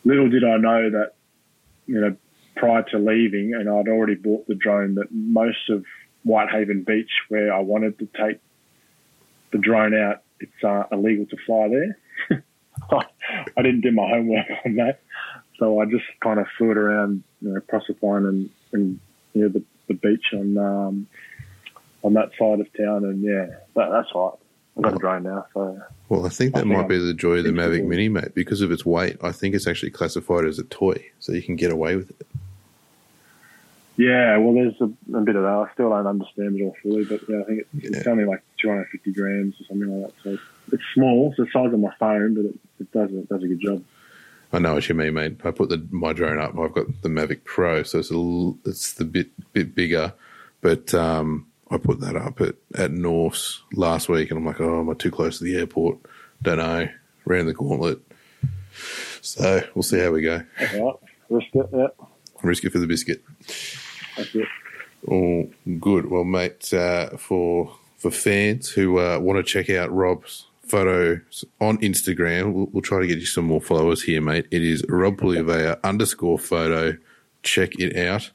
little 0.04 0.30
did 0.30 0.44
I 0.44 0.56
know 0.56 0.88
that 0.90 1.12
you 1.87 2.00
know 2.00 2.16
prior 2.56 2.84
to 2.84 2.98
leaving, 2.98 3.52
and 3.52 3.68
I'd 3.68 3.88
already 3.88 4.14
bought 4.14 4.46
the 4.48 4.54
drone 4.54 4.94
that 4.94 5.12
most 5.12 5.68
of 5.68 5.84
Whitehaven 6.24 6.84
Beach, 6.84 7.11
where 7.28 7.52
I 7.52 7.61
wanted 7.61 7.98
to 7.98 8.08
take 8.18 8.40
the 9.52 9.58
drone 9.58 9.94
out, 9.94 10.22
it's 10.40 10.64
uh, 10.64 10.84
illegal 10.90 11.26
to 11.26 11.37
fly 11.46 11.68
there. 11.68 12.42
I 13.56 13.62
didn't 13.62 13.82
do 13.82 13.92
my 13.92 14.08
homework 14.08 14.46
on 14.64 14.76
that. 14.76 15.00
So 15.58 15.80
I 15.80 15.86
just 15.86 16.04
kind 16.20 16.38
of 16.38 16.46
flew 16.56 16.70
it 16.70 16.76
around, 16.76 17.22
you 17.40 17.52
know, 17.52 17.60
Proserpine 17.60 18.28
and, 18.28 18.50
and 18.72 19.00
you 19.34 19.42
know, 19.42 19.48
the, 19.48 19.62
the 19.88 19.94
beach 19.94 20.26
on 20.32 20.56
um, 20.56 21.06
on 22.02 22.14
that 22.14 22.30
side 22.38 22.60
of 22.60 22.72
town. 22.76 23.04
And 23.04 23.22
yeah, 23.22 23.46
that, 23.74 23.90
that's 23.90 24.08
right. 24.14 24.32
I've 24.76 24.84
got 24.84 24.94
a 24.94 24.98
drone 24.98 25.22
now. 25.24 25.46
So 25.52 25.80
well, 26.08 26.24
I 26.24 26.28
think 26.28 26.54
that 26.54 26.60
I 26.60 26.62
think 26.62 26.72
might 26.72 26.82
I'm 26.82 26.88
be 26.88 26.98
the 26.98 27.14
joy 27.14 27.38
of 27.38 27.44
the 27.44 27.50
Mavic 27.50 27.84
Mini, 27.84 28.08
mate. 28.08 28.34
Because 28.34 28.60
of 28.60 28.70
its 28.70 28.86
weight, 28.86 29.16
I 29.22 29.32
think 29.32 29.54
it's 29.54 29.66
actually 29.66 29.90
classified 29.90 30.44
as 30.44 30.58
a 30.60 30.64
toy, 30.64 31.04
so 31.18 31.32
you 31.32 31.42
can 31.42 31.56
get 31.56 31.72
away 31.72 31.96
with 31.96 32.10
it. 32.10 32.26
Yeah, 33.96 34.36
well, 34.38 34.54
there's 34.54 34.80
a, 34.80 34.84
a 35.16 35.20
bit 35.22 35.34
of 35.34 35.42
that. 35.42 35.48
I 35.48 35.66
still 35.74 35.90
don't 35.90 36.06
understand 36.06 36.60
it 36.60 36.62
all 36.62 36.76
fully, 36.80 37.04
but 37.04 37.20
yeah, 37.28 37.40
I 37.40 37.44
think 37.44 37.58
it, 37.58 37.66
it's 37.82 38.06
only 38.06 38.24
like 38.24 38.44
250 38.62 39.12
grams 39.12 39.60
or 39.60 39.64
something 39.64 40.00
like 40.00 40.14
that. 40.14 40.22
So 40.22 40.38
it's 40.72 40.84
small. 40.94 41.30
It's 41.30 41.38
the 41.38 41.46
size 41.52 41.72
of 41.72 41.80
my 41.80 41.92
phone, 41.98 42.34
but 42.34 42.44
it, 42.44 42.54
it 42.78 42.92
does 42.92 43.10
it 43.10 43.28
does 43.28 43.42
a 43.42 43.48
good 43.48 43.60
job. 43.60 43.82
I 44.52 44.58
know 44.58 44.74
what 44.74 44.88
you 44.88 44.94
mean, 44.94 45.14
mate. 45.14 45.40
I 45.44 45.50
put 45.50 45.68
the 45.68 45.87
my 45.90 46.12
drone 46.12 46.40
up. 46.40 46.58
I've 46.58 46.72
got 46.72 46.87
the 47.02 47.08
Mavic 47.08 47.44
Pro, 47.44 47.82
so 47.82 47.98
it's 47.98 48.11
a 48.11 48.68
it's 48.68 48.94
the 48.94 49.04
bit 49.04 49.28
bit 49.52 49.74
bigger. 49.74 50.14
But 50.61 50.94
um, 50.94 51.46
I 51.70 51.76
put 51.76 52.00
that 52.00 52.16
up 52.16 52.40
at 52.40 52.54
at 52.74 52.90
Norths 52.90 53.62
last 53.72 54.08
week, 54.08 54.30
and 54.30 54.38
I'm 54.38 54.46
like, 54.46 54.61
oh, 54.61 54.80
am 54.80 54.90
I 54.90 54.94
too 54.94 55.11
close 55.11 55.38
to 55.38 55.44
the 55.44 55.56
airport? 55.56 55.98
Don't 56.42 56.58
know. 56.58 56.88
Ran 57.24 57.46
the 57.46 57.52
gauntlet. 57.52 58.00
So 59.20 59.62
we'll 59.74 59.82
see 59.82 59.98
how 59.98 60.12
we 60.12 60.22
go. 60.22 60.42
Risk 61.28 61.48
it. 61.54 61.68
Yeah. 61.72 61.88
Risk 62.42 62.64
it 62.64 62.70
for 62.70 62.78
the 62.78 62.87
biscuit. 62.87 63.22
That's 64.16 64.34
it. 64.34 64.48
Oh, 65.11 65.50
good. 65.78 66.11
Well, 66.11 66.24
mate, 66.24 66.72
uh, 66.72 67.11
for 67.18 67.76
for 67.98 68.11
fans 68.11 68.70
who 68.70 68.98
uh, 68.98 69.18
want 69.18 69.38
to 69.38 69.42
check 69.42 69.68
out 69.68 69.92
Rob's 69.92 70.46
photos 70.68 71.44
on 71.61 71.78
Instagram. 71.78 72.52
We'll, 72.52 72.68
we'll, 72.72 72.83
try 72.83 73.00
to 73.00 73.07
get 73.07 73.18
you 73.18 73.26
some 73.26 73.44
more 73.44 73.61
followers 73.61 74.02
here, 74.02 74.20
mate. 74.20 74.46
It 74.50 74.62
is 74.62 74.85
Rob 74.88 75.16
Pulivea 75.16 75.83
underscore 75.83 76.38
photo. 76.38 76.96
Check 77.42 77.78
it 77.78 77.96
out. 77.96 78.31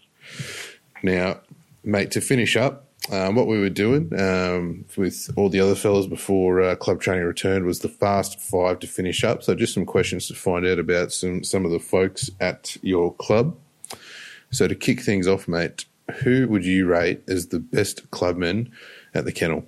Now, 1.02 1.42
mate, 1.84 2.12
to 2.12 2.22
finish 2.22 2.56
up, 2.56 2.88
um, 3.12 3.36
what 3.36 3.48
we 3.48 3.60
were 3.60 3.70
doing 3.70 4.18
um, 4.18 4.86
with 4.96 5.30
all 5.36 5.50
the 5.50 5.60
other 5.60 5.76
fellas 5.76 6.08
before 6.08 6.62
uh, 6.62 6.76
club 6.76 7.02
training 7.02 7.26
returned 7.26 7.66
was 7.66 7.80
the 7.80 7.90
fast 7.90 8.40
five 8.40 8.80
to 8.80 8.88
finish 8.88 9.24
up. 9.24 9.44
So, 9.44 9.56
just 9.56 9.74
some 9.74 9.86
questions 9.86 10.28
to 10.28 10.36
find 10.36 10.66
out 10.66 10.80
about 10.80 11.12
some 11.12 11.44
some 11.44 11.66
of 11.66 11.72
the 11.72 11.80
folks 11.80 12.30
at 12.40 12.78
your 12.82 13.14
club. 13.14 13.58
So, 14.52 14.68
to 14.68 14.76
kick 14.76 15.02
things 15.02 15.28
off, 15.28 15.50
mate, 15.50 15.86
who 16.22 16.48
would 16.48 16.66
you 16.66 16.86
rate 16.86 17.24
as 17.28 17.48
the 17.48 17.60
best 17.60 18.10
clubman 18.12 18.72
at 19.14 19.26
the 19.26 19.34
kennel? 19.34 19.68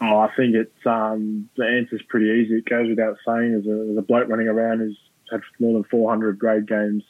Oh, 0.00 0.18
I 0.18 0.30
think 0.36 0.54
it's 0.54 0.86
um, 0.86 1.48
the 1.56 1.64
answer's 1.64 2.02
pretty 2.02 2.26
easy. 2.26 2.58
It 2.58 2.66
goes 2.66 2.88
without 2.88 3.16
saying. 3.26 3.52
There's 3.52 3.66
a, 3.66 3.84
there's 3.86 3.98
a 3.98 4.02
bloke 4.02 4.28
running 4.28 4.48
around 4.48 4.80
who's 4.80 4.98
had 5.30 5.40
more 5.58 5.72
than 5.74 5.84
400 5.84 6.38
grade 6.38 6.68
games 6.68 7.02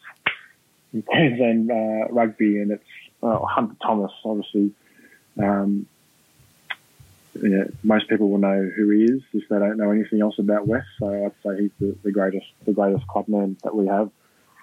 in 0.93 1.03
Queensland 1.03 1.71
uh, 1.71 2.13
rugby, 2.13 2.59
and 2.61 2.71
it's 2.71 2.85
uh, 3.23 3.39
Hunter 3.41 3.75
Thomas. 3.83 4.13
Obviously, 4.25 4.71
um, 5.43 5.87
yeah, 7.43 7.65
most 7.83 8.09
people 8.09 8.31
will 8.31 8.39
know 8.39 8.71
who 8.77 8.91
he 8.91 9.05
is 9.05 9.23
if 9.33 9.49
they 9.49 9.59
don't 9.59 9.77
know 9.77 9.91
anything 9.91 10.21
else 10.21 10.39
about 10.39 10.67
West. 10.67 10.87
So 10.99 11.09
I'd 11.09 11.33
say 11.45 11.63
he's 11.63 11.71
the, 11.81 11.97
the 12.05 12.13
greatest, 12.13 12.47
the 12.65 12.73
greatest 12.73 13.07
clubman 13.09 13.57
that 13.65 13.75
we 13.75 13.87
have. 13.87 14.11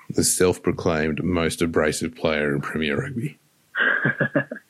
The 0.09 0.23
self-proclaimed 0.23 1.23
most 1.23 1.61
abrasive 1.61 2.15
player 2.15 2.53
in 2.53 2.61
Premier 2.61 2.99
Rugby. 3.01 3.37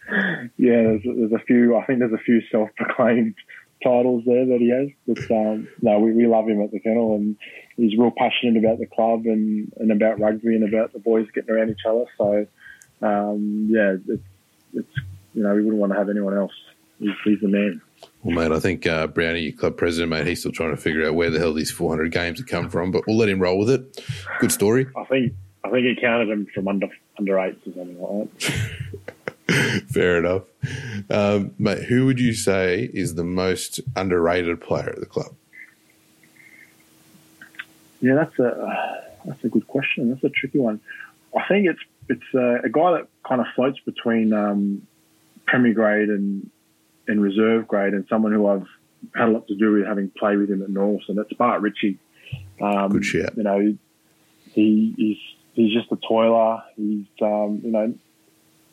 yeah, 0.58 0.82
there's, 0.84 1.02
there's, 1.04 1.32
a 1.34 1.44
few. 1.46 1.78
I 1.78 1.86
think 1.86 2.00
there's 2.00 2.14
a 2.14 2.18
few 2.18 2.42
self-proclaimed 2.52 3.36
titles 3.84 4.24
there 4.26 4.46
that 4.46 4.60
he 4.60 4.70
has. 4.70 4.90
But 5.08 5.32
um, 5.36 5.68
no, 5.82 6.00
we, 6.00 6.14
we 6.14 6.28
love 6.28 6.48
him 6.48 6.62
at 6.62 6.72
the 6.72 6.80
kennel, 6.80 7.16
and 7.16 7.36
he's 7.78 7.98
real 7.98 8.12
passionate 8.16 8.58
about 8.58 8.80
the 8.80 8.86
club 8.86 9.26
and, 9.26 9.72
and 9.78 9.92
about 9.92 10.20
rugby 10.20 10.56
and 10.56 10.64
about 10.64 10.94
the 10.94 11.00
boys 11.00 11.28
getting 11.34 11.54
around 11.54 11.70
each 11.70 11.86
other. 11.88 12.06
So 12.18 12.48
um, 13.02 13.68
yeah, 13.70 13.96
it's, 14.08 14.24
it's 14.74 15.06
you 15.34 15.44
know 15.44 15.54
we 15.54 15.64
wouldn't 15.64 15.80
want 15.80 15.92
to 15.92 15.98
have 15.98 16.10
anyone 16.10 16.36
else. 16.36 16.54
He's, 17.00 17.12
he's 17.26 17.40
the 17.42 17.48
man. 17.48 17.82
Well, 18.24 18.36
mate, 18.36 18.56
I 18.56 18.60
think 18.60 18.88
uh, 18.88 19.08
Brownie, 19.08 19.42
your 19.42 19.54
club 19.54 19.78
president, 19.78 20.10
mate, 20.10 20.28
he's 20.28 20.40
still 20.40 20.52
trying 20.52 20.72
to 20.72 20.78
figure 20.78 21.08
out 21.08 21.16
where 21.16 21.30
the 21.30 21.40
hell 21.40 21.54
these 21.54 21.72
400 21.72 22.12
games 22.12 22.40
have 22.40 22.48
come 22.48 22.70
from, 22.70 22.92
but 22.92 23.06
we'll 23.08 23.18
let 23.18 23.30
him 23.30 23.40
roll 23.42 23.58
with 23.58 23.70
it. 23.70 24.02
Good 24.40 24.52
story. 24.52 24.88
I 24.96 25.04
think 25.06 25.34
I 25.64 25.70
think 25.70 25.86
he 25.86 25.96
counted 26.00 26.30
them 26.30 26.48
from 26.54 26.68
under 26.68 26.88
under 27.18 27.40
eights 27.40 27.66
or 27.68 27.74
something 27.74 28.00
like 28.00 28.40
that. 28.40 29.00
Fair 29.92 30.20
enough, 30.20 30.44
um, 31.10 31.54
mate. 31.60 31.84
Who 31.84 32.06
would 32.06 32.20
you 32.20 32.34
say 32.34 32.90
is 32.94 33.16
the 33.16 33.26
most 33.26 33.82
underrated 33.96 34.62
player 34.62 34.90
at 34.90 35.00
the 35.00 35.06
club? 35.06 35.36
Yeah, 38.00 38.16
that's 38.16 38.40
a 38.40 39.04
that's 39.26 39.44
a 39.44 39.50
good 39.50 39.68
question. 39.68 40.10
That's 40.10 40.24
a 40.24 40.30
tricky 40.30 40.60
one. 40.60 40.80
I 41.36 41.46
think 41.48 41.68
it's 41.68 41.80
it's 42.10 42.34
a, 42.34 42.66
a 42.66 42.70
guy 42.70 42.94
that 42.94 43.08
kind 43.28 43.42
of 43.42 43.48
floats 43.56 43.80
between 43.86 44.34
um, 44.34 44.88
Premier 45.46 45.74
grade 45.74 46.10
and 46.10 46.50
and 47.08 47.22
reserve 47.22 47.68
grade, 47.68 47.94
and 47.94 48.06
someone 48.10 48.32
who 48.32 48.48
I've 48.48 48.68
had 49.16 49.30
a 49.30 49.32
lot 49.32 49.48
to 49.48 49.56
do 49.56 49.74
with 49.74 49.86
having 49.86 50.10
played 50.18 50.38
with 50.38 50.50
him 50.50 50.62
at 50.62 50.70
North, 50.70 51.04
and 51.08 51.18
it's 51.20 51.34
Bart 51.34 51.62
Ritchie. 51.62 52.00
Um, 52.62 52.90
Good 52.90 53.06
shit. 53.06 53.34
You 53.36 53.44
know, 53.44 53.78
he, 54.52 54.94
he's 54.98 55.18
he's 55.54 55.74
just 55.74 55.92
a 55.92 55.98
toiler. 56.08 56.64
He's 56.76 57.06
um, 57.22 57.62
you 57.64 57.72
know, 57.72 57.94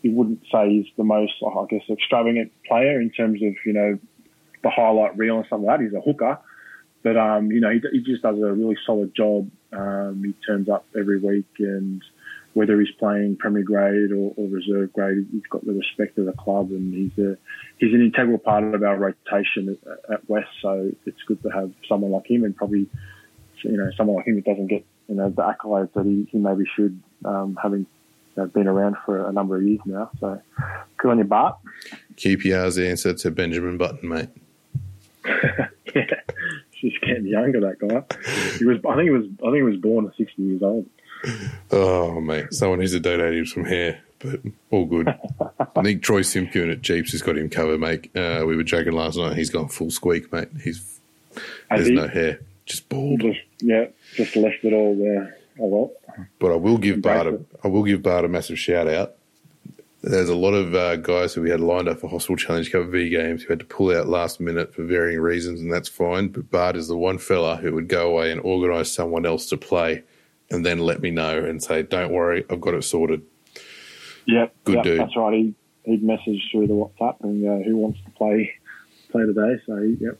you 0.02 0.12
wouldn't 0.12 0.42
say 0.52 0.68
he's 0.68 0.86
the 0.96 1.04
most 1.04 1.32
I 1.44 1.64
guess 1.68 1.82
extravagant 1.88 2.52
player 2.66 3.00
in 3.00 3.10
terms 3.10 3.42
of 3.42 3.54
you 3.64 3.72
know 3.72 3.98
the 4.62 4.70
highlight 4.70 5.16
reel 5.16 5.38
and 5.38 5.46
stuff 5.46 5.60
like 5.62 5.78
that. 5.78 5.84
He's 5.84 5.94
a 5.94 6.00
hooker, 6.00 6.38
but 7.02 7.16
um, 7.16 7.50
you 7.50 7.60
know 7.60 7.70
he, 7.70 7.80
he 7.92 8.00
just 8.00 8.22
does 8.22 8.38
a 8.38 8.52
really 8.52 8.76
solid 8.86 9.14
job. 9.14 9.50
Um, 9.72 10.22
he 10.24 10.34
turns 10.46 10.68
up 10.68 10.84
every 10.96 11.18
week 11.18 11.46
and 11.58 12.02
whether 12.54 12.80
he's 12.80 12.90
playing 12.98 13.36
Premier 13.36 13.62
Grade 13.62 14.10
or, 14.10 14.32
or, 14.36 14.48
Reserve 14.48 14.92
Grade, 14.92 15.26
he's 15.30 15.46
got 15.48 15.64
the 15.64 15.72
respect 15.72 16.18
of 16.18 16.26
the 16.26 16.32
club, 16.32 16.70
and 16.70 16.92
he's 16.92 17.24
a 17.24 17.36
he's 17.78 17.94
an 17.94 18.00
integral 18.00 18.38
part 18.38 18.64
of 18.74 18.82
our 18.82 18.96
rotation 18.96 19.78
at, 19.86 20.12
at, 20.12 20.28
West. 20.28 20.48
So 20.60 20.90
it's 21.06 21.22
good 21.26 21.42
to 21.44 21.50
have 21.50 21.72
someone 21.88 22.10
like 22.10 22.28
him, 22.28 22.44
and 22.44 22.56
probably 22.56 22.88
you 23.62 23.76
know 23.76 23.90
someone 23.96 24.16
like 24.16 24.26
him 24.26 24.36
that 24.36 24.44
doesn't 24.44 24.66
get 24.66 24.84
you 25.08 25.14
know 25.14 25.30
the 25.30 25.42
accolades 25.42 25.92
that 25.92 26.06
he, 26.06 26.26
he 26.30 26.38
maybe 26.38 26.64
should, 26.74 27.00
um, 27.24 27.56
having 27.62 27.86
know, 28.40 28.46
been 28.46 28.66
around 28.66 28.96
for 29.04 29.28
a 29.28 29.32
number 29.32 29.56
of 29.56 29.62
years 29.62 29.80
now. 29.84 30.10
So 30.20 30.40
good 30.96 31.10
on 31.10 31.18
your 31.18 31.26
Bart. 31.26 31.56
QPR's 32.16 32.78
answer 32.78 33.14
to 33.14 33.30
Benjamin 33.30 33.76
Button, 33.76 34.08
mate. 34.08 34.28
yeah, 35.94 36.06
she's 36.72 36.96
getting 37.00 37.26
younger. 37.26 37.60
That 37.60 37.78
guy. 37.78 38.58
He 38.58 38.64
was. 38.64 38.78
I 38.88 38.94
think 38.94 39.04
he 39.04 39.10
was. 39.10 39.24
I 39.40 39.46
think 39.46 39.56
he 39.56 39.62
was 39.62 39.76
born 39.76 40.06
at 40.06 40.16
sixty 40.16 40.42
years 40.42 40.62
old. 40.62 40.86
Oh, 41.70 42.20
mate. 42.20 42.52
Someone 42.52 42.78
needs 42.78 42.92
to 42.92 43.00
donate 43.00 43.34
him 43.34 43.46
some 43.46 43.64
hair, 43.64 44.00
but 44.18 44.40
all 44.70 44.86
good. 44.86 45.08
I 45.76 45.82
think 45.82 46.02
Troy 46.02 46.22
Simpkin 46.22 46.70
at 46.70 46.82
Jeeps 46.82 47.12
has 47.12 47.22
got 47.22 47.36
him 47.36 47.50
covered, 47.50 47.80
mate. 47.80 48.14
Uh, 48.16 48.44
we 48.46 48.56
were 48.56 48.64
joking 48.64 48.92
last 48.92 49.18
night. 49.18 49.36
He's 49.36 49.50
gone 49.50 49.68
full 49.68 49.90
squeak, 49.90 50.32
mate. 50.32 50.48
He's 50.62 51.00
There's 51.70 51.88
he, 51.88 51.94
no 51.94 52.08
hair, 52.08 52.40
just 52.66 52.88
bald. 52.88 53.20
Just, 53.20 53.40
yeah, 53.60 53.86
just 54.14 54.36
left 54.36 54.64
it 54.64 54.72
all 54.72 54.96
there. 54.96 55.36
A 55.60 55.64
lot. 55.64 55.90
But 56.38 56.52
I 56.52 56.56
will 56.56 56.78
give 56.78 57.02
Bart 57.02 57.26
a, 57.26 57.40
I 57.62 57.68
will 57.68 57.82
give 57.82 58.02
Bart 58.02 58.24
a 58.24 58.28
massive 58.28 58.58
shout 58.58 58.88
out. 58.88 59.14
There's 60.02 60.30
a 60.30 60.34
lot 60.34 60.54
of 60.54 60.74
uh, 60.74 60.96
guys 60.96 61.34
who 61.34 61.42
we 61.42 61.50
had 61.50 61.60
lined 61.60 61.86
up 61.86 62.00
for 62.00 62.08
Hospital 62.08 62.36
Challenge 62.36 62.72
Cup 62.72 62.86
V 62.86 63.10
games 63.10 63.42
who 63.42 63.48
had 63.50 63.58
to 63.58 63.66
pull 63.66 63.94
out 63.94 64.08
last 64.08 64.40
minute 64.40 64.74
for 64.74 64.82
varying 64.82 65.20
reasons, 65.20 65.60
and 65.60 65.70
that's 65.70 65.88
fine. 65.90 66.28
But 66.28 66.50
Bart 66.50 66.76
is 66.76 66.88
the 66.88 66.96
one 66.96 67.18
fella 67.18 67.56
who 67.56 67.74
would 67.74 67.88
go 67.88 68.08
away 68.08 68.32
and 68.32 68.40
organise 68.40 68.90
someone 68.90 69.26
else 69.26 69.46
to 69.50 69.58
play 69.58 70.02
and 70.50 70.64
then 70.64 70.78
let 70.78 71.00
me 71.00 71.10
know 71.10 71.38
and 71.38 71.62
say, 71.62 71.82
"Don't 71.82 72.12
worry, 72.12 72.44
I've 72.50 72.60
got 72.60 72.74
it 72.74 72.82
sorted." 72.82 73.22
Yep, 74.26 74.54
good 74.64 74.74
yep, 74.76 74.84
dude. 74.84 75.00
That's 75.00 75.16
right. 75.16 75.34
He 75.34 75.54
he'd 75.84 76.02
message 76.02 76.48
through 76.50 76.66
the 76.66 76.74
WhatsApp 76.74 77.16
and 77.22 77.46
uh, 77.46 77.64
who 77.64 77.76
wants 77.76 77.98
to 78.04 78.10
play 78.12 78.52
play 79.10 79.22
today. 79.26 79.60
So 79.66 79.76
yep, 79.76 80.18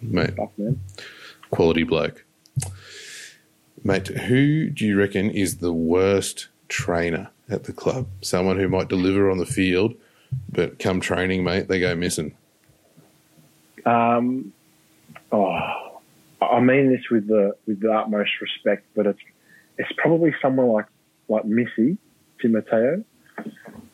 mate, 0.00 0.32
Stuff, 0.32 0.50
man. 0.56 0.80
quality 1.50 1.84
bloke, 1.84 2.24
mate. 3.84 4.08
Who 4.08 4.70
do 4.70 4.86
you 4.86 4.98
reckon 4.98 5.30
is 5.30 5.58
the 5.58 5.72
worst 5.72 6.48
trainer 6.68 7.30
at 7.48 7.64
the 7.64 7.72
club? 7.72 8.06
Someone 8.20 8.58
who 8.58 8.68
might 8.68 8.88
deliver 8.88 9.30
on 9.30 9.38
the 9.38 9.46
field, 9.46 9.94
but 10.50 10.78
come 10.78 11.00
training, 11.00 11.44
mate, 11.44 11.68
they 11.68 11.80
go 11.80 11.94
missing. 11.94 12.34
Um, 13.84 14.52
oh, 15.30 16.00
I 16.40 16.60
mean 16.60 16.90
this 16.90 17.08
with 17.10 17.26
the 17.26 17.56
with 17.66 17.80
the 17.80 17.92
utmost 17.92 18.30
respect, 18.40 18.84
but 18.94 19.06
it's 19.06 19.20
it's 19.78 19.92
probably 19.96 20.34
someone 20.40 20.68
like 20.68 20.86
like 21.28 21.44
Missy 21.44 21.98
Timoteo. 22.40 23.04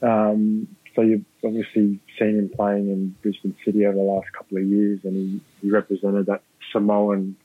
Um, 0.03 0.69
so 0.95 1.03
you've 1.03 1.25
obviously 1.45 2.01
seen 2.19 2.39
him 2.39 2.51
playing 2.55 2.89
in 2.89 3.15
Brisbane 3.23 3.55
City 3.65 3.87
over 3.87 3.97
the 3.97 4.03
last 4.03 4.33
couple 4.33 4.59
of 4.59 4.65
years, 4.65 5.01
and 5.05 5.15
he, 5.15 5.41
he 5.63 5.71
represented 5.71 6.27
that 6.27 6.43
Samoan 6.73 7.37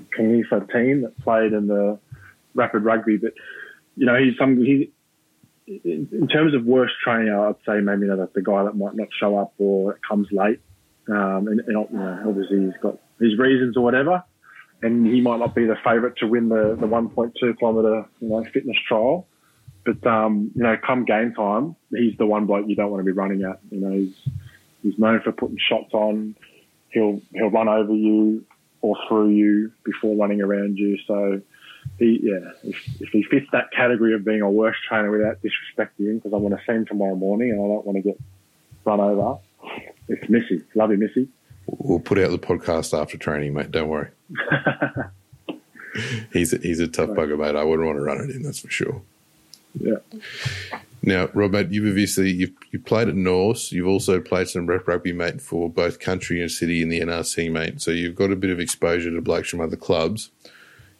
Kagifa 0.00 0.72
team 0.72 1.02
that 1.02 1.18
played 1.20 1.52
in 1.52 1.66
the 1.66 1.98
Rapid 2.54 2.84
Rugby. 2.84 3.16
But 3.16 3.34
you 3.96 4.06
know, 4.06 4.16
he's 4.16 4.36
some 4.38 4.56
he. 4.56 4.90
In 5.66 6.28
terms 6.30 6.54
of 6.54 6.66
worst 6.66 6.92
trainer, 7.02 7.48
I'd 7.48 7.54
say 7.66 7.80
maybe 7.80 8.02
you 8.02 8.08
know, 8.08 8.28
the 8.34 8.42
guy 8.42 8.64
that 8.64 8.76
might 8.76 8.94
not 8.94 9.08
show 9.18 9.38
up 9.38 9.54
or 9.56 9.98
comes 10.06 10.28
late, 10.30 10.60
um, 11.08 11.48
and, 11.48 11.60
and 11.60 11.68
you 11.68 11.98
know, 11.98 12.22
obviously 12.28 12.66
he's 12.66 12.76
got 12.82 12.98
his 13.18 13.38
reasons 13.38 13.74
or 13.76 13.82
whatever 13.82 14.22
and 14.84 15.06
he 15.06 15.20
might 15.20 15.38
not 15.38 15.54
be 15.54 15.64
the 15.64 15.76
favourite 15.82 16.16
to 16.16 16.26
win 16.26 16.50
the, 16.50 16.76
the 16.78 16.86
1.2 16.86 17.58
kilometre 17.58 18.06
you 18.20 18.28
know 18.28 18.44
fitness 18.52 18.76
trial. 18.86 19.26
But 19.84 20.06
um, 20.06 20.50
you 20.54 20.62
know, 20.62 20.76
come 20.84 21.04
game 21.04 21.34
time, 21.34 21.76
he's 21.90 22.16
the 22.18 22.26
one 22.26 22.46
bloke 22.46 22.66
you 22.68 22.76
don't 22.76 22.90
want 22.90 23.00
to 23.00 23.04
be 23.04 23.12
running 23.12 23.42
at. 23.44 23.60
You 23.70 23.80
know, 23.80 23.92
he's 23.92 24.14
he's 24.82 24.98
known 24.98 25.20
for 25.22 25.32
putting 25.32 25.58
shots 25.58 25.92
on. 25.92 26.36
He'll 26.90 27.20
he'll 27.32 27.50
run 27.50 27.68
over 27.68 27.92
you 27.92 28.44
or 28.84 28.98
through 29.08 29.30
you 29.30 29.72
before 29.82 30.14
running 30.14 30.42
around 30.42 30.76
you. 30.76 30.98
So 31.06 31.40
he 31.98 32.20
yeah, 32.22 32.50
if, 32.62 33.00
if 33.00 33.08
he 33.08 33.22
fits 33.22 33.46
that 33.52 33.70
category 33.74 34.14
of 34.14 34.26
being 34.26 34.42
a 34.42 34.50
worst 34.50 34.80
trainer 34.86 35.10
without 35.10 35.38
disrespecting 35.42 36.06
him, 36.06 36.18
because 36.18 36.34
I 36.34 36.36
want 36.36 36.54
to 36.54 36.60
see 36.66 36.74
him 36.74 36.84
tomorrow 36.84 37.16
morning 37.16 37.50
and 37.50 37.60
I 37.60 37.66
don't 37.66 37.86
want 37.86 37.96
to 37.96 38.02
get 38.02 38.20
run 38.84 39.00
over. 39.00 39.38
It's 40.08 40.28
Missy. 40.28 40.62
Love 40.74 40.90
you, 40.90 40.98
Missy. 40.98 41.28
We'll 41.66 41.98
put 41.98 42.18
out 42.18 42.30
the 42.30 42.38
podcast 42.38 42.98
after 42.98 43.16
training, 43.16 43.54
mate. 43.54 43.70
Don't 43.70 43.88
worry. 43.88 44.10
he's 46.34 46.52
a, 46.52 46.58
he's 46.58 46.80
a 46.80 46.86
tough 46.86 47.08
bugger, 47.10 47.38
mate. 47.38 47.56
I 47.56 47.64
wouldn't 47.64 47.86
want 47.86 47.96
to 47.96 48.02
run 48.02 48.20
it 48.20 48.36
in. 48.36 48.42
That's 48.42 48.58
for 48.58 48.68
sure. 48.68 49.00
Yeah. 49.78 49.96
Now, 51.02 51.28
Rob, 51.34 51.52
mate, 51.52 51.70
you've 51.70 51.86
obviously 51.86 52.30
you've, 52.30 52.52
you 52.70 52.78
played 52.78 53.08
at 53.08 53.14
North. 53.14 53.70
You've 53.72 53.86
also 53.86 54.20
played 54.20 54.48
some 54.48 54.66
rep 54.66 54.88
rugby, 54.88 55.12
mate, 55.12 55.40
for 55.40 55.68
both 55.68 55.98
country 55.98 56.40
and 56.40 56.50
city 56.50 56.80
in 56.80 56.88
the 56.88 57.00
NRC, 57.00 57.50
mate. 57.52 57.82
So 57.82 57.90
you've 57.90 58.14
got 58.14 58.30
a 58.30 58.36
bit 58.36 58.50
of 58.50 58.58
exposure 58.58 59.10
to 59.10 59.20
blokes 59.20 59.50
from 59.50 59.60
other 59.60 59.76
clubs. 59.76 60.30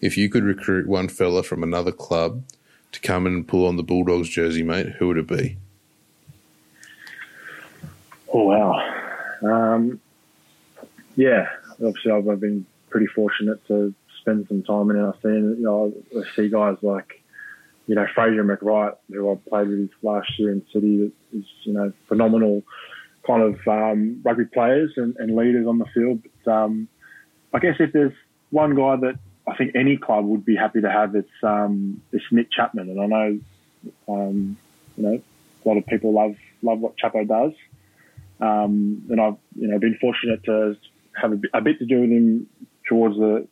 If 0.01 0.19
you 0.19 0.29
could 0.29 0.45
recruit 0.45 0.87
one 0.87 1.09
fella 1.09 1.43
from 1.43 1.63
another 1.63 1.93
club 1.93 2.43
to 2.93 3.01
come 3.01 3.27
and 3.27 3.49
pull 3.49 3.67
on 3.67 3.77
the 3.77 3.83
Bulldogs 3.83 4.29
jersey, 4.29 4.63
mate, 4.63 4.89
who 4.99 5.09
would 5.09 5.17
it 5.17 5.27
be? 5.27 5.57
Oh 8.33 8.43
wow. 8.45 8.95
Um, 9.43 10.01
yeah, 11.17 11.49
obviously 11.83 12.13
I've 12.13 12.41
been 12.41 12.67
pretty 12.91 13.07
fortunate 13.07 13.67
to 13.69 13.95
spend 14.21 14.47
some 14.49 14.63
time 14.63 14.91
in 14.91 15.13
scene. 15.23 15.57
You 15.59 15.63
know, 15.63 15.93
I 16.17 16.35
see 16.35 16.49
guys 16.49 16.77
like, 16.83 17.23
you 17.87 17.95
know, 17.95 18.07
Fraser 18.15 18.45
McReight, 18.45 18.97
who 19.11 19.33
I 19.33 19.37
played 19.49 19.69
with 19.69 19.91
last 20.03 20.29
year 20.39 20.53
in 20.53 20.63
City, 20.73 21.13
is, 21.33 21.45
you 21.65 21.73
know, 21.73 21.93
phenomenal 22.09 22.63
kind 23.27 23.43
of 23.43 23.57
um, 23.67 24.21
rugby 24.25 24.45
players 24.45 24.93
and, 24.97 25.17
and, 25.19 25.35
leaders 25.35 25.67
on 25.67 25.79
the 25.79 25.87
field. 25.95 26.23
But 26.45 26.53
um, 26.53 26.89
I 27.53 27.59
guess 27.59 27.77
if 27.79 27.93
there's 27.93 28.13
one 28.51 28.75
guy 28.75 28.97
that 28.97 29.19
I 29.47 29.57
think 29.57 29.75
any 29.75 29.97
club 29.97 30.25
would 30.27 30.45
be 30.45 30.57
happy 30.57 30.81
to 30.81 30.91
have, 30.91 31.15
it's, 31.15 31.29
um, 31.43 32.03
it's 32.13 32.25
Nick 32.31 32.51
Chapman. 32.51 32.91
And 32.91 33.01
I 33.01 33.07
know, 33.07 33.41
um, 34.09 34.57
you 34.97 35.03
know, 35.03 35.23
a 35.65 35.69
lot 35.69 35.79
of 35.79 35.87
people 35.87 36.13
love 36.13 36.37
love 36.63 36.79
what 36.79 36.95
Chapo 36.97 37.27
does. 37.27 37.53
Um, 38.41 39.07
and 39.11 39.21
I've, 39.21 39.37
you 39.55 39.69
know, 39.69 39.79
been 39.79 39.97
fortunate 40.01 40.43
to 40.45 40.77
have 41.21 41.33
a 41.33 41.37
bit, 41.37 41.51
a 41.55 41.61
bit 41.61 41.79
to 41.79 41.87
do 41.87 42.01
with 42.01 42.11
him 42.11 42.47
towards 42.89 43.17
the 43.17 43.47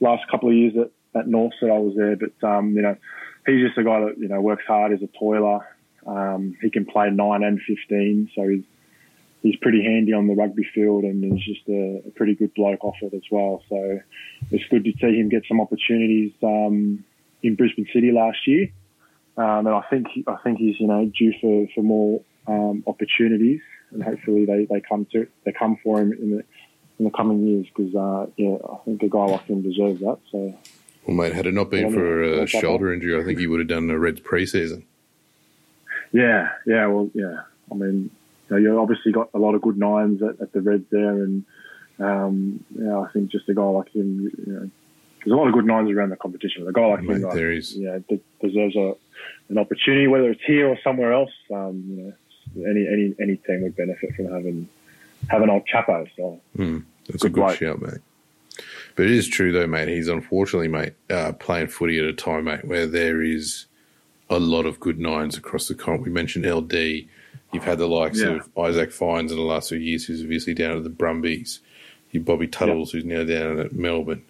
last 0.00 0.28
couple 0.30 0.50
of 0.50 0.54
years 0.54 0.74
at, 0.76 1.20
at 1.20 1.26
North 1.26 1.54
that 1.60 1.70
I 1.70 1.78
was 1.78 1.94
there. 1.96 2.16
But 2.16 2.46
um, 2.46 2.74
you 2.74 2.82
know, 2.82 2.96
he's 3.48 3.66
just 3.66 3.78
a 3.78 3.84
guy 3.84 4.00
that 4.00 4.18
you 4.18 4.28
know 4.28 4.40
works 4.40 4.64
hard. 4.66 4.92
Is 4.92 5.02
a 5.02 5.08
toiler. 5.18 5.66
Um, 6.06 6.56
he 6.62 6.70
can 6.70 6.84
play 6.84 7.10
nine 7.10 7.42
and 7.42 7.60
fifteen, 7.60 8.30
so 8.34 8.48
he's 8.48 8.64
he's 9.42 9.56
pretty 9.56 9.82
handy 9.82 10.12
on 10.12 10.26
the 10.26 10.34
rugby 10.34 10.64
field, 10.74 11.04
and 11.04 11.24
he's 11.24 11.44
just 11.44 11.68
a, 11.68 12.02
a 12.06 12.10
pretty 12.10 12.34
good 12.34 12.54
bloke 12.54 12.84
off 12.84 12.96
it 13.02 13.14
as 13.14 13.22
well. 13.30 13.62
So 13.68 14.00
it's 14.50 14.64
good 14.70 14.84
to 14.84 14.92
see 15.00 15.18
him 15.18 15.28
get 15.28 15.42
some 15.48 15.60
opportunities 15.60 16.32
um, 16.42 17.04
in 17.42 17.54
Brisbane 17.56 17.88
City 17.92 18.12
last 18.12 18.46
year. 18.46 18.68
Um, 19.36 19.66
and 19.66 19.74
I 19.74 19.82
think 19.90 20.06
I 20.26 20.36
think 20.44 20.58
he's 20.58 20.78
you 20.78 20.86
know 20.86 21.06
due 21.06 21.32
for 21.40 21.66
for 21.74 21.82
more 21.82 22.22
um, 22.46 22.84
opportunities, 22.86 23.60
and 23.92 24.02
hopefully 24.02 24.44
they, 24.44 24.66
they 24.66 24.80
come 24.80 25.06
to 25.12 25.26
they 25.44 25.52
come 25.52 25.78
for 25.82 26.00
him 26.00 26.12
in 26.12 26.30
the 26.30 26.44
in 26.98 27.04
the 27.04 27.10
coming 27.10 27.46
years 27.46 27.66
because 27.74 27.94
uh, 27.94 28.30
yeah, 28.36 28.56
I 28.68 28.76
think 28.84 29.02
a 29.02 29.08
guy 29.08 29.24
like 29.24 29.46
him 29.46 29.62
deserves 29.62 30.00
that. 30.00 30.18
So. 30.30 30.54
Well, 31.08 31.16
mate, 31.16 31.32
had 31.32 31.46
it 31.46 31.54
not 31.54 31.70
been 31.70 31.90
for 31.90 32.22
a 32.22 32.46
shoulder 32.46 32.92
injury, 32.92 33.18
I 33.18 33.24
think 33.24 33.38
he 33.38 33.46
would 33.46 33.60
have 33.60 33.68
done 33.68 33.88
a 33.88 33.98
Reds 33.98 34.20
preseason. 34.20 34.82
Yeah, 36.12 36.50
yeah, 36.66 36.86
well, 36.86 37.10
yeah. 37.14 37.40
I 37.72 37.74
mean, 37.74 38.10
you 38.50 38.50
know, 38.50 38.56
you 38.58 38.78
obviously 38.78 39.12
got 39.12 39.30
a 39.32 39.38
lot 39.38 39.54
of 39.54 39.62
good 39.62 39.78
nines 39.78 40.22
at, 40.22 40.38
at 40.38 40.52
the 40.52 40.60
Reds 40.60 40.84
there, 40.90 41.24
and 41.24 41.46
um, 41.98 42.62
yeah, 42.78 42.98
I 42.98 43.10
think 43.10 43.30
just 43.30 43.48
a 43.48 43.54
guy 43.54 43.62
like 43.62 43.88
him, 43.88 44.30
you 44.46 44.52
know, 44.52 44.70
there's 45.24 45.32
a 45.32 45.34
lot 45.34 45.48
of 45.48 45.54
good 45.54 45.64
nines 45.64 45.90
around 45.90 46.10
the 46.10 46.16
competition. 46.16 46.68
A 46.68 46.72
guy 46.72 46.86
like 46.86 47.02
Mate, 47.02 47.16
him, 47.16 47.22
like, 47.22 47.34
there 47.34 47.52
is. 47.52 47.72
Deserves 48.42 48.76
a, 48.76 48.92
an 49.48 49.56
opportunity, 49.56 50.08
whether 50.08 50.30
it's 50.30 50.44
here 50.46 50.68
or 50.68 50.78
somewhere 50.84 51.14
else. 51.14 51.32
Um, 51.50 51.84
you 51.88 52.04
know, 52.54 52.70
any 52.70 52.86
any 52.86 53.14
any 53.18 53.36
team 53.36 53.62
would 53.62 53.76
benefit 53.76 54.14
from 54.14 54.26
having 54.26 54.68
having 55.28 55.48
old 55.48 55.62
Chapo. 55.66 56.06
So 56.16 56.38
mm, 56.56 56.84
that's 57.06 57.22
good 57.22 57.30
a 57.30 57.34
good 57.34 57.40
bloke. 57.40 57.56
shout, 57.56 57.80
mate. 57.80 58.00
But 58.98 59.06
it 59.06 59.12
is 59.12 59.28
true 59.28 59.52
though, 59.52 59.68
mate. 59.68 59.86
He's 59.86 60.08
unfortunately, 60.08 60.66
mate, 60.66 60.94
uh, 61.08 61.30
playing 61.30 61.68
footy 61.68 62.00
at 62.00 62.04
a 62.04 62.12
time, 62.12 62.46
mate, 62.46 62.64
where 62.64 62.84
there 62.84 63.22
is 63.22 63.66
a 64.28 64.40
lot 64.40 64.66
of 64.66 64.80
good 64.80 64.98
nines 64.98 65.36
across 65.36 65.68
the 65.68 65.76
comp. 65.76 66.02
We 66.02 66.10
mentioned 66.10 66.44
LD. 66.44 66.74
You've 67.52 67.62
had 67.62 67.78
the 67.78 67.86
likes 67.86 68.20
yeah. 68.20 68.30
of 68.30 68.52
Issak 68.56 68.92
Fines 68.92 69.30
in 69.30 69.38
the 69.38 69.44
last 69.44 69.68
few 69.68 69.78
years, 69.78 70.04
who's 70.04 70.22
obviously 70.22 70.52
down 70.52 70.78
at 70.78 70.82
the 70.82 70.90
Brumbies. 70.90 71.60
You 72.10 72.18
Bobby 72.18 72.48
Tuttles, 72.48 72.92
yeah. 72.92 73.00
who's 73.00 73.04
now 73.04 73.22
down 73.22 73.60
at 73.60 73.72
Melbourne. 73.72 74.24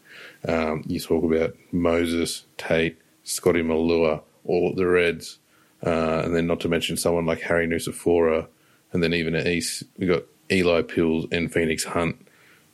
Um, 0.46 0.84
you 0.86 1.00
talk 1.00 1.24
about 1.24 1.56
Moses, 1.72 2.44
Tate, 2.58 2.98
Scotty 3.24 3.62
Malua, 3.62 4.20
all 4.44 4.68
at 4.68 4.76
the 4.76 4.86
Reds, 4.86 5.38
uh, 5.82 6.20
and 6.26 6.36
then 6.36 6.46
not 6.46 6.60
to 6.60 6.68
mention 6.68 6.98
someone 6.98 7.24
like 7.24 7.40
Harry 7.40 7.66
Nucifora, 7.66 8.46
and 8.92 9.02
then 9.02 9.14
even 9.14 9.34
at 9.34 9.46
East 9.46 9.84
we've 9.96 10.10
got 10.10 10.24
Eli 10.52 10.82
Pills 10.82 11.24
and 11.32 11.50
Phoenix 11.50 11.84
Hunt, 11.84 12.27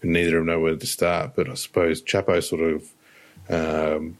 and 0.04 0.12
neither 0.12 0.36
of 0.36 0.40
them 0.40 0.46
know 0.46 0.60
where 0.60 0.76
to 0.76 0.86
start. 0.86 1.34
But 1.34 1.48
I 1.48 1.54
suppose 1.54 2.02
Chapo 2.02 2.42
sort 2.42 2.60
of 2.60 2.92
um, 3.48 4.18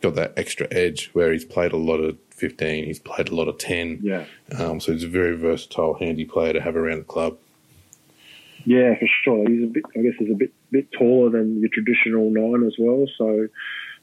got 0.00 0.14
that 0.14 0.34
extra 0.36 0.66
edge 0.70 1.10
where 1.12 1.32
he's 1.32 1.44
played 1.44 1.72
a 1.72 1.76
lot 1.76 1.98
of 1.98 2.16
15, 2.30 2.84
he's 2.84 2.98
played 2.98 3.28
a 3.28 3.34
lot 3.34 3.48
of 3.48 3.58
10. 3.58 4.00
Yeah. 4.02 4.24
Um, 4.56 4.80
so 4.80 4.92
he's 4.92 5.04
a 5.04 5.08
very 5.08 5.36
versatile, 5.36 5.94
handy 5.94 6.24
player 6.24 6.52
to 6.52 6.60
have 6.60 6.76
around 6.76 6.98
the 6.98 7.04
club. 7.04 7.38
Yeah, 8.64 8.94
for 8.98 9.06
sure. 9.24 9.48
He's 9.48 9.64
a 9.64 9.66
bit, 9.66 9.84
I 9.96 10.00
guess, 10.00 10.14
he's 10.18 10.30
a 10.30 10.34
bit 10.34 10.52
bit 10.72 10.90
taller 10.90 11.30
than 11.30 11.60
your 11.60 11.68
traditional 11.68 12.30
nine 12.30 12.66
as 12.66 12.74
well. 12.78 13.06
So 13.16 13.48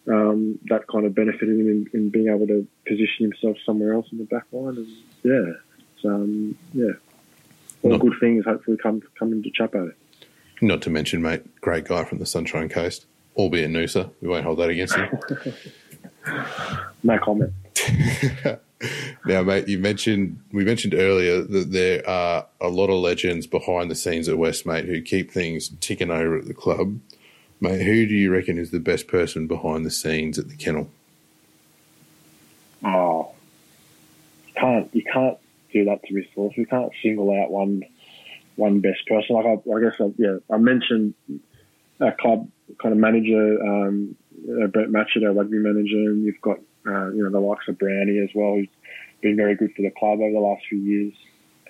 um, 0.07 0.57
that 0.65 0.87
kind 0.87 1.05
of 1.05 1.13
benefited 1.13 1.49
him 1.49 1.69
in, 1.69 1.89
in, 1.93 2.09
being 2.09 2.29
able 2.29 2.47
to 2.47 2.65
position 2.87 3.29
himself 3.29 3.57
somewhere 3.65 3.93
else 3.93 4.07
in 4.11 4.19
the 4.19 4.23
back 4.23 4.45
line. 4.53 4.77
And 4.77 4.87
yeah, 5.23 6.09
um, 6.09 6.57
yeah, 6.73 6.93
all 7.81 7.91
not, 7.91 7.99
good 7.99 8.13
things 8.21 8.45
hopefully 8.45 8.77
come 8.77 9.01
come 9.19 9.33
into 9.33 9.49
Chapo. 9.49 9.93
Not 10.61 10.81
to 10.83 10.89
mention, 10.89 11.21
mate, 11.21 11.43
great 11.61 11.85
guy 11.85 12.03
from 12.03 12.19
the 12.19 12.25
Sunshine 12.25 12.69
Coast, 12.69 13.05
albeit 13.35 13.69
Noosa. 13.69 14.11
We 14.21 14.27
won't 14.27 14.45
hold 14.45 14.59
that 14.59 14.69
against 14.69 14.95
him. 14.95 15.09
no 17.03 17.19
comment. 17.19 17.53
now, 19.25 19.43
mate, 19.43 19.67
you 19.67 19.79
mentioned 19.79 20.39
we 20.51 20.63
mentioned 20.63 20.93
earlier 20.93 21.41
that 21.41 21.71
there 21.71 22.07
are 22.07 22.45
a 22.61 22.69
lot 22.69 22.89
of 22.89 22.99
legends 22.99 23.47
behind 23.47 23.89
the 23.89 23.95
scenes 23.95 24.29
at 24.29 24.37
West, 24.37 24.65
mate, 24.65 24.85
who 24.85 25.01
keep 25.01 25.31
things 25.31 25.71
ticking 25.79 26.11
over 26.11 26.37
at 26.37 26.45
the 26.45 26.53
club. 26.53 26.99
Mate, 27.59 27.81
who 27.81 28.05
do 28.05 28.13
you 28.13 28.31
reckon 28.31 28.57
is 28.57 28.71
the 28.71 28.79
best 28.79 29.07
person 29.07 29.47
behind 29.47 29.85
the 29.85 29.91
scenes 29.91 30.37
at 30.37 30.49
the 30.49 30.55
kennel? 30.55 30.89
Oh, 32.83 33.31
you 34.47 34.53
can't 34.55 34.89
you 34.93 35.03
can't 35.03 35.37
do 35.71 35.85
that 35.85 36.03
to 36.03 36.13
resource. 36.13 36.53
We 36.57 36.65
can't 36.65 36.91
single 37.01 37.31
out 37.41 37.51
one 37.51 37.83
one 38.55 38.79
best 38.79 39.05
person. 39.07 39.35
Like 39.35 39.45
I, 39.45 39.51
I 39.51 39.81
guess, 39.81 39.99
I, 39.99 40.13
yeah, 40.17 40.37
I 40.49 40.57
mentioned 40.57 41.13
our 41.99 42.15
club 42.19 42.49
kind 42.81 42.93
of 42.93 42.99
manager, 42.99 43.61
um, 43.61 44.15
uh, 44.49 44.67
Brett 44.67 44.89
Matchett, 44.89 45.25
our 45.25 45.33
rugby 45.33 45.57
manager, 45.57 46.11
and 46.11 46.23
you've 46.25 46.41
got 46.41 46.59
uh, 46.85 47.09
you 47.11 47.23
know, 47.23 47.29
the 47.29 47.39
likes 47.39 47.67
of 47.67 47.77
Brownie 47.77 48.19
as 48.19 48.29
well, 48.35 48.55
who's 48.55 48.67
been 49.21 49.35
very 49.35 49.55
good 49.55 49.73
for 49.75 49.81
the 49.81 49.91
club 49.91 50.19
over 50.19 50.31
the 50.31 50.39
last 50.39 50.63
few 50.67 50.79
years. 50.79 51.13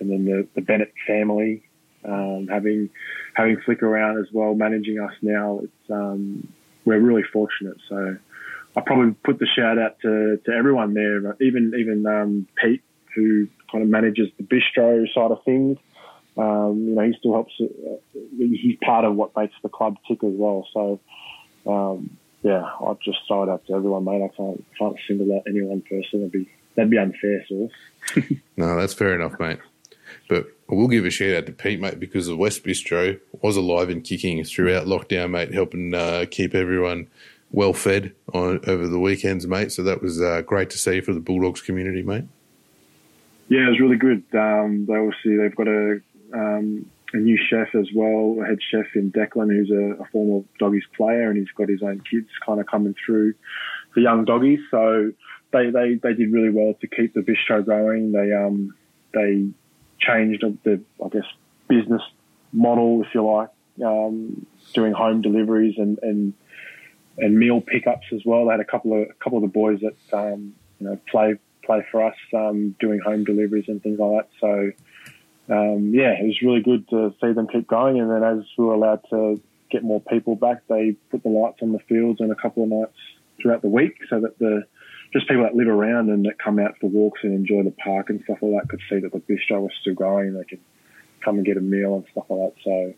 And 0.00 0.10
then 0.10 0.24
the, 0.24 0.46
the 0.54 0.60
Bennett 0.60 0.92
family, 1.06 1.62
um, 2.04 2.48
having 2.50 2.90
having 3.34 3.60
Flick 3.64 3.82
around 3.82 4.18
as 4.18 4.26
well, 4.32 4.54
managing 4.54 4.98
us 4.98 5.12
now. 5.22 5.60
It's 5.62 5.90
um, 5.90 6.48
we're 6.84 6.98
really 6.98 7.22
fortunate. 7.22 7.76
So 7.88 8.16
I 8.76 8.80
probably 8.80 9.14
put 9.24 9.38
the 9.38 9.46
shout 9.46 9.78
out 9.78 10.00
to, 10.00 10.38
to 10.44 10.50
everyone 10.52 10.94
there, 10.94 11.36
even 11.40 11.72
even 11.78 12.04
um, 12.06 12.48
Pete, 12.60 12.82
who 13.14 13.46
kind 13.70 13.84
of 13.84 13.88
manages 13.88 14.28
the 14.36 14.42
bistro 14.42 15.06
side 15.14 15.30
of 15.30 15.44
things. 15.44 15.78
Um, 16.36 16.86
you 16.88 16.94
know, 16.94 17.02
he 17.02 17.14
still 17.18 17.32
helps. 17.32 17.52
Uh, 17.60 17.96
he's 18.36 18.76
part 18.84 19.04
of 19.04 19.14
what 19.14 19.36
makes 19.36 19.54
the 19.62 19.68
club 19.68 19.96
tick 20.08 20.24
as 20.24 20.32
well. 20.34 20.66
So 20.72 21.00
um, 21.66 22.16
yeah, 22.42 22.68
I've 22.86 23.00
just 23.00 23.18
throw 23.26 23.44
it 23.44 23.48
up 23.48 23.66
to 23.66 23.74
everyone, 23.74 24.04
mate. 24.04 24.22
I 24.22 24.36
can't 24.36 24.64
can't 24.78 24.96
single 25.06 25.34
out 25.34 25.44
any 25.48 25.62
one 25.62 25.80
person. 25.80 26.20
That'd 26.20 26.32
be 26.32 26.48
that'd 26.74 26.90
be 26.90 26.98
unfair, 26.98 27.44
so. 27.48 27.70
no, 28.56 28.76
that's 28.76 28.94
fair 28.94 29.14
enough, 29.14 29.38
mate. 29.38 29.58
But 30.28 30.46
I 30.70 30.74
will 30.74 30.88
give 30.88 31.06
a 31.06 31.10
shout 31.10 31.36
out 31.36 31.46
to 31.46 31.52
Pete, 31.52 31.80
mate, 31.80 31.98
because 31.98 32.26
the 32.26 32.36
West 32.36 32.64
Bistro 32.64 33.18
was 33.42 33.56
alive 33.56 33.88
and 33.88 34.04
kicking 34.04 34.42
throughout 34.44 34.86
lockdown, 34.86 35.30
mate, 35.30 35.52
helping 35.52 35.94
uh, 35.94 36.26
keep 36.30 36.54
everyone 36.54 37.08
well 37.50 37.72
fed 37.72 38.12
on 38.32 38.60
over 38.66 38.86
the 38.88 38.98
weekends, 38.98 39.46
mate. 39.46 39.72
So 39.72 39.82
that 39.82 40.02
was 40.02 40.20
uh, 40.20 40.42
great 40.42 40.70
to 40.70 40.78
see 40.78 41.00
for 41.00 41.14
the 41.14 41.20
Bulldogs 41.20 41.62
community, 41.62 42.02
mate. 42.02 42.24
Yeah, 43.48 43.66
it 43.66 43.70
was 43.70 43.80
really 43.80 43.96
good. 43.96 44.22
Um, 44.34 44.86
they 44.86 44.94
obviously 44.94 45.36
they've 45.36 45.54
got 45.54 45.68
a 45.68 46.00
um, 46.34 46.90
a 47.12 47.18
new 47.18 47.38
chef 47.38 47.74
as 47.74 47.86
well, 47.94 48.38
a 48.42 48.46
head 48.46 48.58
chef 48.70 48.86
in 48.94 49.12
Declan, 49.12 49.50
who's 49.50 49.70
a, 49.70 50.02
a 50.02 50.06
former 50.06 50.44
doggies 50.58 50.84
player, 50.96 51.30
and 51.30 51.38
he's 51.38 51.50
got 51.56 51.68
his 51.68 51.82
own 51.82 52.00
kids 52.00 52.28
kind 52.44 52.60
of 52.60 52.66
coming 52.66 52.94
through 53.04 53.34
the 53.94 54.02
young 54.02 54.24
doggies. 54.24 54.60
So 54.70 55.12
they, 55.52 55.70
they, 55.70 55.94
they 56.02 56.14
did 56.14 56.32
really 56.32 56.50
well 56.50 56.74
to 56.80 56.86
keep 56.88 57.14
the 57.14 57.20
bistro 57.20 57.64
going. 57.64 58.12
They 58.12 58.32
um 58.32 58.74
they 59.12 59.46
changed 60.00 60.44
the 60.64 60.80
I 61.04 61.08
guess 61.08 61.24
business 61.68 62.02
model, 62.52 63.02
if 63.02 63.14
you 63.14 63.24
like, 63.24 63.50
um, 63.84 64.46
doing 64.72 64.92
home 64.92 65.22
deliveries 65.22 65.74
and, 65.78 65.98
and 66.02 66.34
and 67.16 67.38
meal 67.38 67.60
pickups 67.60 68.06
as 68.12 68.22
well. 68.24 68.46
They 68.46 68.52
had 68.52 68.60
a 68.60 68.64
couple 68.64 68.92
of 68.92 69.08
a 69.08 69.14
couple 69.22 69.38
of 69.38 69.42
the 69.42 69.48
boys 69.48 69.80
that 69.80 70.16
um, 70.16 70.54
you 70.80 70.86
know 70.88 70.98
play 71.08 71.36
play 71.64 71.86
for 71.90 72.04
us 72.04 72.16
um, 72.34 72.74
doing 72.80 73.00
home 73.00 73.24
deliveries 73.24 73.66
and 73.68 73.82
things 73.82 73.98
like 73.98 74.24
that. 74.24 74.28
So 74.40 74.83
um, 75.48 75.92
yeah, 75.94 76.12
it 76.18 76.24
was 76.24 76.40
really 76.42 76.62
good 76.62 76.88
to 76.88 77.14
see 77.20 77.32
them 77.32 77.48
keep 77.48 77.66
going. 77.66 78.00
And 78.00 78.10
then 78.10 78.22
as 78.22 78.44
we 78.56 78.64
were 78.64 78.74
allowed 78.74 79.02
to 79.10 79.40
get 79.70 79.82
more 79.82 80.00
people 80.00 80.36
back, 80.36 80.62
they 80.68 80.96
put 81.10 81.22
the 81.22 81.28
lights 81.28 81.58
on 81.62 81.72
the 81.72 81.80
fields 81.80 82.20
on 82.20 82.30
a 82.30 82.34
couple 82.34 82.62
of 82.62 82.70
nights 82.70 82.96
throughout 83.40 83.62
the 83.62 83.68
week 83.68 83.98
so 84.08 84.20
that 84.20 84.38
the 84.38 84.64
just 85.12 85.28
people 85.28 85.44
that 85.44 85.54
live 85.54 85.68
around 85.68 86.10
and 86.10 86.24
that 86.24 86.38
come 86.38 86.58
out 86.58 86.76
for 86.80 86.88
walks 86.90 87.20
and 87.22 87.32
enjoy 87.32 87.62
the 87.62 87.70
park 87.70 88.10
and 88.10 88.20
stuff 88.24 88.38
like 88.40 88.62
that 88.62 88.68
could 88.68 88.80
see 88.90 88.98
that 88.98 89.12
the 89.12 89.20
bistro 89.20 89.60
was 89.60 89.70
still 89.80 89.94
going. 89.94 90.34
They 90.34 90.44
could 90.44 90.60
come 91.24 91.36
and 91.36 91.46
get 91.46 91.56
a 91.56 91.60
meal 91.60 91.94
and 91.94 92.04
stuff 92.10 92.24
like 92.28 92.40
that. 92.40 92.62
So, 92.64 92.94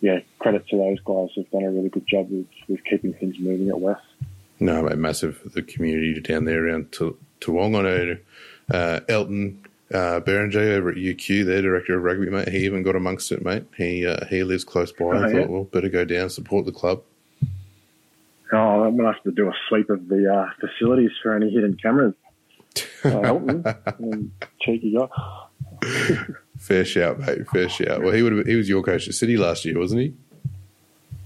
yeah, 0.00 0.18
credit 0.38 0.68
to 0.68 0.76
those 0.76 1.00
guys 1.00 1.30
who've 1.34 1.50
done 1.50 1.64
a 1.64 1.70
really 1.70 1.88
good 1.88 2.06
job 2.06 2.30
with, 2.30 2.46
with 2.68 2.84
keeping 2.84 3.14
things 3.14 3.36
moving 3.38 3.70
at 3.70 3.80
West. 3.80 4.02
No, 4.60 4.82
mate, 4.82 4.98
massive 4.98 5.40
the 5.54 5.62
community 5.62 6.20
down 6.20 6.44
there 6.44 6.66
around 6.66 6.92
Toowong. 6.92 7.78
I 7.78 7.82
know 7.82 8.16
uh, 8.70 9.00
Elton 9.08 9.64
uh, 9.94 10.20
Berenger 10.20 10.60
over 10.60 10.90
at 10.90 10.96
UQ, 10.96 11.46
their 11.46 11.62
director 11.62 11.96
of 11.96 12.02
rugby, 12.02 12.28
mate, 12.28 12.48
he 12.48 12.64
even 12.64 12.82
got 12.82 12.96
amongst 12.96 13.30
it, 13.32 13.44
mate. 13.44 13.64
He 13.76 14.06
uh, 14.06 14.26
he 14.26 14.42
lives 14.42 14.64
close 14.64 14.92
by. 14.92 15.04
Oh, 15.04 15.10
I 15.12 15.30
thought, 15.30 15.34
yeah. 15.34 15.46
well, 15.46 15.64
better 15.64 15.88
go 15.88 16.04
down 16.04 16.30
support 16.30 16.66
the 16.66 16.72
club. 16.72 17.02
Oh, 18.52 18.84
I'm 18.84 18.96
gonna 18.96 19.12
have 19.12 19.22
to 19.22 19.32
do 19.32 19.48
a 19.48 19.52
sweep 19.68 19.88
of 19.90 20.08
the 20.08 20.32
uh, 20.32 20.50
facilities 20.60 21.12
for 21.22 21.34
any 21.34 21.50
hidden 21.50 21.76
cameras. 21.76 22.14
Uh, 23.04 23.38
cheeky 24.62 24.96
guy. 24.96 25.06
Fair 26.58 26.86
shout, 26.86 27.20
mate. 27.20 27.46
Fair 27.52 27.68
shout. 27.68 28.02
Well, 28.02 28.12
he 28.12 28.22
would 28.22 28.46
he 28.46 28.56
was 28.56 28.66
your 28.66 28.82
coach 28.82 29.06
at 29.06 29.14
City 29.14 29.36
last 29.36 29.66
year, 29.66 29.78
wasn't 29.78 30.00
he? 30.00 30.14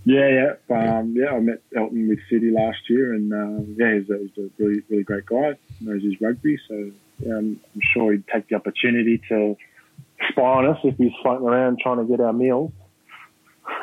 Yeah, 0.05 0.57
yeah, 0.69 0.99
um, 0.99 1.14
yeah. 1.16 1.31
I 1.31 1.39
met 1.39 1.62
Elton 1.77 2.09
with 2.09 2.19
City 2.29 2.51
last 2.51 2.79
year, 2.89 3.14
and 3.14 3.33
uh, 3.33 3.62
yeah, 3.77 3.99
he's 3.99 4.11
a, 4.11 4.19
he's 4.19 4.45
a 4.45 4.51
really, 4.59 4.83
really 4.89 5.05
great 5.05 5.27
guy. 5.27 5.55
Knows 5.81 6.03
his 6.03 6.21
rugby, 6.21 6.59
so 6.66 6.91
um, 7.27 7.61
I'm 7.75 7.81
sure 7.93 8.12
he'd 8.12 8.27
take 8.29 8.49
the 8.49 8.57
opportunity 8.57 9.21
to 9.29 9.57
spy 10.31 10.43
on 10.43 10.66
us 10.66 10.79
if 10.85 10.97
he's 10.97 11.12
floating 11.23 11.47
around 11.47 11.79
trying 11.81 11.99
to 11.99 12.05
get 12.05 12.21
our 12.21 12.33
meals. 12.33 12.73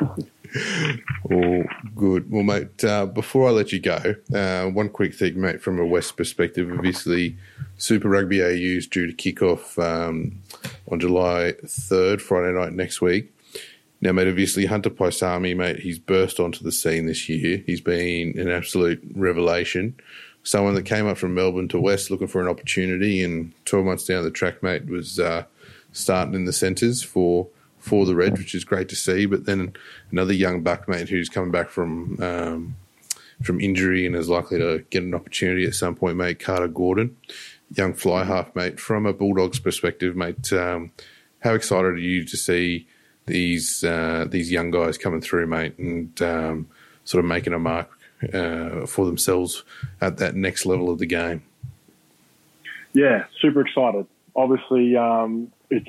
oh, 1.30 1.64
good. 1.94 2.30
Well, 2.30 2.42
mate, 2.42 2.84
uh, 2.84 3.06
before 3.06 3.48
I 3.48 3.52
let 3.52 3.72
you 3.72 3.80
go, 3.80 4.14
uh, 4.34 4.66
one 4.70 4.88
quick 4.88 5.14
thing, 5.14 5.40
mate, 5.40 5.62
from 5.62 5.78
a 5.78 5.86
West 5.86 6.16
perspective. 6.16 6.70
Obviously, 6.72 7.36
Super 7.78 8.08
Rugby 8.08 8.42
AU 8.42 8.78
is 8.78 8.86
due 8.86 9.06
to 9.06 9.12
kick 9.12 9.42
off 9.42 9.78
um, 9.78 10.40
on 10.90 11.00
July 11.00 11.54
3rd, 11.64 12.20
Friday 12.20 12.52
night 12.52 12.72
next 12.72 13.00
week. 13.00 13.32
Now, 14.00 14.12
mate, 14.12 14.28
obviously, 14.28 14.66
Hunter 14.66 14.90
Paisami, 14.90 15.56
mate, 15.56 15.80
he's 15.80 15.98
burst 15.98 16.38
onto 16.38 16.62
the 16.62 16.72
scene 16.72 17.06
this 17.06 17.28
year. 17.28 17.62
He's 17.64 17.80
been 17.80 18.38
an 18.38 18.50
absolute 18.50 19.02
revelation 19.14 19.96
someone 20.46 20.74
that 20.74 20.84
came 20.84 21.08
up 21.08 21.18
from 21.18 21.34
Melbourne 21.34 21.66
to 21.66 21.80
West 21.80 22.08
looking 22.08 22.28
for 22.28 22.40
an 22.40 22.46
opportunity, 22.46 23.22
and 23.22 23.52
12 23.64 23.84
months 23.84 24.06
down 24.06 24.22
the 24.22 24.30
track, 24.30 24.62
mate, 24.62 24.86
was 24.86 25.18
uh, 25.18 25.44
starting 25.90 26.34
in 26.34 26.44
the 26.44 26.52
centres 26.52 27.02
for 27.02 27.48
for 27.78 28.06
the 28.06 28.14
Reds, 28.14 28.38
which 28.38 28.54
is 28.54 28.64
great 28.64 28.88
to 28.88 28.96
see. 28.96 29.26
But 29.26 29.44
then 29.44 29.74
another 30.10 30.32
young 30.32 30.62
buck 30.62 30.88
mate 30.88 31.08
who's 31.08 31.28
coming 31.28 31.50
back 31.50 31.68
from 31.68 32.22
um, 32.22 32.76
from 33.42 33.60
injury 33.60 34.06
and 34.06 34.14
is 34.14 34.28
likely 34.28 34.58
to 34.58 34.84
get 34.90 35.02
an 35.02 35.14
opportunity 35.14 35.66
at 35.66 35.74
some 35.74 35.96
point, 35.96 36.16
mate. 36.16 36.38
Carter 36.38 36.68
Gordon, 36.68 37.16
young 37.74 37.92
fly 37.92 38.22
half, 38.22 38.54
mate. 38.54 38.78
From 38.78 39.04
a 39.04 39.12
Bulldogs 39.12 39.58
perspective, 39.58 40.14
mate, 40.14 40.52
um, 40.52 40.92
how 41.40 41.54
excited 41.54 41.94
are 41.94 41.98
you 41.98 42.24
to 42.24 42.36
see 42.36 42.86
these 43.26 43.82
uh, 43.82 44.26
these 44.28 44.52
young 44.52 44.70
guys 44.70 44.96
coming 44.96 45.20
through, 45.20 45.48
mate, 45.48 45.76
and 45.76 46.22
um, 46.22 46.68
sort 47.04 47.24
of 47.24 47.28
making 47.28 47.52
a 47.52 47.58
mark 47.58 47.95
uh, 48.32 48.86
for 48.86 49.06
themselves 49.06 49.64
at 50.00 50.18
that 50.18 50.34
next 50.34 50.66
level 50.66 50.90
of 50.90 50.98
the 50.98 51.06
game? 51.06 51.42
Yeah, 52.92 53.24
super 53.40 53.60
excited. 53.60 54.06
Obviously, 54.34 54.96
um, 54.96 55.52
it's 55.70 55.88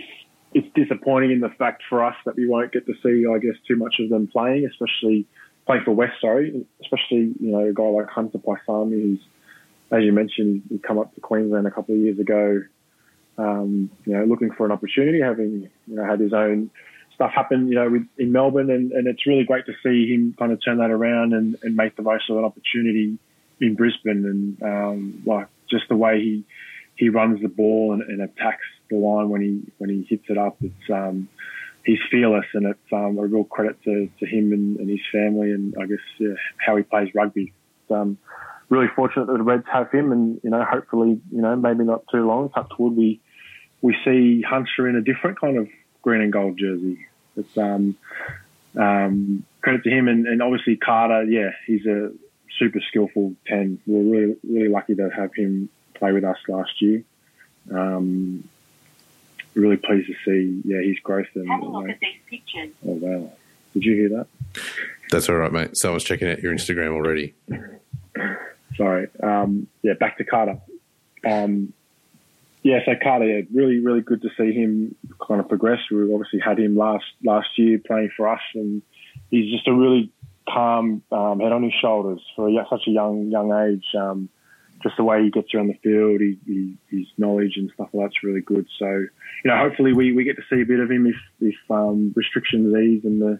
it's 0.53 0.67
disappointing 0.73 1.31
in 1.31 1.39
the 1.39 1.49
fact 1.49 1.83
for 1.89 2.03
us 2.03 2.15
that 2.25 2.35
we 2.35 2.47
won't 2.47 2.71
get 2.71 2.85
to 2.85 2.93
see, 3.03 3.25
I 3.29 3.37
guess, 3.37 3.55
too 3.67 3.75
much 3.75 3.95
of 3.99 4.09
them 4.09 4.27
playing, 4.27 4.65
especially 4.65 5.25
playing 5.65 5.83
for 5.83 5.91
West. 5.91 6.13
Sorry, 6.21 6.65
especially 6.81 7.33
you 7.39 7.51
know 7.51 7.65
a 7.65 7.73
guy 7.73 7.83
like 7.83 8.07
Hunter 8.07 8.39
Paisami, 8.39 8.91
who's 8.91 9.19
as 9.91 10.03
you 10.03 10.11
mentioned, 10.11 10.63
he 10.69 10.79
come 10.79 10.99
up 10.99 11.13
to 11.15 11.21
Queensland 11.21 11.65
a 11.67 11.71
couple 11.71 11.95
of 11.95 12.01
years 12.01 12.19
ago. 12.19 12.63
Um, 13.37 13.89
you 14.05 14.13
know, 14.13 14.25
looking 14.25 14.51
for 14.51 14.65
an 14.65 14.71
opportunity, 14.71 15.21
having 15.21 15.69
you 15.87 15.95
know 15.95 16.03
had 16.03 16.19
his 16.19 16.33
own 16.33 16.71
stuff 17.17 17.31
happen, 17.33 17.67
you 17.67 17.75
know, 17.75 17.89
with, 17.89 18.07
in 18.19 18.31
Melbourne, 18.31 18.69
and, 18.69 18.91
and 18.91 19.07
it's 19.07 19.25
really 19.25 19.43
great 19.43 19.65
to 19.65 19.73
see 19.83 20.07
him 20.07 20.35
kind 20.37 20.51
of 20.51 20.63
turn 20.63 20.77
that 20.77 20.91
around 20.91 21.33
and, 21.33 21.57
and 21.63 21.75
make 21.75 21.95
the 21.95 22.03
most 22.03 22.29
of 22.29 22.37
an 22.37 22.45
opportunity 22.45 23.17
in 23.59 23.73
Brisbane, 23.73 24.23
and 24.23 24.63
um, 24.63 25.23
like 25.25 25.47
just 25.69 25.85
the 25.89 25.95
way 25.95 26.21
he 26.21 26.45
he 26.95 27.09
runs 27.09 27.41
the 27.41 27.47
ball 27.47 27.93
and, 27.93 28.03
and 28.03 28.21
attacks 28.21 28.65
the 28.89 28.97
line 28.97 29.29
when 29.29 29.41
he 29.41 29.61
when 29.79 29.89
he 29.89 30.05
hits 30.07 30.25
it 30.29 30.37
up. 30.37 30.57
It's 30.61 30.89
um, 30.93 31.27
he's 31.83 31.99
fearless, 32.11 32.45
and 32.53 32.67
it's 32.67 32.93
um, 32.93 33.17
a 33.17 33.25
real 33.25 33.43
credit 33.45 33.81
to, 33.85 34.09
to 34.19 34.25
him 34.25 34.53
and, 34.53 34.77
and 34.77 34.89
his 34.89 35.01
family, 35.11 35.51
and 35.51 35.73
I 35.81 35.87
guess 35.87 35.97
yeah, 36.19 36.35
how 36.63 36.75
he 36.75 36.83
plays 36.83 37.09
rugby. 37.15 37.51
It's, 37.81 37.91
um, 37.91 38.19
really 38.69 38.87
fortunate 38.95 39.25
that 39.27 39.37
the 39.37 39.43
Reds 39.43 39.65
have 39.71 39.91
him, 39.91 40.11
and 40.11 40.39
you 40.43 40.51
know, 40.51 40.63
hopefully, 40.63 41.19
you 41.31 41.41
know, 41.41 41.55
maybe 41.55 41.83
not 41.83 42.03
too 42.11 42.27
long. 42.27 42.49
Touch 42.49 42.71
wood, 42.77 42.95
we 42.95 43.19
we 43.81 43.95
see 44.05 44.43
Hunter 44.47 44.87
in 44.87 44.95
a 44.95 45.01
different 45.01 45.39
kind 45.39 45.57
of 45.57 45.67
green 46.01 46.21
and 46.21 46.33
gold 46.33 46.57
jersey. 46.57 47.05
It's 47.35 47.57
um, 47.57 47.95
um, 48.75 49.45
credit 49.61 49.83
to 49.83 49.89
him, 49.89 50.07
and, 50.07 50.27
and 50.27 50.41
obviously 50.41 50.75
Carter. 50.75 51.23
Yeah, 51.23 51.51
he's 51.65 51.85
a 51.85 52.11
super 52.57 52.79
skillful 52.87 53.35
ten. 53.45 53.79
We're 53.85 54.19
really 54.19 54.35
really 54.47 54.69
lucky 54.69 54.95
to 54.95 55.09
have 55.09 55.33
him 55.35 55.69
play 55.93 56.11
with 56.11 56.23
us 56.23 56.37
last 56.47 56.81
year. 56.81 57.03
Um, 57.71 58.47
really 59.53 59.77
pleased 59.77 60.07
to 60.07 60.15
see, 60.25 60.61
yeah, 60.63 60.81
his 60.81 60.99
growth. 60.99 61.27
And, 61.35 61.49
Have 61.49 61.61
a 61.61 61.65
look 61.65 61.89
at 61.89 61.99
these 61.99 62.19
pictures. 62.29 62.69
Oh 62.85 62.91
wow! 62.91 63.31
Did 63.73 63.83
you 63.83 63.95
hear 63.95 64.09
that? 64.09 64.27
That's 65.11 65.29
all 65.29 65.35
right, 65.35 65.51
mate. 65.51 65.77
Someone's 65.77 66.03
checking 66.03 66.29
out 66.29 66.41
your 66.41 66.53
Instagram 66.53 66.93
already. 66.93 67.33
Sorry. 68.75 69.07
Um, 69.21 69.67
yeah, 69.81 69.93
back 69.93 70.17
to 70.17 70.23
Carter. 70.23 70.59
Um, 71.25 71.73
yeah, 72.67 72.79
so 72.85 72.91
Carter, 73.01 73.43
really, 73.53 73.79
really 73.79 74.01
good 74.01 74.21
to 74.23 74.29
see 74.37 74.51
him 74.51 74.93
kind 75.25 75.39
of 75.39 75.47
progress. 75.47 75.79
We 75.89 76.13
obviously 76.13 76.39
had 76.39 76.59
him 76.59 76.75
last 76.75 77.05
last 77.23 77.47
year 77.55 77.79
playing 77.79 78.09
for 78.17 78.27
us, 78.27 78.41
and 78.55 78.81
he's 79.31 79.49
just 79.53 79.69
a 79.69 79.73
really 79.73 80.11
calm 80.49 81.01
um, 81.09 81.39
head 81.39 81.53
on 81.53 81.63
his 81.63 81.71
shoulders 81.81 82.21
for 82.35 82.49
a, 82.49 82.65
such 82.69 82.81
a 82.87 82.91
young 82.91 83.31
young 83.31 83.53
age. 83.53 83.85
Um, 83.97 84.27
just 84.83 84.97
the 84.97 85.05
way 85.05 85.23
he 85.23 85.31
gets 85.31 85.53
around 85.53 85.67
the 85.69 85.79
field, 85.81 86.19
he, 86.19 86.37
he, 86.45 86.77
his 86.89 87.07
knowledge 87.17 87.53
and 87.55 87.71
stuff 87.73 87.87
like 87.93 88.07
that's 88.07 88.21
really 88.21 88.41
good. 88.41 88.67
So, 88.77 88.85
you 88.85 89.09
know, 89.45 89.57
hopefully 89.57 89.93
we, 89.93 90.11
we 90.11 90.23
get 90.23 90.35
to 90.35 90.43
see 90.51 90.61
a 90.61 90.65
bit 90.65 90.79
of 90.79 90.91
him 90.91 91.07
if, 91.07 91.15
if 91.39 91.55
um, 91.71 92.13
restrictions 92.15 92.75
ease 92.75 93.03
and 93.03 93.19
the, 93.19 93.39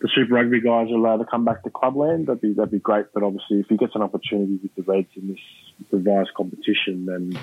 the 0.00 0.08
Super 0.14 0.34
Rugby 0.34 0.62
guys 0.62 0.90
are 0.90 0.94
allowed 0.94 1.18
to 1.18 1.26
come 1.26 1.44
back 1.44 1.64
to 1.64 1.70
clubland. 1.70 2.28
That'd 2.28 2.40
be 2.40 2.54
that'd 2.54 2.70
be 2.70 2.78
great. 2.78 3.06
But 3.12 3.24
obviously, 3.24 3.60
if 3.60 3.66
he 3.68 3.76
gets 3.76 3.94
an 3.94 4.02
opportunity 4.02 4.58
with 4.62 4.74
the 4.74 4.82
Reds 4.90 5.08
in 5.16 5.28
this 5.28 5.84
revised 5.90 6.32
competition, 6.34 7.04
then 7.04 7.38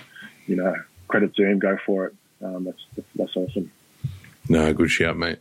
you 0.47 0.55
know, 0.55 0.75
credit 1.11 1.35
to 1.35 1.45
him. 1.45 1.59
Go 1.59 1.77
for 1.85 2.07
it. 2.07 2.15
Um, 2.43 2.63
that's 2.63 3.07
that's 3.15 3.35
awesome. 3.35 3.71
No, 4.49 4.73
good 4.73 4.89
shout, 4.89 5.17
mate. 5.17 5.39